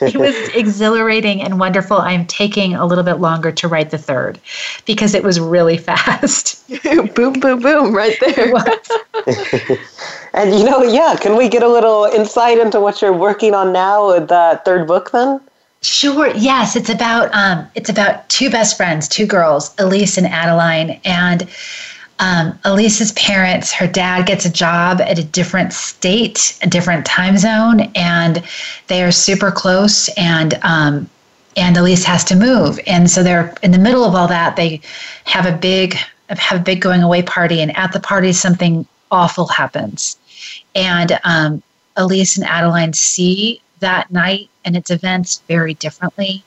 it 0.00 0.16
was 0.16 0.34
exhilarating 0.54 1.42
and 1.42 1.58
wonderful. 1.58 1.98
I'm 1.98 2.26
taking 2.26 2.74
a 2.74 2.84
little 2.84 3.04
bit 3.04 3.14
longer 3.14 3.52
to 3.52 3.68
write 3.68 3.90
the 3.90 3.98
third 3.98 4.40
because 4.84 5.14
it 5.14 5.22
was 5.22 5.38
really 5.38 5.78
fast. 5.88 6.66
boom, 7.14 7.40
boom, 7.40 7.60
boom, 7.60 7.94
right 7.94 8.16
there. 8.20 8.48
It 8.48 8.52
was. 8.52 9.78
And 10.34 10.52
you 10.54 10.64
know, 10.64 10.82
yeah, 10.82 11.16
can 11.18 11.36
we 11.36 11.48
get 11.48 11.62
a 11.62 11.68
little 11.68 12.04
insight 12.04 12.58
into 12.58 12.78
what 12.80 13.00
you're 13.00 13.12
working 13.12 13.54
on 13.54 13.72
now 13.72 14.08
with 14.08 14.28
that 14.28 14.64
third 14.64 14.86
book 14.86 15.10
then? 15.10 15.40
Sure. 15.82 16.28
Yes, 16.34 16.74
it's 16.74 16.90
about 16.90 17.32
um, 17.32 17.66
it's 17.74 17.88
about 17.88 18.28
two 18.28 18.50
best 18.50 18.76
friends, 18.76 19.08
two 19.08 19.26
girls, 19.26 19.74
Elise 19.78 20.18
and 20.18 20.26
Adeline, 20.26 21.00
and 21.04 21.48
um, 22.18 22.58
Elise's 22.64 23.12
parents, 23.12 23.72
her 23.72 23.86
dad 23.86 24.26
gets 24.26 24.44
a 24.46 24.50
job 24.50 25.00
at 25.00 25.18
a 25.18 25.24
different 25.24 25.72
state, 25.72 26.58
a 26.62 26.66
different 26.66 27.04
time 27.04 27.36
zone, 27.36 27.80
and 27.94 28.42
they 28.86 29.02
are 29.02 29.12
super 29.12 29.50
close. 29.50 30.08
And 30.16 30.54
um, 30.62 31.10
and 31.56 31.76
Elise 31.76 32.04
has 32.04 32.22
to 32.24 32.36
move, 32.36 32.78
and 32.86 33.10
so 33.10 33.22
they're 33.22 33.54
in 33.62 33.70
the 33.70 33.78
middle 33.78 34.04
of 34.04 34.14
all 34.14 34.28
that. 34.28 34.56
They 34.56 34.80
have 35.24 35.46
a 35.46 35.56
big 35.56 35.96
have 36.28 36.60
a 36.60 36.62
big 36.62 36.80
going 36.80 37.02
away 37.02 37.22
party, 37.22 37.60
and 37.60 37.76
at 37.76 37.92
the 37.92 38.00
party 38.00 38.32
something 38.32 38.86
awful 39.10 39.46
happens, 39.46 40.18
and 40.74 41.18
um, 41.24 41.62
Elise 41.96 42.36
and 42.36 42.46
Adeline 42.46 42.92
see 42.92 43.60
that 43.80 44.10
night 44.10 44.48
and 44.64 44.76
its 44.76 44.90
events 44.90 45.42
very 45.48 45.74
differently, 45.74 46.42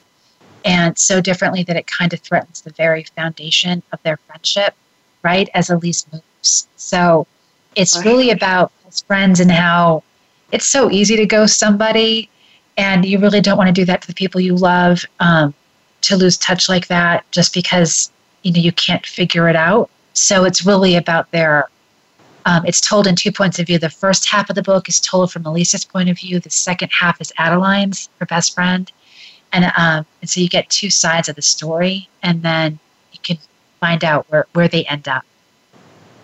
and 0.65 0.97
so 0.97 1.21
differently 1.21 1.63
that 1.63 1.75
it 1.75 1.87
kind 1.87 2.13
of 2.13 2.19
threatens 2.21 2.61
the 2.61 2.71
very 2.71 3.03
foundation 3.15 3.81
of 3.91 4.01
their 4.03 4.17
friendship 4.17 4.75
right? 5.23 5.49
As 5.53 5.69
Elise 5.69 6.05
moves. 6.11 6.67
So 6.75 7.27
it's 7.75 7.95
right. 7.97 8.05
really 8.05 8.31
about 8.31 8.71
friends 9.07 9.39
and 9.39 9.51
how 9.51 10.03
it's 10.51 10.65
so 10.65 10.89
easy 10.89 11.15
to 11.17 11.25
ghost 11.25 11.59
somebody, 11.59 12.29
and 12.77 13.05
you 13.05 13.19
really 13.19 13.41
don't 13.41 13.57
want 13.57 13.67
to 13.67 13.73
do 13.73 13.85
that 13.85 14.01
to 14.01 14.07
the 14.07 14.13
people 14.13 14.41
you 14.41 14.55
love. 14.55 15.03
Um, 15.19 15.53
to 16.01 16.15
lose 16.15 16.37
touch 16.37 16.69
like 16.69 16.87
that 16.87 17.29
just 17.31 17.53
because 17.53 18.11
you 18.43 18.51
know 18.51 18.59
you 18.59 18.71
can't 18.71 19.05
figure 19.05 19.49
it 19.49 19.55
out. 19.55 19.89
So 20.13 20.45
it's 20.45 20.65
really 20.65 20.95
about 20.95 21.31
their. 21.31 21.69
Um, 22.45 22.65
it's 22.65 22.81
told 22.81 23.05
in 23.05 23.15
two 23.15 23.31
points 23.31 23.59
of 23.59 23.67
view. 23.67 23.77
The 23.77 23.89
first 23.89 24.29
half 24.29 24.49
of 24.49 24.55
the 24.55 24.63
book 24.63 24.89
is 24.89 24.99
told 24.99 25.31
from 25.31 25.45
Elise's 25.45 25.85
point 25.85 26.09
of 26.09 26.17
view. 26.17 26.39
The 26.39 26.49
second 26.49 26.89
half 26.91 27.19
is 27.21 27.33
Adeline's, 27.37 28.09
her 28.19 28.25
best 28.25 28.55
friend, 28.55 28.91
and 29.51 29.65
um, 29.77 30.05
and 30.21 30.29
so 30.29 30.39
you 30.39 30.49
get 30.49 30.69
two 30.69 30.89
sides 30.89 31.29
of 31.29 31.35
the 31.35 31.41
story, 31.41 32.09
and 32.23 32.41
then 32.41 32.79
you 33.11 33.19
can 33.21 33.37
find 33.79 34.03
out 34.03 34.25
where, 34.29 34.45
where 34.53 34.67
they 34.67 34.85
end 34.85 35.07
up. 35.07 35.23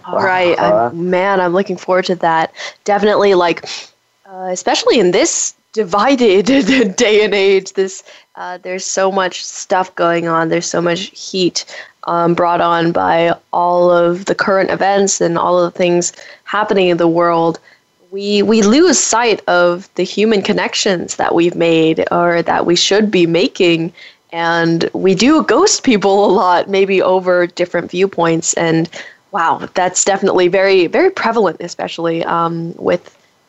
All 0.05 0.21
right, 0.21 0.57
uh, 0.59 0.91
man, 0.93 1.41
I'm 1.41 1.53
looking 1.53 1.77
forward 1.77 2.05
to 2.05 2.15
that. 2.17 2.53
Definitely, 2.83 3.33
like, 3.33 3.65
uh, 4.27 4.49
especially 4.51 4.99
in 4.99 5.11
this 5.11 5.55
divided 5.73 6.45
day 6.95 7.25
and 7.25 7.33
age, 7.33 7.73
this 7.73 8.03
uh, 8.35 8.59
there's 8.59 8.85
so 8.85 9.11
much 9.11 9.43
stuff 9.43 9.93
going 9.95 10.27
on. 10.27 10.49
There's 10.49 10.69
so 10.69 10.81
much 10.81 11.11
heat 11.19 11.65
um, 12.05 12.35
brought 12.35 12.61
on 12.61 12.91
by 12.91 13.35
all 13.51 13.89
of 13.89 14.25
the 14.25 14.35
current 14.35 14.69
events 14.69 15.21
and 15.21 15.37
all 15.37 15.59
of 15.59 15.73
the 15.73 15.77
things 15.77 16.13
happening 16.43 16.89
in 16.89 16.97
the 16.97 17.07
world. 17.07 17.59
We 18.11 18.43
we 18.43 18.61
lose 18.61 18.99
sight 18.99 19.41
of 19.47 19.89
the 19.95 20.03
human 20.03 20.41
connections 20.41 21.15
that 21.15 21.33
we've 21.33 21.55
made 21.55 22.05
or 22.11 22.41
that 22.43 22.65
we 22.65 22.75
should 22.75 23.09
be 23.09 23.25
making 23.25 23.91
and 24.35 24.89
we 24.91 25.15
do 25.15 25.43
ghost 25.43 25.83
people 25.83 26.25
a 26.25 26.31
lot 26.31 26.69
maybe 26.69 27.01
over 27.01 27.47
different 27.47 27.89
viewpoints. 27.89 28.53
And 28.55 28.89
wow 29.31 29.67
that's 29.73 30.05
definitely 30.05 30.47
very 30.47 30.87
very 30.87 31.09
prevalent 31.09 31.57
especially 31.59 32.23
um, 32.23 32.73
with 32.75 33.03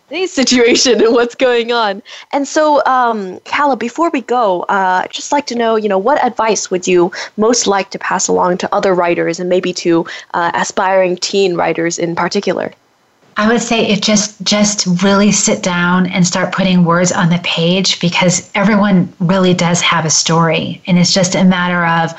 today's 0.09 0.33
situation 0.41 1.01
and 1.03 1.13
what's 1.13 1.35
going 1.35 1.71
on. 1.73 2.03
And 2.33 2.47
so 2.49 2.85
um, 2.87 3.41
Calla, 3.41 3.77
before 3.77 4.11
we 4.11 4.21
go 4.21 4.63
uh, 4.63 5.03
i'd 5.05 5.13
just 5.13 5.33
like 5.33 5.47
to 5.47 5.57
know 5.57 5.75
you 5.75 5.89
know 5.89 5.99
what 5.99 6.25
advice 6.25 6.71
would 6.71 6.87
you 6.87 7.11
most 7.37 7.67
like 7.67 7.91
to 7.91 7.99
pass 7.99 8.29
along 8.29 8.59
to 8.59 8.75
other 8.75 8.95
writers 8.95 9.41
and 9.41 9.49
maybe 9.49 9.73
to 9.85 10.07
uh, 10.35 10.53
aspiring 10.55 11.17
teen 11.17 11.57
writers 11.57 11.99
in 11.99 12.15
particular 12.15 12.73
I 13.39 13.49
would 13.49 13.61
say 13.61 13.87
if 13.87 14.01
just 14.01 14.43
just 14.43 14.87
really 15.03 15.31
sit 15.31 15.63
down 15.63 16.07
and 16.07 16.27
start 16.27 16.55
putting 16.55 16.87
words 16.87 17.13
on 17.13 17.29
the 17.29 17.39
page 17.45 18.01
because 18.01 18.51
everyone 18.55 19.13
really 19.21 19.53
does 19.53 19.83
have 19.83 20.07
a 20.07 20.11
story 20.11 20.81
and 20.87 20.99
it's 20.99 21.13
just 21.13 21.35
a 21.35 21.45
matter 21.45 21.85
of 21.85 22.13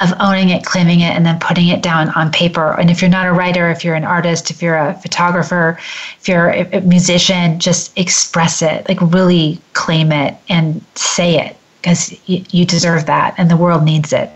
of 0.00 0.12
owning 0.20 0.50
it, 0.50 0.64
claiming 0.64 1.00
it 1.00 1.16
and 1.16 1.26
then 1.26 1.40
putting 1.40 1.68
it 1.68 1.82
down 1.82 2.10
on 2.10 2.30
paper. 2.30 2.78
And 2.78 2.88
if 2.88 3.02
you're 3.02 3.10
not 3.10 3.26
a 3.26 3.32
writer, 3.32 3.68
if 3.68 3.84
you're 3.84 3.96
an 3.96 4.04
artist, 4.04 4.50
if 4.50 4.62
you're 4.62 4.78
a 4.78 4.94
photographer, 4.94 5.76
if 6.20 6.28
you're 6.28 6.50
a, 6.50 6.78
a 6.78 6.80
musician, 6.82 7.58
just 7.58 7.96
express 7.98 8.62
it. 8.62 8.88
Like 8.88 9.00
really 9.00 9.60
claim 9.72 10.12
it 10.12 10.36
and 10.48 10.84
say 10.94 11.44
it 11.44 11.56
because 11.82 12.12
you, 12.28 12.44
you 12.50 12.64
deserve 12.64 13.06
that 13.06 13.34
and 13.38 13.50
the 13.50 13.56
world 13.56 13.82
needs 13.82 14.12
it. 14.12 14.30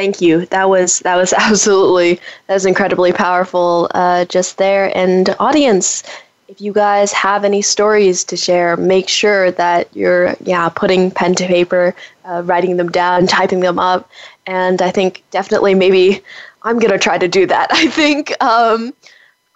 Thank 0.00 0.22
you. 0.22 0.46
That 0.46 0.70
was 0.70 1.00
that 1.00 1.16
was 1.16 1.32
absolutely 1.48 2.14
that 2.46 2.54
was 2.54 2.64
incredibly 2.64 3.12
powerful 3.12 3.90
uh, 3.94 4.24
just 4.24 4.56
there. 4.56 4.96
And 4.96 5.34
audience, 5.38 6.02
if 6.48 6.58
you 6.60 6.72
guys 6.72 7.12
have 7.12 7.44
any 7.44 7.60
stories 7.60 8.24
to 8.24 8.36
share, 8.36 8.76
make 8.78 9.08
sure 9.10 9.50
that 9.52 9.94
you're 9.94 10.34
yeah 10.42 10.70
putting 10.70 11.10
pen 11.10 11.34
to 11.34 11.46
paper, 11.46 11.94
uh, 12.24 12.42
writing 12.46 12.78
them 12.78 12.88
down, 12.88 13.26
typing 13.38 13.60
them 13.60 13.78
up. 13.78 14.08
And 14.46 14.80
I 14.80 14.90
think 14.90 15.22
definitely 15.30 15.74
maybe 15.74 16.22
I'm 16.62 16.78
gonna 16.78 16.98
try 16.98 17.18
to 17.18 17.28
do 17.28 17.44
that. 17.46 17.68
I 17.72 17.88
think 17.88 18.32
um, 18.42 18.94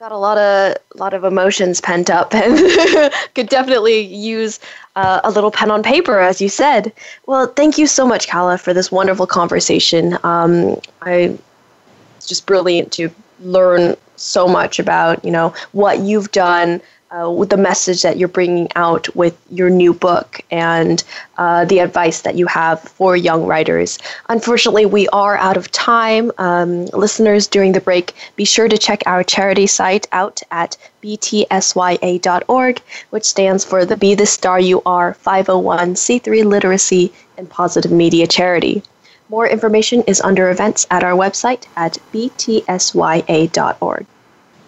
got 0.04 0.12
a 0.12 0.18
lot 0.18 0.36
of 0.36 0.76
lot 0.96 1.14
of 1.14 1.24
emotions 1.24 1.80
pent 1.80 2.10
up 2.10 2.34
and 2.34 2.58
could 3.34 3.48
definitely 3.48 4.00
use 4.00 4.60
uh, 4.96 5.22
a 5.24 5.30
little 5.30 5.50
pen 5.50 5.70
on 5.70 5.82
paper, 5.82 6.18
as 6.18 6.42
you 6.42 6.48
said. 6.50 6.92
Well, 7.24 7.46
thank 7.46 7.78
you 7.78 7.86
so 7.86 8.06
much, 8.06 8.26
Calla, 8.28 8.58
for 8.58 8.74
this 8.74 8.92
wonderful 8.92 9.26
conversation. 9.26 10.18
Um, 10.22 10.78
I 11.00 11.38
it's 12.18 12.26
just 12.26 12.44
brilliant 12.44 12.92
to 12.92 13.08
learn 13.40 13.96
so 14.16 14.46
much 14.46 14.78
about 14.78 15.24
you 15.24 15.30
know 15.30 15.54
what 15.72 16.00
you've 16.00 16.30
done 16.32 16.82
uh, 17.14 17.30
with 17.30 17.50
the 17.50 17.56
message 17.56 18.02
that 18.02 18.16
you're 18.16 18.28
bringing 18.28 18.68
out 18.74 19.14
with 19.14 19.36
your 19.50 19.70
new 19.70 19.92
book 19.92 20.40
and 20.50 21.04
uh, 21.38 21.64
the 21.66 21.78
advice 21.78 22.22
that 22.22 22.34
you 22.34 22.46
have 22.46 22.80
for 22.80 23.16
young 23.16 23.46
writers. 23.46 23.98
Unfortunately, 24.28 24.86
we 24.86 25.06
are 25.08 25.36
out 25.36 25.56
of 25.56 25.70
time. 25.70 26.32
Um, 26.38 26.86
listeners, 26.86 27.46
during 27.46 27.72
the 27.72 27.80
break, 27.80 28.14
be 28.36 28.44
sure 28.44 28.68
to 28.68 28.78
check 28.78 29.02
our 29.06 29.22
charity 29.22 29.66
site 29.66 30.06
out 30.12 30.42
at 30.50 30.76
btsya.org, 31.02 32.82
which 33.10 33.24
stands 33.24 33.64
for 33.64 33.84
the 33.84 33.96
Be 33.96 34.14
the 34.14 34.26
Star 34.26 34.58
You 34.58 34.82
Are 34.86 35.14
501c3 35.14 36.44
Literacy 36.44 37.12
and 37.38 37.48
Positive 37.48 37.92
Media 37.92 38.26
Charity. 38.26 38.82
More 39.28 39.46
information 39.46 40.02
is 40.02 40.20
under 40.20 40.50
events 40.50 40.86
at 40.90 41.04
our 41.04 41.12
website 41.12 41.66
at 41.76 41.98
btsya.org. 42.12 44.06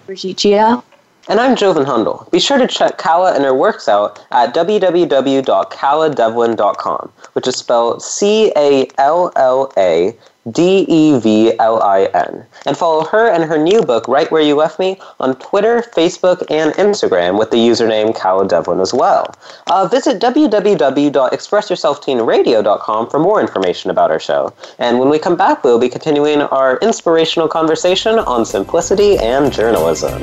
Brigitte 0.07 0.83
And 1.29 1.41
I'm 1.41 1.57
Jovan 1.57 1.87
Hundel. 1.87 2.31
Be 2.31 2.39
sure 2.39 2.59
to 2.59 2.69
check 2.69 2.99
Calla 2.99 3.35
and 3.35 3.43
her 3.43 3.53
works 3.53 3.89
out 3.89 4.25
at 4.31 4.55
www.calladevlin.com, 4.55 7.13
which 7.33 7.49
is 7.49 7.57
spelled 7.57 8.01
C 8.01 8.53
A 8.57 8.87
L 8.99 9.33
L 9.35 9.73
A 9.77 10.17
D 10.53 10.87
E 10.89 11.19
V 11.19 11.59
L 11.59 11.83
I 11.83 12.05
N. 12.15 12.47
And 12.65 12.77
follow 12.77 13.05
her 13.07 13.29
and 13.29 13.43
her 13.43 13.59
new 13.59 13.83
book, 13.83 14.07
Right 14.07 14.31
Where 14.31 14.41
You 14.41 14.55
Left 14.55 14.79
Me, 14.79 15.01
on 15.19 15.35
Twitter, 15.41 15.83
Facebook, 15.97 16.45
and 16.49 16.73
Instagram 16.75 17.41
with 17.41 17.51
the 17.51 17.57
username 17.57 18.15
Calla 18.15 18.47
Devlin 18.47 18.79
as 18.79 18.95
well. 18.95 19.35
Uh, 19.69 19.89
visit 19.89 20.23
www.expressyourselfteenradio.com 20.23 23.11
for 23.11 23.19
more 23.19 23.41
information 23.41 23.91
about 23.91 24.13
our 24.13 24.21
show. 24.21 24.53
And 24.79 25.01
when 25.01 25.09
we 25.09 25.19
come 25.19 25.35
back, 25.35 25.65
we'll 25.65 25.81
be 25.81 25.89
continuing 25.89 26.43
our 26.43 26.79
inspirational 26.79 27.49
conversation 27.49 28.21
on 28.21 28.45
simplicity 28.45 29.19
and 29.19 29.53
journalism. 29.53 30.23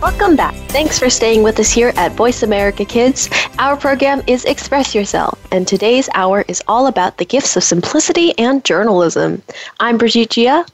Welcome 0.00 0.34
back. 0.34 0.54
Thanks 0.70 0.98
for 0.98 1.10
staying 1.10 1.42
with 1.42 1.60
us 1.60 1.70
here 1.70 1.92
at 1.94 2.12
Voice 2.12 2.42
America 2.42 2.86
Kids. 2.86 3.28
Our 3.58 3.76
program 3.76 4.22
is 4.26 4.46
Express 4.46 4.94
Yourself, 4.94 5.38
and 5.52 5.68
today's 5.68 6.08
hour 6.14 6.42
is 6.48 6.62
all 6.66 6.86
about 6.86 7.18
the 7.18 7.26
gifts 7.26 7.54
of 7.54 7.62
simplicity 7.62 8.36
and 8.38 8.64
journalism. 8.64 9.42
I'm 9.78 9.98
Brigitte 9.98 10.30
Gia. 10.30 10.64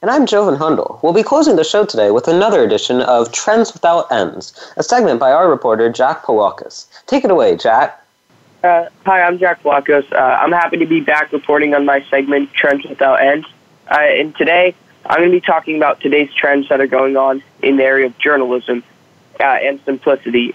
And 0.00 0.10
I'm 0.10 0.24
Jovan 0.24 0.58
Hundel. 0.58 0.98
We'll 1.02 1.12
be 1.12 1.22
closing 1.22 1.56
the 1.56 1.62
show 1.62 1.84
today 1.84 2.10
with 2.10 2.26
another 2.26 2.62
edition 2.64 3.02
of 3.02 3.30
Trends 3.32 3.70
Without 3.74 4.10
Ends, 4.10 4.58
a 4.78 4.82
segment 4.82 5.20
by 5.20 5.30
our 5.30 5.50
reporter, 5.50 5.92
Jack 5.92 6.22
Powakis. 6.22 6.86
Take 7.06 7.22
it 7.22 7.30
away, 7.30 7.58
Jack. 7.58 8.02
Uh, 8.64 8.86
hi, 9.04 9.20
I'm 9.20 9.38
Jack 9.38 9.62
Powakis. 9.62 10.10
Uh, 10.10 10.16
I'm 10.16 10.52
happy 10.52 10.78
to 10.78 10.86
be 10.86 11.02
back 11.02 11.32
reporting 11.32 11.74
on 11.74 11.84
my 11.84 12.02
segment, 12.08 12.54
Trends 12.54 12.86
Without 12.86 13.20
Ends. 13.20 13.46
Uh, 13.90 13.98
and 14.00 14.34
today, 14.36 14.74
I'm 15.10 15.18
going 15.18 15.32
to 15.32 15.36
be 15.36 15.40
talking 15.40 15.76
about 15.76 16.00
today's 16.00 16.32
trends 16.32 16.68
that 16.68 16.80
are 16.80 16.86
going 16.86 17.16
on 17.16 17.42
in 17.64 17.78
the 17.78 17.82
area 17.82 18.06
of 18.06 18.16
journalism 18.18 18.84
uh, 19.40 19.42
and 19.42 19.80
simplicity. 19.84 20.54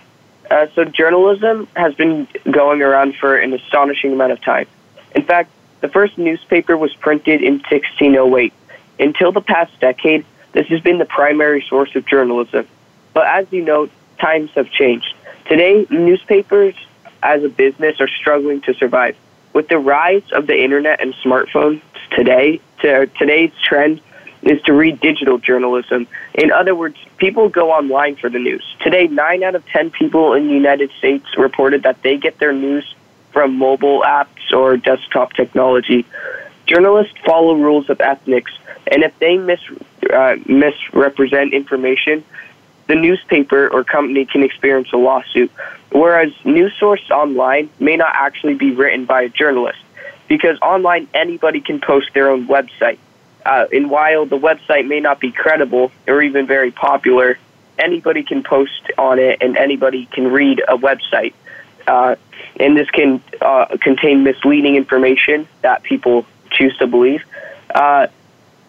Uh, 0.49 0.67
so, 0.73 0.85
journalism 0.85 1.67
has 1.75 1.93
been 1.95 2.25
going 2.49 2.81
around 2.81 3.17
for 3.17 3.35
an 3.35 3.51
astonishing 3.51 4.13
amount 4.13 4.31
of 4.31 4.41
time. 4.41 4.65
In 5.13 5.23
fact, 5.23 5.51
the 5.81 5.89
first 5.89 6.17
newspaper 6.17 6.77
was 6.77 6.93
printed 6.95 7.41
in 7.41 7.55
1608. 7.55 8.53
Until 8.97 9.33
the 9.33 9.41
past 9.41 9.77
decade, 9.81 10.25
this 10.53 10.67
has 10.67 10.79
been 10.79 10.99
the 10.99 11.05
primary 11.05 11.65
source 11.67 11.93
of 11.93 12.05
journalism. 12.05 12.65
But 13.13 13.27
as 13.27 13.51
you 13.51 13.61
know, 13.61 13.89
times 14.21 14.51
have 14.51 14.71
changed. 14.71 15.13
Today, 15.49 15.85
newspapers 15.89 16.75
as 17.21 17.43
a 17.43 17.49
business 17.49 17.99
are 17.99 18.07
struggling 18.07 18.61
to 18.61 18.73
survive. 18.75 19.17
With 19.51 19.67
the 19.67 19.79
rise 19.79 20.31
of 20.31 20.47
the 20.47 20.57
internet 20.57 21.01
and 21.01 21.13
smartphones 21.15 21.81
today, 22.11 22.61
to 22.79 23.07
today's 23.17 23.51
trend 23.61 23.99
is 24.45 24.61
to 24.61 24.73
read 24.73 24.99
digital 25.01 25.39
journalism. 25.39 26.07
In 26.35 26.51
other 26.51 26.75
words, 26.75 26.97
people 27.17 27.49
go 27.49 27.71
online 27.71 28.15
for 28.15 28.29
the 28.29 28.39
news. 28.39 28.63
Today, 28.81 29.07
9 29.07 29.43
out 29.43 29.55
of 29.55 29.65
10 29.67 29.89
people 29.89 30.33
in 30.33 30.47
the 30.47 30.53
United 30.53 30.91
States 30.99 31.25
reported 31.37 31.83
that 31.83 32.01
they 32.03 32.17
get 32.17 32.37
their 32.37 32.53
news 32.53 32.95
from 33.31 33.57
mobile 33.57 34.03
apps 34.05 34.53
or 34.53 34.77
desktop 34.77 35.33
technology. 35.33 36.05
Journalists 36.67 37.15
follow 37.25 37.55
rules 37.55 37.89
of 37.89 37.99
ethics, 37.99 38.51
and 38.87 39.03
if 39.03 39.17
they 39.19 39.37
mis, 39.37 39.59
uh, 40.13 40.35
misrepresent 40.45 41.53
information, 41.53 42.23
the 42.87 42.95
newspaper 42.95 43.67
or 43.67 43.83
company 43.83 44.25
can 44.25 44.43
experience 44.43 44.93
a 44.93 44.97
lawsuit. 44.97 45.51
Whereas 45.91 46.31
news 46.45 46.73
source 46.79 47.09
online 47.09 47.69
may 47.79 47.95
not 47.95 48.11
actually 48.13 48.53
be 48.53 48.71
written 48.71 49.05
by 49.05 49.23
a 49.23 49.29
journalist, 49.29 49.79
because 50.27 50.59
online 50.61 51.07
anybody 51.13 51.61
can 51.61 51.81
post 51.81 52.13
their 52.13 52.29
own 52.29 52.47
website. 52.47 52.99
Uh, 53.45 53.67
and 53.71 53.89
while 53.89 54.25
the 54.25 54.37
website 54.37 54.87
may 54.87 54.99
not 54.99 55.19
be 55.19 55.31
credible 55.31 55.91
or 56.07 56.21
even 56.21 56.47
very 56.47 56.71
popular, 56.71 57.37
anybody 57.77 58.23
can 58.23 58.43
post 58.43 58.91
on 58.97 59.19
it 59.19 59.37
and 59.41 59.55
anybody 59.57 60.05
can 60.07 60.31
read 60.31 60.61
a 60.67 60.77
website. 60.77 61.33
Uh, 61.87 62.15
and 62.59 62.75
this 62.75 62.89
can 62.89 63.21
uh, 63.41 63.77
contain 63.81 64.23
misleading 64.23 64.75
information 64.75 65.47
that 65.61 65.83
people 65.83 66.25
choose 66.49 66.75
to 66.77 66.87
believe. 66.87 67.23
Uh, 67.73 68.07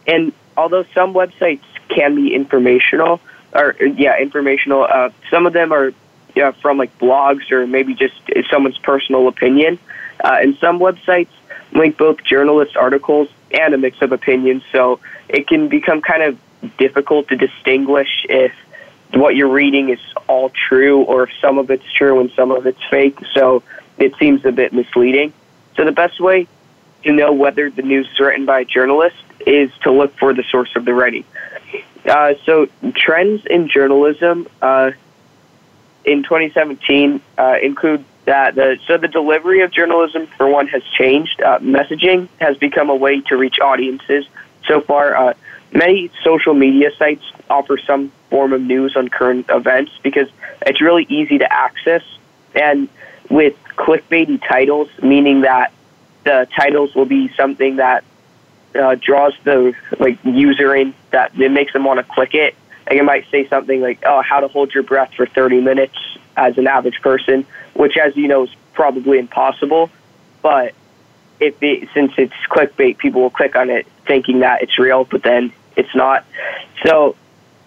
and 0.06 0.32
although 0.56 0.84
some 0.94 1.14
websites 1.14 1.62
can 1.88 2.14
be 2.14 2.34
informational, 2.34 3.20
or 3.54 3.74
yeah, 3.96 4.18
informational, 4.18 4.84
uh, 4.84 5.10
some 5.30 5.46
of 5.46 5.52
them 5.54 5.72
are 5.72 5.92
yeah, 6.34 6.50
from 6.50 6.76
like 6.76 6.96
blogs 6.98 7.50
or 7.50 7.66
maybe 7.66 7.94
just 7.94 8.14
someone's 8.50 8.78
personal 8.78 9.26
opinion. 9.28 9.78
Uh, 10.22 10.38
and 10.40 10.56
some 10.58 10.78
websites 10.78 11.28
link 11.72 11.96
both 11.96 12.22
journalist 12.22 12.76
articles 12.76 13.28
and 13.60 13.74
a 13.74 13.78
mix 13.78 14.00
of 14.02 14.12
opinions. 14.12 14.62
So 14.72 15.00
it 15.28 15.46
can 15.46 15.68
become 15.68 16.02
kind 16.02 16.22
of 16.22 16.38
difficult 16.78 17.28
to 17.28 17.36
distinguish 17.36 18.26
if 18.28 18.52
what 19.12 19.36
you're 19.36 19.48
reading 19.48 19.90
is 19.90 20.00
all 20.28 20.50
true 20.50 21.02
or 21.02 21.24
if 21.24 21.30
some 21.40 21.58
of 21.58 21.70
it's 21.70 21.90
true 21.92 22.20
and 22.20 22.30
some 22.32 22.50
of 22.50 22.66
it's 22.66 22.82
fake. 22.90 23.18
So 23.34 23.62
it 23.98 24.14
seems 24.18 24.44
a 24.44 24.52
bit 24.52 24.72
misleading. 24.72 25.32
So 25.76 25.84
the 25.84 25.92
best 25.92 26.20
way 26.20 26.48
to 27.04 27.12
know 27.12 27.32
whether 27.32 27.70
the 27.70 27.82
news 27.82 28.08
is 28.12 28.18
written 28.18 28.46
by 28.46 28.60
a 28.60 28.64
journalist 28.64 29.16
is 29.46 29.70
to 29.82 29.92
look 29.92 30.16
for 30.18 30.34
the 30.34 30.42
source 30.50 30.74
of 30.74 30.84
the 30.84 30.94
writing. 30.94 31.24
Uh, 32.04 32.34
so 32.44 32.68
trends 32.94 33.44
in 33.46 33.68
journalism 33.68 34.46
uh, 34.62 34.92
in 36.04 36.22
2017 36.22 37.20
uh, 37.36 37.56
include 37.62 38.04
that 38.26 38.56
the 38.56 38.78
so 38.86 38.98
the 38.98 39.08
delivery 39.08 39.62
of 39.62 39.70
journalism 39.70 40.26
for 40.36 40.48
one 40.48 40.68
has 40.68 40.82
changed. 40.98 41.40
Uh, 41.40 41.58
messaging 41.60 42.28
has 42.38 42.56
become 42.56 42.90
a 42.90 42.94
way 42.94 43.20
to 43.22 43.36
reach 43.36 43.58
audiences. 43.60 44.26
So 44.66 44.80
far, 44.80 45.16
uh, 45.16 45.34
many 45.72 46.10
social 46.22 46.52
media 46.52 46.90
sites 46.98 47.22
offer 47.48 47.78
some 47.78 48.12
form 48.28 48.52
of 48.52 48.60
news 48.60 48.96
on 48.96 49.08
current 49.08 49.46
events 49.48 49.92
because 50.02 50.28
it's 50.62 50.80
really 50.80 51.06
easy 51.08 51.38
to 51.38 51.52
access 51.52 52.02
and 52.54 52.88
with 53.30 53.54
clickbaity 53.76 54.40
titles, 54.46 54.88
meaning 55.02 55.42
that 55.42 55.72
the 56.24 56.48
titles 56.56 56.94
will 56.94 57.04
be 57.04 57.28
something 57.34 57.76
that 57.76 58.02
uh, 58.74 58.96
draws 58.96 59.34
the 59.44 59.72
like 60.00 60.18
user 60.24 60.74
in 60.74 60.94
that 61.12 61.38
it 61.38 61.50
makes 61.50 61.72
them 61.72 61.84
want 61.84 62.04
to 62.04 62.12
click 62.12 62.34
it. 62.34 62.56
Like 62.88 62.98
it 62.98 63.04
might 63.04 63.30
say 63.30 63.48
something 63.48 63.80
like, 63.80 64.02
"Oh, 64.04 64.20
how 64.20 64.40
to 64.40 64.48
hold 64.48 64.74
your 64.74 64.82
breath 64.82 65.14
for 65.14 65.26
30 65.26 65.60
minutes 65.60 65.96
as 66.36 66.58
an 66.58 66.66
average 66.66 67.00
person," 67.02 67.46
which, 67.74 67.96
as 67.96 68.16
you 68.16 68.28
know, 68.28 68.44
is 68.44 68.50
probably 68.72 69.18
impossible. 69.18 69.90
But 70.42 70.74
if 71.40 71.62
it, 71.62 71.88
since 71.94 72.12
it's 72.16 72.34
clickbait, 72.50 72.98
people 72.98 73.22
will 73.22 73.30
click 73.30 73.56
on 73.56 73.70
it 73.70 73.86
thinking 74.06 74.40
that 74.40 74.62
it's 74.62 74.78
real, 74.78 75.04
but 75.04 75.22
then 75.22 75.52
it's 75.76 75.94
not. 75.94 76.24
So 76.84 77.16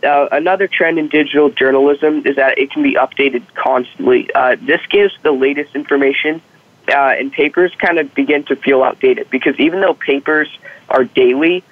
uh, 0.04 0.28
another 0.32 0.68
trend 0.68 0.98
in 0.98 1.10
digital 1.10 1.50
journalism 1.50 2.26
is 2.26 2.38
that 2.38 2.58
it 2.58 2.72
can 2.72 2.84
be 2.84 2.96
updated 2.96 3.44
constantly. 3.54 4.30
Uh, 4.34 4.56
this 4.62 4.82
gives 4.90 5.14
the 5.24 5.32
latest 5.32 5.76
information 5.76 6.42
uh, 6.88 7.14
and 7.18 7.32
papers 7.32 7.74
kind 7.76 8.00
of 8.00 8.14
begin 8.16 8.44
to 8.46 8.56
feel 8.56 8.84
outdated 8.84 9.30
because 9.30 9.60
even 9.60 9.82
though 9.82 9.94
papers 9.94 10.50
are 10.90 11.04
daily, 11.04 11.64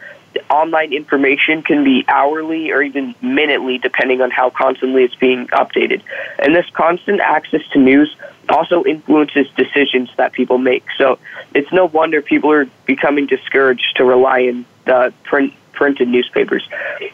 online 0.49 0.93
information 0.93 1.61
can 1.61 1.83
be 1.83 2.05
hourly 2.07 2.71
or 2.71 2.81
even 2.81 3.15
minutely, 3.21 3.77
depending 3.77 4.21
on 4.21 4.31
how 4.31 4.49
constantly 4.49 5.03
it's 5.03 5.15
being 5.15 5.47
updated. 5.47 6.01
And 6.39 6.55
this 6.55 6.65
constant 6.73 7.19
access 7.21 7.61
to 7.73 7.79
news 7.79 8.15
also 8.49 8.83
influences 8.85 9.47
decisions 9.55 10.09
that 10.17 10.33
people 10.33 10.57
make. 10.57 10.85
So 10.97 11.19
it's 11.53 11.71
no 11.71 11.85
wonder 11.85 12.21
people 12.21 12.51
are 12.51 12.65
becoming 12.85 13.25
discouraged 13.25 13.97
to 13.97 14.05
rely 14.05 14.47
on 14.47 14.65
the 14.85 15.13
print 15.23 15.53
printed 15.77 16.07
newspapers. 16.07 16.67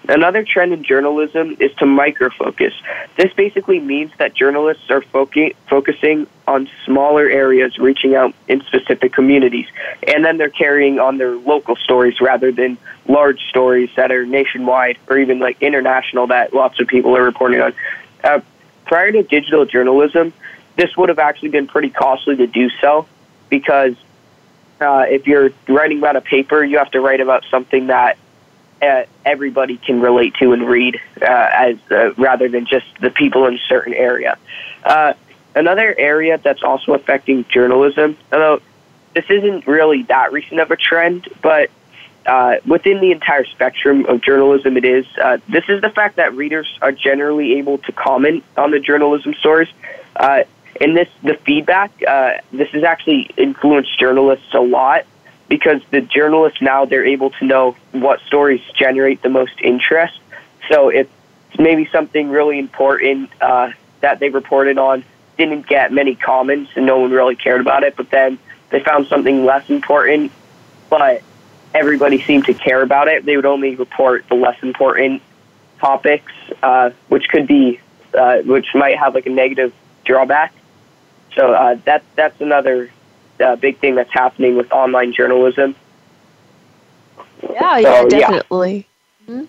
Another 0.08 0.44
trend 0.44 0.72
in 0.72 0.84
journalism 0.84 1.58
is 1.60 1.72
to 1.76 1.86
microfocus. 1.86 2.72
This 3.18 3.32
basically 3.34 3.80
means 3.80 4.12
that 4.20 4.34
journalists 4.34 4.90
are 4.90 5.02
focu- 5.02 5.54
focusing 5.70 6.28
on 6.48 6.70
smaller 6.86 7.30
areas, 7.30 7.78
reaching 7.78 8.16
out 8.16 8.34
in 8.48 8.62
specific 8.62 9.12
communities, 9.12 9.68
and 10.08 10.24
then 10.24 10.38
they're 10.38 10.50
carrying 10.50 10.98
on 10.98 11.18
their 11.18 11.36
local 11.36 11.76
stories 11.76 12.22
rather 12.22 12.54
than 12.54 12.78
large 13.06 13.42
stories 13.50 13.90
that 13.98 14.12
are 14.14 14.26
nationwide 14.26 14.98
or 15.10 15.18
even 15.18 15.40
like 15.40 15.62
international 15.62 16.28
that 16.28 16.54
lots 16.54 16.80
of 16.80 16.88
people 16.88 17.16
are 17.18 17.24
reporting 17.24 17.60
on. 17.60 17.74
Uh, 18.24 18.40
prior 18.86 19.12
to 19.12 19.24
digital 19.24 19.66
journalism, 19.66 20.32
this 20.78 20.96
would 20.96 21.10
have 21.10 21.20
actually 21.20 21.50
been 21.50 21.68
pretty 21.68 21.90
costly 21.90 22.38
to 22.38 22.48
do 22.48 22.70
so 22.80 23.06
because 23.50 23.96
uh, 24.80 25.06
if 25.08 25.28
you're 25.28 25.52
writing 25.68 25.98
about 25.98 26.16
a 26.16 26.22
paper, 26.22 26.64
you 26.64 26.78
have 26.78 26.92
to 26.92 27.02
write 27.02 27.20
about 27.20 27.44
something 27.52 27.88
that 27.88 28.18
uh, 28.84 29.06
everybody 29.26 29.78
can 29.78 30.02
relate 30.02 30.34
to 30.36 30.54
and 30.54 30.68
read, 30.68 31.00
uh, 31.22 31.26
as 31.26 31.78
uh, 31.92 32.14
rather 32.16 32.50
than 32.50 32.66
just 32.66 32.86
the 33.00 33.10
people 33.10 33.46
in 33.48 33.56
a 33.56 33.64
certain 33.68 33.94
area. 33.94 34.38
Uh, 34.84 35.14
another 35.56 35.96
area 35.98 36.38
that's 36.38 36.64
also 36.64 36.94
affecting 36.94 37.46
journalism, 37.46 38.18
although 38.32 38.62
this 39.14 39.26
isn't 39.30 39.68
really 39.68 40.04
that 40.04 40.32
recent 40.32 40.60
of 40.60 40.72
a 40.72 40.76
trend, 40.76 41.28
but 41.42 41.70
uh, 42.26 42.56
within 42.66 43.00
the 43.00 43.12
entire 43.12 43.46
spectrum 43.46 44.06
of 44.06 44.22
journalism, 44.22 44.78
it 44.78 44.86
is. 44.86 45.06
Uh, 45.22 45.38
this 45.50 45.66
is 45.68 45.82
the 45.82 45.90
fact 45.90 46.16
that 46.16 46.34
readers 46.36 46.68
are 46.82 46.92
generally 46.92 47.58
able 47.58 47.78
to 47.80 47.92
comment 47.92 48.44
on 48.58 48.72
the 48.72 48.80
journalism 48.80 49.34
stories. 49.34 49.70
And 50.82 50.98
this, 50.98 51.08
the 51.22 51.36
feedback, 51.46 51.92
uh, 52.08 52.34
this 52.52 52.70
has 52.70 52.84
actually 52.84 53.30
influenced 53.38 53.98
journalists 54.00 54.54
a 54.54 54.60
lot 54.60 55.06
because 55.54 55.84
the 55.92 56.02
journalists 56.02 56.64
now 56.64 56.84
they're 56.84 57.06
able 57.06 57.30
to 57.30 57.46
know 57.46 57.76
what 57.92 58.20
stories 58.22 58.60
generate 58.74 59.22
the 59.22 59.30
most 59.30 59.54
interest. 59.62 60.20
So 60.68 60.90
if 60.90 61.08
maybe 61.60 61.88
something 61.92 62.32
really 62.32 62.58
important 62.58 63.30
uh, 63.40 63.70
that 64.02 64.18
they 64.18 64.30
reported 64.30 64.80
on 64.80 65.06
didn't 65.38 65.68
get 65.68 65.92
many 65.92 66.16
comments 66.16 66.72
and 66.76 66.88
no 66.88 66.98
one 67.02 67.12
really 67.12 67.36
cared 67.36 67.62
about 67.62 67.84
it, 67.84 67.96
but 67.96 68.10
then 68.10 68.40
they 68.72 68.80
found 68.80 69.06
something 69.06 69.46
less 69.46 69.70
important, 69.70 70.32
but 70.90 71.22
everybody 71.76 72.20
seemed 72.24 72.46
to 72.46 72.56
care 72.56 72.82
about 72.82 73.08
it, 73.08 73.24
they 73.24 73.36
would 73.36 73.46
only 73.46 73.76
report 73.76 74.28
the 74.30 74.36
less 74.36 74.58
important 74.64 75.22
topics, 75.80 76.32
uh, 76.64 76.90
which 77.10 77.28
could 77.30 77.46
be, 77.46 77.80
uh, 78.16 78.40
which 78.40 78.74
might 78.74 78.98
have 78.98 79.14
like 79.14 79.28
a 79.28 79.30
negative 79.30 79.72
drawback. 80.04 80.52
So 81.36 81.54
uh, 81.54 81.78
that 81.86 82.02
that's 82.16 82.42
another 82.42 82.90
uh, 83.40 83.56
big 83.56 83.78
thing 83.80 83.96
that's 83.96 84.12
happening 84.12 84.56
with 84.56 84.72
online 84.72 85.14
journalism. 85.14 85.76
Yeah, 87.52 87.78
yeah, 87.78 88.06
definitely. 88.06 88.88
Yeah. 89.28 89.34
Mm-hmm. 89.34 89.46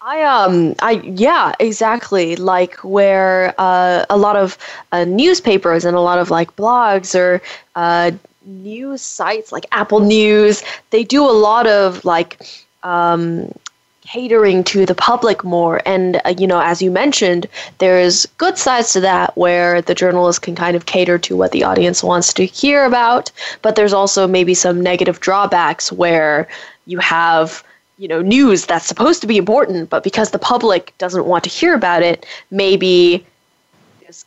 I 0.00 0.22
um 0.22 0.74
I 0.80 0.92
yeah 0.92 1.54
exactly 1.58 2.36
like 2.36 2.76
where 2.84 3.54
uh, 3.58 4.06
a 4.08 4.16
lot 4.16 4.36
of 4.36 4.56
uh, 4.92 5.04
newspapers 5.04 5.84
and 5.84 5.96
a 5.96 6.00
lot 6.00 6.18
of 6.18 6.30
like 6.30 6.54
blogs 6.54 7.18
or 7.18 7.42
uh, 7.74 8.12
news 8.44 9.02
sites 9.02 9.50
like 9.50 9.66
Apple 9.72 10.00
News 10.00 10.62
they 10.90 11.02
do 11.02 11.24
a 11.24 11.32
lot 11.32 11.66
of 11.66 12.04
like 12.04 12.40
um, 12.84 13.52
catering 14.10 14.64
to 14.64 14.86
the 14.86 14.94
public 14.94 15.44
more. 15.44 15.82
And, 15.84 16.20
uh, 16.24 16.34
you 16.38 16.46
know, 16.46 16.60
as 16.60 16.80
you 16.80 16.90
mentioned, 16.90 17.46
there's 17.78 18.24
good 18.38 18.56
sides 18.56 18.92
to 18.94 19.00
that 19.00 19.36
where 19.36 19.82
the 19.82 19.94
journalist 19.94 20.42
can 20.42 20.54
kind 20.54 20.76
of 20.76 20.86
cater 20.86 21.18
to 21.18 21.36
what 21.36 21.52
the 21.52 21.64
audience 21.64 22.02
wants 22.02 22.32
to 22.34 22.46
hear 22.46 22.84
about. 22.84 23.30
But 23.60 23.76
there's 23.76 23.92
also 23.92 24.26
maybe 24.26 24.54
some 24.54 24.80
negative 24.80 25.20
drawbacks 25.20 25.92
where 25.92 26.48
you 26.86 26.98
have 26.98 27.62
you 27.98 28.08
know 28.08 28.22
news 28.22 28.64
that's 28.64 28.86
supposed 28.86 29.20
to 29.20 29.26
be 29.26 29.36
important 29.36 29.90
but 29.90 30.04
because 30.04 30.30
the 30.30 30.38
public 30.38 30.94
doesn't 30.98 31.26
want 31.26 31.42
to 31.42 31.50
hear 31.50 31.74
about 31.74 32.00
it 32.00 32.24
maybe 32.52 33.26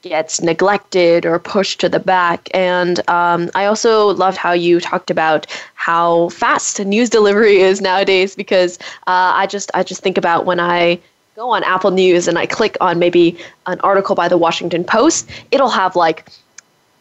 gets 0.02 0.41
neglected 0.41 1.26
or 1.26 1.38
pushed 1.39 1.80
to 1.82 1.89
the 1.89 1.99
back. 1.99 2.49
And 2.54 3.08
um, 3.10 3.49
I 3.56 3.66
also 3.66 4.14
loved 4.14 4.38
how 4.38 4.52
you 4.52 4.80
talked 4.80 5.12
about 5.12 5.47
how 5.76 6.30
fast 6.30 6.80
news 6.80 7.10
delivery 7.10 7.58
is 7.58 7.82
nowadays 7.82 8.36
because 8.36 8.80
uh, 9.08 9.34
I 9.36 9.47
just 9.47 9.72
I 9.74 9.84
just 9.84 10.02
think 10.02 10.18
about 10.18 10.45
when 10.45 10.60
I 10.60 10.99
go 11.36 11.49
on 11.49 11.64
Apple 11.64 11.91
News 11.91 12.28
and 12.28 12.38
I 12.38 12.45
click 12.45 12.78
on 12.82 12.99
maybe 12.99 13.38
an 13.66 13.80
article 13.82 14.16
by 14.16 14.28
the 14.28 14.38
Washington 14.38 14.84
Post, 14.84 15.30
it'll 15.52 15.70
have 15.70 15.95
like 15.95 16.30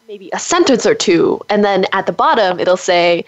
maybe 0.07 0.31
a 0.33 0.39
sentence 0.39 0.87
or 0.87 0.95
two, 0.95 1.41
and 1.49 1.65
then 1.65 1.87
at 1.93 2.07
the 2.07 2.13
bottom 2.13 2.61
it'll 2.61 2.77
say 2.77 3.25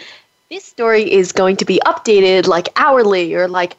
this 0.51 0.65
story 0.65 1.11
is 1.11 1.33
going 1.33 1.57
to 1.57 1.65
be 1.65 1.81
updated 1.87 2.47
like 2.47 2.69
hourly 2.77 3.35
or 3.35 3.49
like 3.49 3.77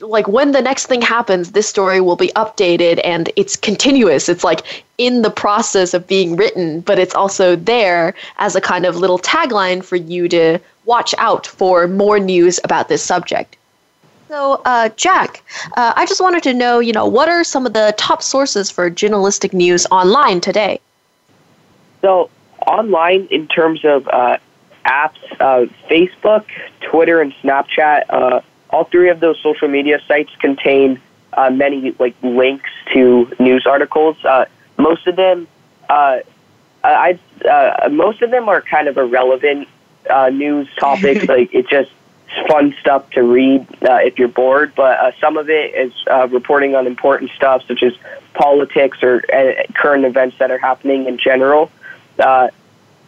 like 0.00 0.28
when 0.28 0.52
the 0.52 0.60
next 0.60 0.86
thing 0.86 1.02
happens 1.02 1.52
this 1.52 1.68
story 1.68 2.00
will 2.00 2.16
be 2.16 2.28
updated 2.36 3.00
and 3.04 3.30
it's 3.36 3.56
continuous. 3.56 4.28
It's 4.28 4.44
like 4.44 4.84
in 4.98 5.22
the 5.22 5.30
process 5.30 5.94
of 5.94 6.06
being 6.06 6.36
written 6.36 6.80
but 6.80 6.98
it's 6.98 7.14
also 7.14 7.56
there 7.56 8.14
as 8.38 8.54
a 8.56 8.60
kind 8.60 8.86
of 8.86 8.96
little 8.96 9.18
tagline 9.18 9.84
for 9.84 9.96
you 9.96 10.28
to 10.28 10.58
watch 10.84 11.14
out 11.18 11.46
for 11.46 11.86
more 11.86 12.18
news 12.18 12.60
about 12.64 12.88
this 12.88 13.02
subject. 13.02 13.56
So 14.28 14.60
uh, 14.64 14.90
jack 14.90 15.42
uh, 15.76 15.92
i 15.96 16.04
just 16.04 16.20
wanted 16.20 16.42
to 16.42 16.52
know 16.52 16.80
you 16.80 16.92
know 16.92 17.06
what 17.06 17.28
are 17.28 17.42
some 17.44 17.64
of 17.66 17.72
the 17.72 17.94
top 17.96 18.22
sources 18.22 18.70
for 18.70 18.90
journalistic 18.90 19.52
news 19.52 19.86
online 19.90 20.40
today? 20.40 20.80
So 22.02 22.30
online 22.66 23.26
in 23.30 23.46
terms 23.48 23.84
of 23.84 24.06
uh, 24.08 24.36
apps 24.84 25.18
uh, 25.40 25.66
facebook 25.90 26.44
twitter 26.80 27.20
and 27.20 27.32
snapchat 27.42 28.04
uh, 28.10 28.40
all 28.78 28.84
three 28.84 29.10
of 29.10 29.18
those 29.18 29.36
social 29.42 29.66
media 29.66 30.00
sites 30.06 30.30
contain 30.38 31.00
uh, 31.32 31.50
many 31.50 31.90
like 31.98 32.14
links 32.22 32.70
to 32.92 33.28
news 33.40 33.66
articles. 33.66 34.16
Uh, 34.24 34.44
most 34.76 35.04
of 35.08 35.16
them, 35.16 35.48
uh, 35.88 36.18
I 36.84 37.18
uh, 37.44 37.88
most 37.90 38.22
of 38.22 38.30
them 38.30 38.48
are 38.48 38.60
kind 38.62 38.86
of 38.86 38.96
irrelevant 38.96 39.66
uh, 40.08 40.28
news 40.28 40.68
topics. 40.78 41.26
like 41.28 41.52
it's 41.52 41.68
just 41.68 41.90
fun 42.46 42.72
stuff 42.80 43.10
to 43.10 43.24
read 43.24 43.66
uh, 43.82 43.94
if 43.96 44.16
you're 44.16 44.28
bored. 44.28 44.72
But 44.76 44.96
uh, 45.00 45.10
some 45.20 45.36
of 45.36 45.50
it 45.50 45.74
is 45.74 45.92
uh, 46.08 46.28
reporting 46.28 46.76
on 46.76 46.86
important 46.86 47.32
stuff 47.32 47.64
such 47.66 47.82
as 47.82 47.94
politics 48.34 49.02
or 49.02 49.24
uh, 49.32 49.64
current 49.74 50.04
events 50.04 50.38
that 50.38 50.52
are 50.52 50.58
happening 50.58 51.06
in 51.06 51.18
general. 51.18 51.72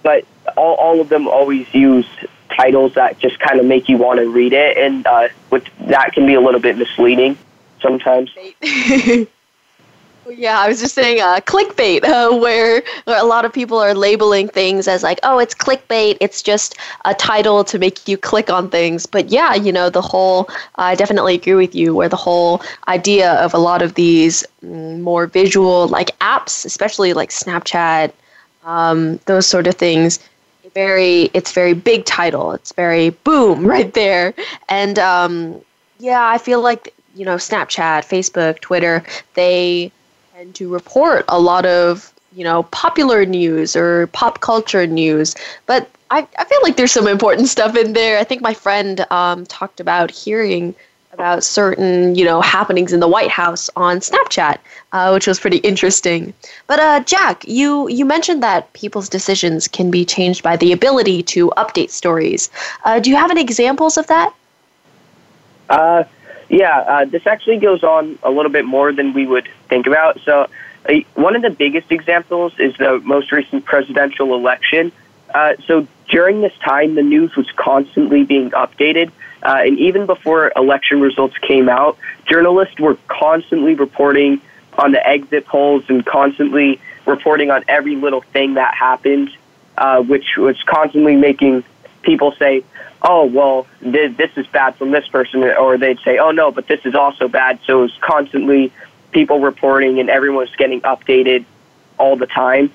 But 0.03 0.25
all, 0.57 0.75
all 0.77 1.01
of 1.01 1.09
them 1.09 1.29
always 1.29 1.73
use 1.75 2.07
titles 2.51 2.95
that 2.95 3.19
just 3.19 3.39
kind 3.39 3.61
of 3.61 3.67
make 3.67 3.89
you 3.89 3.97
want 3.97 4.19
to 4.19 4.29
read 4.29 4.53
it, 4.53 4.77
and 4.77 5.07
uh, 5.07 5.29
with 5.51 5.65
that 5.87 6.13
can 6.13 6.27
be 6.27 6.35
a 6.35 6.41
little 6.41 6.61
bit 6.61 6.77
misleading 6.79 7.37
sometimes. 7.81 8.31
Yeah, 10.29 10.61
I 10.61 10.69
was 10.69 10.81
just 10.81 10.95
saying 10.95 11.21
uh, 11.21 11.41
clickbait, 11.41 12.05
uh, 12.05 12.37
where, 12.37 12.83
where 13.05 13.21
a 13.21 13.25
lot 13.25 13.45
of 13.45 13.53
people 13.53 13.79
are 13.79 13.95
labeling 13.95 14.49
things 14.49 14.87
as 14.87 15.03
like, 15.03 15.19
oh, 15.23 15.39
it's 15.39 15.55
clickbait. 15.55 16.19
It's 16.21 16.43
just 16.43 16.77
a 17.05 17.15
title 17.15 17.65
to 17.65 17.79
make 17.79 18.07
you 18.07 18.17
click 18.17 18.51
on 18.51 18.71
things. 18.71 19.07
But 19.07 19.31
yeah, 19.31 19.55
you 19.55 19.73
know, 19.73 19.91
the 19.91 20.03
whole, 20.03 20.49
I 20.77 20.95
definitely 20.95 21.35
agree 21.35 21.55
with 21.55 21.75
you, 21.75 21.95
where 21.95 22.09
the 22.09 22.17
whole 22.17 22.63
idea 22.87 23.33
of 23.35 23.55
a 23.55 23.59
lot 23.59 23.83
of 23.83 23.95
these 23.95 24.45
mm, 24.63 25.01
more 25.01 25.27
visual 25.27 25.89
like 25.89 26.17
apps, 26.21 26.65
especially 26.65 27.13
like 27.13 27.31
Snapchat, 27.31 28.13
um, 28.65 29.19
those 29.27 29.47
sort 29.47 29.67
of 29.67 29.75
things, 29.75 30.19
very 30.75 31.31
it's 31.35 31.53
very 31.53 31.75
big 31.75 32.05
title. 32.05 32.53
It's 32.53 32.73
very 32.73 33.11
boom 33.11 33.67
right 33.75 33.93
there. 33.95 34.35
And 34.69 34.99
um, 34.99 35.61
yeah, 35.99 36.27
I 36.27 36.39
feel 36.39 36.61
like 36.61 36.95
you 37.15 37.25
know 37.25 37.37
Snapchat, 37.37 38.05
Facebook, 38.05 38.61
Twitter, 38.61 39.03
they 39.35 39.93
tend 40.35 40.55
to 40.57 40.73
report 40.73 41.25
a 41.29 41.41
lot 41.41 41.67
of 41.67 42.13
you 42.33 42.45
know 42.45 42.65
popular 42.65 43.25
news 43.25 43.75
or 43.77 44.07
pop 44.09 44.41
culture 44.41 44.87
news, 44.87 45.35
but 45.67 45.91
I, 46.11 46.27
I 46.39 46.45
feel 46.45 46.59
like 46.63 46.77
there's 46.77 46.93
some 46.93 47.07
important 47.07 47.49
stuff 47.49 47.77
in 47.77 47.93
there. 47.93 48.19
I 48.19 48.25
think 48.25 48.43
my 48.43 48.55
friend 48.55 49.07
um, 49.13 49.47
talked 49.47 49.79
about 49.81 50.11
hearing 50.11 50.75
about 51.13 51.43
certain 51.43 52.15
you 52.15 52.25
know 52.25 52.41
happenings 52.41 52.93
in 52.93 53.01
the 53.01 53.09
White 53.09 53.31
House 53.31 53.69
on 53.77 53.99
Snapchat, 53.99 54.59
uh, 54.93 55.11
which 55.11 55.27
was 55.27 55.41
pretty 55.41 55.59
interesting. 55.59 56.33
But 56.67 56.81
uh, 56.81 57.01
Jack, 57.01 57.47
you 57.47 57.89
you 57.89 58.05
mentioned 58.05 58.43
that 58.43 58.73
people's 58.73 59.09
decisions 59.09 59.69
can 59.69 59.91
be 59.91 60.05
changed 60.05 60.43
by 60.43 60.57
the 60.57 60.73
ability 60.73 61.23
to 61.25 61.51
update 61.57 61.91
stories. 61.91 62.51
Uh, 62.85 63.01
do 63.01 63.11
you 63.11 63.17
have 63.17 63.31
any 63.31 63.41
examples 63.41 63.97
of 63.97 64.07
that? 64.07 64.35
Uh, 65.69 66.05
yeah, 66.49 66.79
uh, 66.81 67.05
this 67.05 67.27
actually 67.27 67.59
goes 67.59 67.85
on 67.85 68.19
a 68.23 68.31
little 68.31 68.51
bit 68.51 68.65
more 68.65 68.93
than 68.93 69.13
we 69.13 69.27
would 69.27 69.49
think 69.69 69.87
about. 69.87 70.21
So, 70.25 70.49
uh, 70.89 70.95
one 71.15 71.37
of 71.37 71.43
the 71.43 71.51
biggest 71.51 71.93
examples 71.93 72.53
is 72.59 72.77
the 72.77 72.99
most 73.01 73.31
recent 73.31 73.65
presidential 73.65 74.35
election. 74.35 74.93
So 75.67 75.87
during 76.09 76.41
this 76.41 76.53
time, 76.59 76.97
the 76.97 77.05
news 77.05 77.37
was 77.37 77.49
constantly 77.53 78.25
being 78.25 78.51
updated. 78.51 79.13
Uh, 79.43 79.63
and 79.65 79.79
even 79.79 80.07
before 80.07 80.53
election 80.55 81.01
results 81.01 81.37
came 81.39 81.69
out, 81.69 81.97
journalists 82.27 82.79
were 82.79 82.97
constantly 83.09 83.75
reporting 83.75 84.41
on 84.79 84.93
the 84.93 85.07
exit 85.07 85.47
polls 85.47 85.85
and 85.89 86.05
constantly 86.05 86.81
reporting 87.07 87.51
on 87.51 87.65
every 87.69 87.97
little 87.97 88.21
thing 88.21 88.55
that 88.55 88.75
happened, 88.75 89.31
uh, 89.79 90.03
which 90.03 90.37
was 90.37 90.63
constantly 90.65 91.17
making 91.17 91.65
people 92.03 92.33
say, 92.39 92.63
oh, 93.03 93.25
well, 93.25 93.67
th- 93.83 94.17
this 94.17 94.31
is 94.37 94.47
bad 94.49 94.77
from 94.77 94.91
this 94.91 95.07
person, 95.09 95.43
or 95.43 95.79
they'd 95.79 95.99
say, 96.01 96.19
oh, 96.19 96.31
no, 96.31 96.51
but 96.51 96.67
this 96.67 96.81
is 96.85 96.95
also 96.95 97.29
bad. 97.29 97.59
So 97.67 97.81
it 97.81 97.83
was 97.83 97.99
constantly 98.01 98.73
people 99.13 99.41
reporting 99.41 99.99
and 100.01 100.11
everyone 100.11 100.41
was 100.41 100.57
getting 100.57 100.81
updated 100.83 101.45
all 101.99 102.17
the 102.17 102.27
time. 102.27 102.73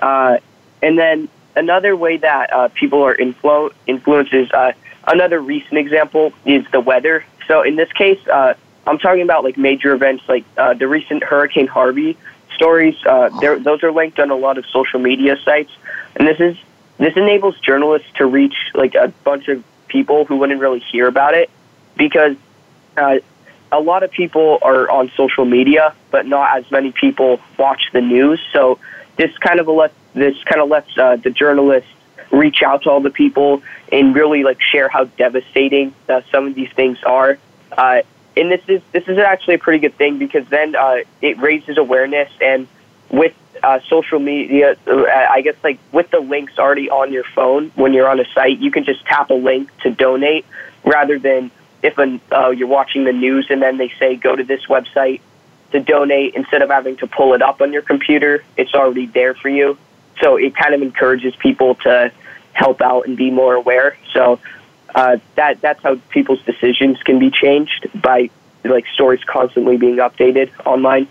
Uh, 0.00 0.38
and 0.82 0.98
then 0.98 1.28
another 1.54 1.96
way 1.96 2.16
that 2.16 2.52
uh, 2.52 2.68
people 2.68 3.02
are 3.02 3.16
influ- 3.16 3.72
influences, 3.86 4.50
uh, 4.52 4.72
another 5.08 5.40
recent 5.40 5.78
example 5.78 6.32
is 6.44 6.64
the 6.70 6.80
weather. 6.80 7.24
So 7.46 7.62
in 7.62 7.76
this 7.76 7.90
case, 7.92 8.20
uh, 8.28 8.54
I'm 8.86 8.98
talking 8.98 9.22
about 9.22 9.44
like 9.44 9.56
major 9.56 9.92
events 9.92 10.24
like 10.28 10.44
uh, 10.56 10.74
the 10.74 10.88
recent 10.88 11.22
Hurricane 11.22 11.66
Harvey 11.66 12.16
stories. 12.54 12.96
Uh, 13.04 13.28
those 13.40 13.82
are 13.82 13.92
linked 13.92 14.18
on 14.18 14.30
a 14.30 14.36
lot 14.36 14.58
of 14.58 14.66
social 14.66 14.98
media 14.98 15.36
sites, 15.44 15.70
and 16.16 16.26
this 16.26 16.40
is 16.40 16.56
this 16.98 17.16
enables 17.16 17.58
journalists 17.60 18.08
to 18.16 18.26
reach 18.26 18.56
like 18.74 18.94
a 18.94 19.08
bunch 19.24 19.48
of 19.48 19.62
people 19.88 20.24
who 20.24 20.36
wouldn't 20.36 20.60
really 20.60 20.80
hear 20.80 21.06
about 21.06 21.34
it 21.34 21.50
because 21.96 22.36
uh, 22.96 23.18
a 23.70 23.80
lot 23.80 24.02
of 24.02 24.10
people 24.10 24.58
are 24.62 24.90
on 24.90 25.10
social 25.16 25.44
media, 25.44 25.94
but 26.10 26.26
not 26.26 26.56
as 26.56 26.70
many 26.70 26.92
people 26.92 27.40
watch 27.58 27.82
the 27.92 28.00
news. 28.00 28.40
So 28.52 28.78
this 29.16 29.36
kind 29.38 29.60
of 29.60 29.68
let 29.68 29.92
this 30.14 30.42
kind 30.44 30.60
of 30.60 30.68
lets 30.68 30.96
uh, 30.96 31.16
the 31.16 31.30
journalists 31.30 31.90
reach 32.30 32.62
out 32.62 32.82
to 32.82 32.90
all 32.90 33.00
the 33.00 33.10
people 33.10 33.62
and 33.92 34.14
really 34.14 34.44
like 34.44 34.60
share 34.60 34.88
how 34.88 35.04
devastating 35.04 35.94
uh, 36.08 36.20
some 36.30 36.46
of 36.46 36.54
these 36.54 36.70
things 36.72 36.98
are. 37.04 37.38
Uh, 37.72 38.02
and 38.36 38.50
this 38.50 38.62
is 38.68 38.80
this 38.92 39.08
is 39.08 39.18
actually 39.18 39.54
a 39.54 39.58
pretty 39.58 39.80
good 39.80 39.96
thing 39.96 40.18
because 40.18 40.46
then 40.48 40.76
uh, 40.76 40.98
it 41.20 41.38
raises 41.38 41.76
awareness 41.76 42.30
and 42.40 42.68
with 43.10 43.34
uh, 43.62 43.80
social 43.88 44.18
media, 44.18 44.76
uh, 44.86 45.04
I 45.06 45.40
guess 45.40 45.56
like 45.64 45.78
with 45.92 46.10
the 46.10 46.20
links 46.20 46.58
already 46.58 46.90
on 46.90 47.12
your 47.12 47.24
phone 47.24 47.70
when 47.74 47.92
you're 47.92 48.08
on 48.08 48.20
a 48.20 48.24
site, 48.32 48.58
you 48.58 48.70
can 48.70 48.84
just 48.84 49.04
tap 49.06 49.30
a 49.30 49.34
link 49.34 49.76
to 49.78 49.90
donate 49.90 50.46
rather 50.84 51.18
than 51.18 51.50
if 51.82 51.98
an, 51.98 52.20
uh, 52.32 52.50
you're 52.50 52.68
watching 52.68 53.04
the 53.04 53.12
news 53.12 53.46
and 53.50 53.62
then 53.62 53.76
they 53.76 53.92
say 53.98 54.16
go 54.16 54.34
to 54.34 54.44
this 54.44 54.66
website 54.66 55.20
to 55.72 55.80
donate 55.80 56.34
instead 56.34 56.62
of 56.62 56.70
having 56.70 56.96
to 56.96 57.06
pull 57.06 57.34
it 57.34 57.42
up 57.42 57.60
on 57.60 57.72
your 57.72 57.82
computer, 57.82 58.44
it's 58.56 58.74
already 58.74 59.06
there 59.06 59.34
for 59.34 59.48
you. 59.48 59.76
So 60.20 60.36
it 60.36 60.54
kind 60.56 60.74
of 60.74 60.82
encourages 60.82 61.34
people 61.36 61.74
to 61.76 62.12
help 62.52 62.80
out 62.80 63.06
and 63.06 63.16
be 63.16 63.30
more 63.30 63.54
aware. 63.54 63.96
So 64.12 64.40
uh, 64.94 65.18
that 65.36 65.60
that's 65.60 65.82
how 65.82 65.96
people's 66.10 66.42
decisions 66.42 67.02
can 67.02 67.18
be 67.18 67.30
changed 67.30 67.88
by 68.02 68.30
like 68.64 68.86
stories 68.88 69.22
constantly 69.24 69.76
being 69.76 69.96
updated 69.96 70.50
online. 70.66 71.06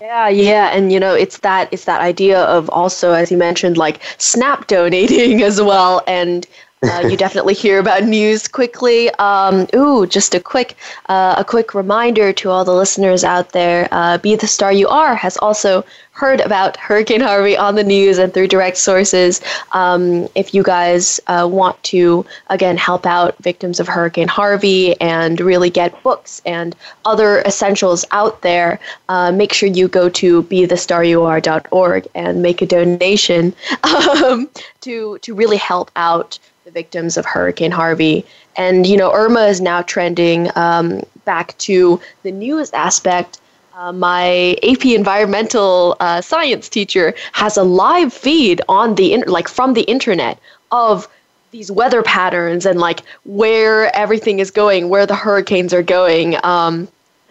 Yeah, 0.00 0.28
yeah, 0.28 0.70
and 0.74 0.90
you 0.90 0.98
know, 0.98 1.14
it's 1.14 1.38
that 1.38 1.68
it's 1.72 1.84
that 1.84 2.00
idea 2.00 2.42
of 2.44 2.70
also, 2.70 3.12
as 3.12 3.30
you 3.30 3.36
mentioned, 3.36 3.76
like 3.76 4.00
snap 4.16 4.66
donating 4.66 5.42
as 5.50 5.60
well, 5.60 6.02
and 6.06 6.46
uh, 6.82 7.06
you 7.08 7.16
definitely 7.16 7.52
hear 7.52 7.78
about 7.78 8.04
news 8.04 8.48
quickly. 8.48 9.10
Um, 9.18 9.66
ooh, 9.74 10.06
just 10.06 10.34
a 10.34 10.40
quick, 10.40 10.76
uh, 11.10 11.34
a 11.36 11.44
quick 11.44 11.74
reminder 11.74 12.32
to 12.32 12.50
all 12.50 12.64
the 12.64 12.72
listeners 12.72 13.22
out 13.22 13.52
there: 13.52 13.86
uh, 13.92 14.16
"Be 14.18 14.34
the 14.34 14.46
Star 14.46 14.72
You 14.72 14.88
Are" 14.88 15.14
has 15.14 15.36
also 15.38 15.84
heard 16.12 16.40
about 16.40 16.76
Hurricane 16.76 17.20
Harvey 17.20 17.56
on 17.56 17.74
the 17.76 17.84
news 17.84 18.18
and 18.18 18.32
through 18.32 18.48
direct 18.48 18.76
sources. 18.76 19.40
Um, 19.72 20.28
if 20.34 20.54
you 20.54 20.62
guys 20.62 21.20
uh, 21.26 21.48
want 21.50 21.82
to 21.84 22.24
again 22.48 22.76
help 22.76 23.06
out 23.06 23.36
victims 23.38 23.78
of 23.78 23.86
Hurricane 23.86 24.28
Harvey 24.28 25.00
and 25.00 25.40
really 25.40 25.70
get 25.70 26.02
books 26.02 26.40
and 26.46 26.74
other 27.04 27.40
essentials 27.42 28.04
out 28.12 28.40
there, 28.42 28.80
uh, 29.08 29.32
make 29.32 29.52
sure 29.52 29.68
you 29.68 29.86
go 29.86 30.08
to 30.10 30.42
bethestaryouare.org 30.44 32.08
and 32.14 32.42
make 32.42 32.62
a 32.62 32.66
donation 32.66 33.54
um, 33.84 34.48
to 34.80 35.18
to 35.18 35.34
really 35.34 35.58
help 35.58 35.90
out 35.96 36.38
the 36.70 36.78
victims 36.80 37.16
of 37.16 37.26
Hurricane 37.26 37.70
Harvey. 37.70 38.24
And, 38.56 38.86
you 38.86 38.96
know, 38.96 39.12
Irma 39.12 39.46
is 39.46 39.60
now 39.60 39.82
trending 39.82 40.50
um, 40.56 41.02
back 41.24 41.56
to 41.58 42.00
the 42.22 42.30
newest 42.30 42.74
aspect. 42.74 43.40
Uh, 43.76 43.92
my 43.92 44.56
AP 44.62 44.84
environmental 44.86 45.96
uh, 46.00 46.20
science 46.20 46.68
teacher 46.68 47.14
has 47.32 47.56
a 47.56 47.62
live 47.62 48.12
feed 48.12 48.60
on 48.68 48.94
the 48.94 49.16
like 49.26 49.48
from 49.48 49.74
the 49.74 49.82
internet 49.82 50.38
of 50.70 51.08
these 51.50 51.70
weather 51.70 52.02
patterns 52.02 52.66
and 52.66 52.78
like 52.78 53.00
where 53.24 53.94
everything 53.96 54.38
is 54.38 54.50
going, 54.50 54.88
where 54.88 55.06
the 55.06 55.14
hurricanes 55.14 55.72
are 55.72 55.82
going. 55.82 56.36
Um, 56.44 56.88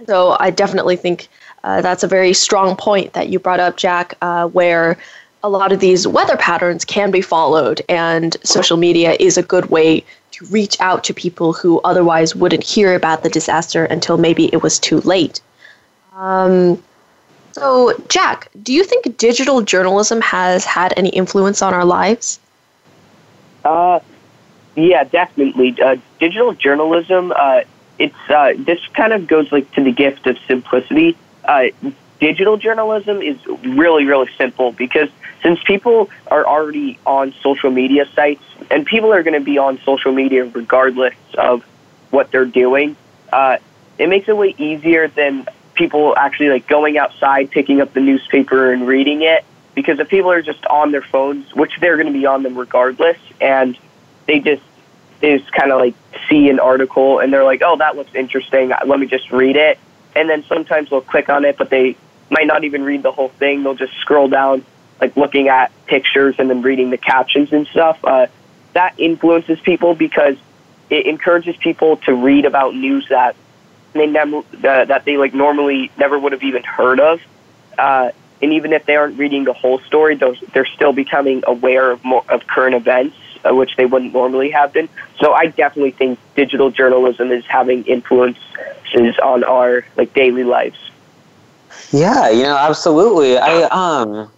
so 0.07 0.35
I 0.39 0.49
definitely 0.49 0.95
think 0.95 1.29
uh, 1.63 1.81
that's 1.81 2.03
a 2.03 2.07
very 2.07 2.33
strong 2.33 2.75
point 2.75 3.13
that 3.13 3.29
you 3.29 3.37
brought 3.39 3.59
up, 3.59 3.77
Jack, 3.77 4.15
uh, 4.21 4.47
where 4.47 4.97
a 5.43 5.49
lot 5.49 5.71
of 5.71 5.79
these 5.79 6.07
weather 6.07 6.37
patterns 6.37 6.83
can 6.83 7.11
be 7.11 7.21
followed, 7.21 7.81
and 7.87 8.35
social 8.43 8.77
media 8.77 9.15
is 9.19 9.37
a 9.37 9.43
good 9.43 9.67
way 9.67 10.03
to 10.31 10.45
reach 10.45 10.79
out 10.79 11.03
to 11.05 11.13
people 11.13 11.53
who 11.53 11.79
otherwise 11.81 12.35
wouldn't 12.35 12.63
hear 12.63 12.93
about 12.93 13.23
the 13.23 13.29
disaster 13.29 13.85
until 13.85 14.17
maybe 14.17 14.49
it 14.53 14.61
was 14.61 14.79
too 14.79 14.99
late. 15.01 15.41
Um, 16.15 16.81
so, 17.53 17.93
Jack, 18.09 18.49
do 18.61 18.73
you 18.73 18.83
think 18.83 19.17
digital 19.17 19.61
journalism 19.61 20.21
has 20.21 20.65
had 20.65 20.93
any 20.97 21.09
influence 21.09 21.61
on 21.61 21.73
our 21.73 21.85
lives? 21.85 22.39
Uh, 23.63 23.99
yeah, 24.75 25.03
definitely. 25.05 25.75
Uh, 25.81 25.97
digital 26.19 26.53
journalism. 26.53 27.33
Uh, 27.35 27.61
it's 27.97 28.29
uh, 28.29 28.53
this 28.57 28.79
kind 28.93 29.13
of 29.13 29.27
goes 29.27 29.51
like 29.51 29.69
to 29.73 29.83
the 29.83 29.91
gift 29.91 30.25
of 30.27 30.37
simplicity. 30.47 31.17
Uh, 31.43 31.67
digital 32.19 32.57
journalism 32.57 33.21
is 33.21 33.37
really, 33.63 34.05
really 34.05 34.29
simple 34.37 34.71
because 34.71 35.09
since 35.41 35.61
people 35.63 36.09
are 36.27 36.45
already 36.45 36.99
on 37.05 37.33
social 37.41 37.71
media 37.71 38.05
sites 38.13 38.43
and 38.69 38.85
people 38.85 39.13
are 39.13 39.23
going 39.23 39.39
to 39.39 39.45
be 39.45 39.57
on 39.57 39.79
social 39.81 40.11
media 40.11 40.45
regardless 40.45 41.15
of 41.37 41.63
what 42.09 42.31
they're 42.31 42.45
doing, 42.45 42.95
uh, 43.31 43.57
it 43.97 44.09
makes 44.09 44.27
it 44.27 44.35
way 44.35 44.55
easier 44.57 45.07
than 45.07 45.47
people 45.75 46.15
actually 46.17 46.49
like 46.49 46.67
going 46.67 46.97
outside, 46.97 47.51
picking 47.51 47.81
up 47.81 47.93
the 47.93 48.01
newspaper 48.01 48.71
and 48.71 48.87
reading 48.87 49.21
it. 49.21 49.45
Because 49.75 49.99
if 49.99 50.09
people 50.09 50.31
are 50.31 50.41
just 50.41 50.65
on 50.65 50.91
their 50.91 51.01
phones, 51.01 51.53
which 51.53 51.71
they're 51.79 51.95
going 51.95 52.11
to 52.11 52.13
be 52.13 52.25
on 52.25 52.43
them 52.43 52.57
regardless, 52.57 53.17
and 53.39 53.77
they 54.25 54.39
just 54.39 54.63
they 55.21 55.37
just 55.37 55.51
kind 55.51 55.71
of 55.71 55.79
like 55.79 55.95
see 56.29 56.49
an 56.49 56.59
article 56.59 57.19
and 57.19 57.31
they're 57.31 57.43
like, 57.43 57.61
oh, 57.63 57.77
that 57.77 57.95
looks 57.95 58.13
interesting. 58.15 58.71
Let 58.85 58.99
me 58.99 59.07
just 59.07 59.31
read 59.31 59.55
it. 59.55 59.79
And 60.15 60.29
then 60.29 60.43
sometimes 60.45 60.89
they'll 60.89 61.01
click 61.01 61.29
on 61.29 61.45
it, 61.45 61.57
but 61.57 61.69
they 61.69 61.95
might 62.29 62.47
not 62.47 62.63
even 62.63 62.83
read 62.83 63.03
the 63.03 63.11
whole 63.11 63.29
thing. 63.29 63.63
They'll 63.63 63.75
just 63.75 63.93
scroll 63.97 64.27
down 64.27 64.65
like 65.01 65.15
looking 65.15 65.47
at 65.47 65.71
pictures 65.85 66.35
and 66.39 66.49
then 66.49 66.61
reading 66.61 66.89
the 66.89 66.97
captions 66.97 67.51
and 67.53 67.67
stuff. 67.67 67.99
Uh, 68.03 68.27
that 68.73 68.93
influences 68.99 69.59
people 69.59 69.95
because 69.95 70.35
it 70.89 71.05
encourages 71.05 71.55
people 71.57 71.97
to 71.97 72.13
read 72.13 72.45
about 72.45 72.75
news 72.75 73.07
that 73.09 73.35
they 73.93 74.07
never 74.07 74.41
that 74.61 75.05
they 75.05 75.17
like 75.17 75.33
normally 75.33 75.91
never 75.97 76.17
would 76.17 76.31
have 76.31 76.43
even 76.43 76.63
heard 76.63 76.99
of. 76.99 77.21
Uh, 77.77 78.11
and 78.41 78.53
even 78.53 78.71
if 78.73 78.85
they 78.85 78.95
aren't 78.95 79.17
reading 79.17 79.43
the 79.43 79.53
whole 79.53 79.79
story, 79.79 80.15
they're 80.53 80.65
still 80.65 80.93
becoming 80.93 81.43
aware 81.45 81.91
of 81.91 82.03
more 82.05 82.23
of 82.29 82.47
current 82.47 82.75
events, 82.75 83.15
uh, 83.43 83.53
which 83.53 83.75
they 83.75 83.85
wouldn't 83.85 84.13
normally 84.13 84.51
have 84.51 84.71
been. 84.71 84.87
So 85.19 85.33
I 85.33 85.47
definitely 85.47 85.91
think 85.91 86.19
digital 86.35 86.71
journalism 86.71 87.31
is 87.31 87.45
having 87.45 87.83
influences 87.85 89.19
on 89.21 89.43
our 89.43 89.85
like 89.97 90.13
daily 90.13 90.43
lives. 90.43 90.77
Yeah, 91.91 92.29
you 92.29 92.43
know, 92.43 92.55
absolutely. 92.55 93.37
I 93.37 93.63
um 93.63 94.31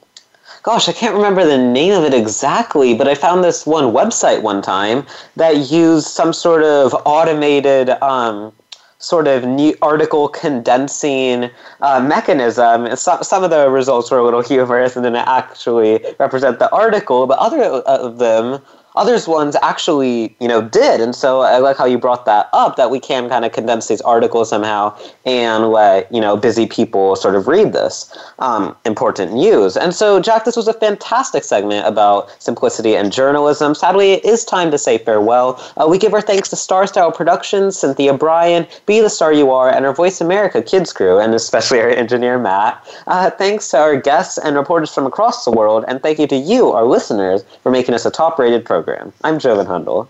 gosh, 0.63 0.87
I 0.87 0.93
can't 0.93 1.15
remember 1.15 1.45
the 1.45 1.57
name 1.57 1.93
of 1.93 2.03
it 2.03 2.13
exactly, 2.13 2.93
but 2.93 3.07
I 3.07 3.15
found 3.15 3.43
this 3.43 3.65
one 3.65 3.85
website 3.85 4.41
one 4.41 4.61
time 4.61 5.05
that 5.35 5.71
used 5.71 6.07
some 6.07 6.33
sort 6.33 6.63
of 6.63 6.93
automated 7.05 7.89
um, 8.01 8.53
sort 8.99 9.27
of 9.27 9.43
new 9.45 9.75
article 9.81 10.29
condensing 10.29 11.49
uh, 11.81 11.99
mechanism. 11.99 12.95
Some, 12.95 13.23
some 13.23 13.43
of 13.43 13.49
the 13.49 13.69
results 13.69 14.11
were 14.11 14.19
a 14.19 14.23
little 14.23 14.43
humorous 14.43 14.95
and 14.95 15.03
didn't 15.03 15.27
actually 15.27 16.05
represent 16.19 16.59
the 16.59 16.71
article, 16.71 17.25
but 17.25 17.39
other 17.39 17.63
of 17.63 18.19
them 18.19 18.61
others 18.95 19.27
ones 19.27 19.55
actually, 19.61 20.35
you 20.39 20.47
know, 20.47 20.61
did. 20.61 21.01
And 21.01 21.15
so 21.15 21.41
I 21.41 21.59
like 21.59 21.77
how 21.77 21.85
you 21.85 21.97
brought 21.97 22.25
that 22.25 22.49
up 22.53 22.75
that 22.75 22.89
we 22.89 22.99
can 22.99 23.29
kind 23.29 23.45
of 23.45 23.51
condense 23.51 23.87
these 23.87 24.01
articles 24.01 24.49
somehow 24.49 24.95
and 25.25 25.69
let, 25.69 26.11
you 26.13 26.19
know, 26.19 26.35
busy 26.35 26.67
people 26.67 27.15
sort 27.15 27.35
of 27.35 27.47
read 27.47 27.73
this 27.73 28.15
um, 28.39 28.75
important 28.85 29.33
news. 29.33 29.77
And 29.77 29.95
so, 29.95 30.19
Jack, 30.19 30.45
this 30.45 30.57
was 30.57 30.67
a 30.67 30.73
fantastic 30.73 31.43
segment 31.43 31.87
about 31.87 32.35
simplicity 32.41 32.95
and 32.95 33.11
journalism. 33.11 33.75
Sadly, 33.75 34.13
it 34.13 34.25
is 34.25 34.43
time 34.43 34.71
to 34.71 34.77
say 34.77 34.97
farewell. 34.97 35.61
Uh, 35.77 35.87
we 35.87 35.97
give 35.97 36.13
our 36.13 36.21
thanks 36.21 36.49
to 36.49 36.55
Star 36.55 36.85
Style 36.85 37.11
Productions, 37.11 37.77
Cynthia 37.77 38.13
Bryan, 38.13 38.67
Be 38.85 38.99
the 38.99 39.09
Star 39.09 39.31
You 39.31 39.51
Are, 39.51 39.69
and 39.69 39.85
our 39.85 39.93
Voice 39.93 40.19
America 40.19 40.61
Kids 40.61 40.91
crew, 40.91 41.19
and 41.19 41.33
especially 41.33 41.79
our 41.79 41.89
engineer, 41.89 42.37
Matt. 42.37 42.85
Uh, 43.07 43.29
thanks 43.29 43.69
to 43.69 43.77
our 43.77 43.95
guests 43.95 44.37
and 44.37 44.55
reporters 44.55 44.93
from 44.93 45.05
across 45.05 45.45
the 45.45 45.51
world, 45.51 45.85
and 45.87 46.01
thank 46.01 46.19
you 46.19 46.27
to 46.27 46.35
you, 46.35 46.71
our 46.71 46.85
listeners, 46.85 47.43
for 47.63 47.71
making 47.71 47.93
us 47.93 48.05
a 48.05 48.11
top 48.11 48.37
rated 48.37 48.65
program 48.65 48.80
program. 48.83 49.13
I'm 49.23 49.37
Joven 49.37 49.67
Hundel. 49.67 50.07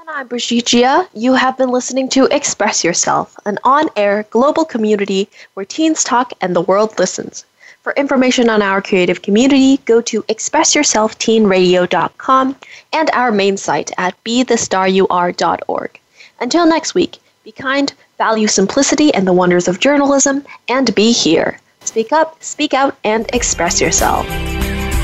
And 0.00 0.08
I'm 0.08 0.26
Brigitte 0.26 0.64
Gia. 0.64 1.06
You 1.12 1.34
have 1.34 1.58
been 1.58 1.68
listening 1.68 2.08
to 2.10 2.24
Express 2.34 2.82
Yourself, 2.82 3.36
an 3.44 3.58
on 3.62 3.90
air 3.94 4.24
global 4.30 4.64
community 4.64 5.28
where 5.52 5.66
teens 5.66 6.02
talk 6.02 6.32
and 6.40 6.56
the 6.56 6.62
world 6.62 6.98
listens. 6.98 7.44
For 7.82 7.92
information 7.92 8.48
on 8.48 8.62
our 8.62 8.80
creative 8.80 9.20
community, 9.20 9.76
go 9.84 10.00
to 10.00 10.22
expressyourselfteenradio.com 10.22 12.56
and 12.94 13.10
our 13.10 13.30
main 13.30 13.58
site 13.58 13.90
at 13.98 14.24
bethestaryouare.org. 14.24 16.00
Until 16.40 16.66
next 16.66 16.94
week, 16.94 17.18
be 17.44 17.52
kind, 17.52 17.92
value 18.16 18.48
simplicity 18.48 19.12
and 19.12 19.26
the 19.26 19.34
wonders 19.34 19.68
of 19.68 19.78
journalism, 19.78 20.42
and 20.68 20.94
be 20.94 21.12
here. 21.12 21.60
Speak 21.80 22.12
up, 22.12 22.42
speak 22.42 22.72
out, 22.72 22.96
and 23.04 23.28
express 23.34 23.78
yourself. 23.78 24.26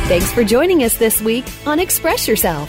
Thanks 0.08 0.32
for 0.32 0.42
joining 0.44 0.82
us 0.82 0.98
this 0.98 1.22
week 1.22 1.44
on 1.64 1.78
Express 1.78 2.28
Yourself, 2.28 2.68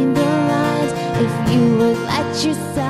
you 1.51 1.75
would 1.77 1.97
let 1.97 2.45
yourself 2.45 2.80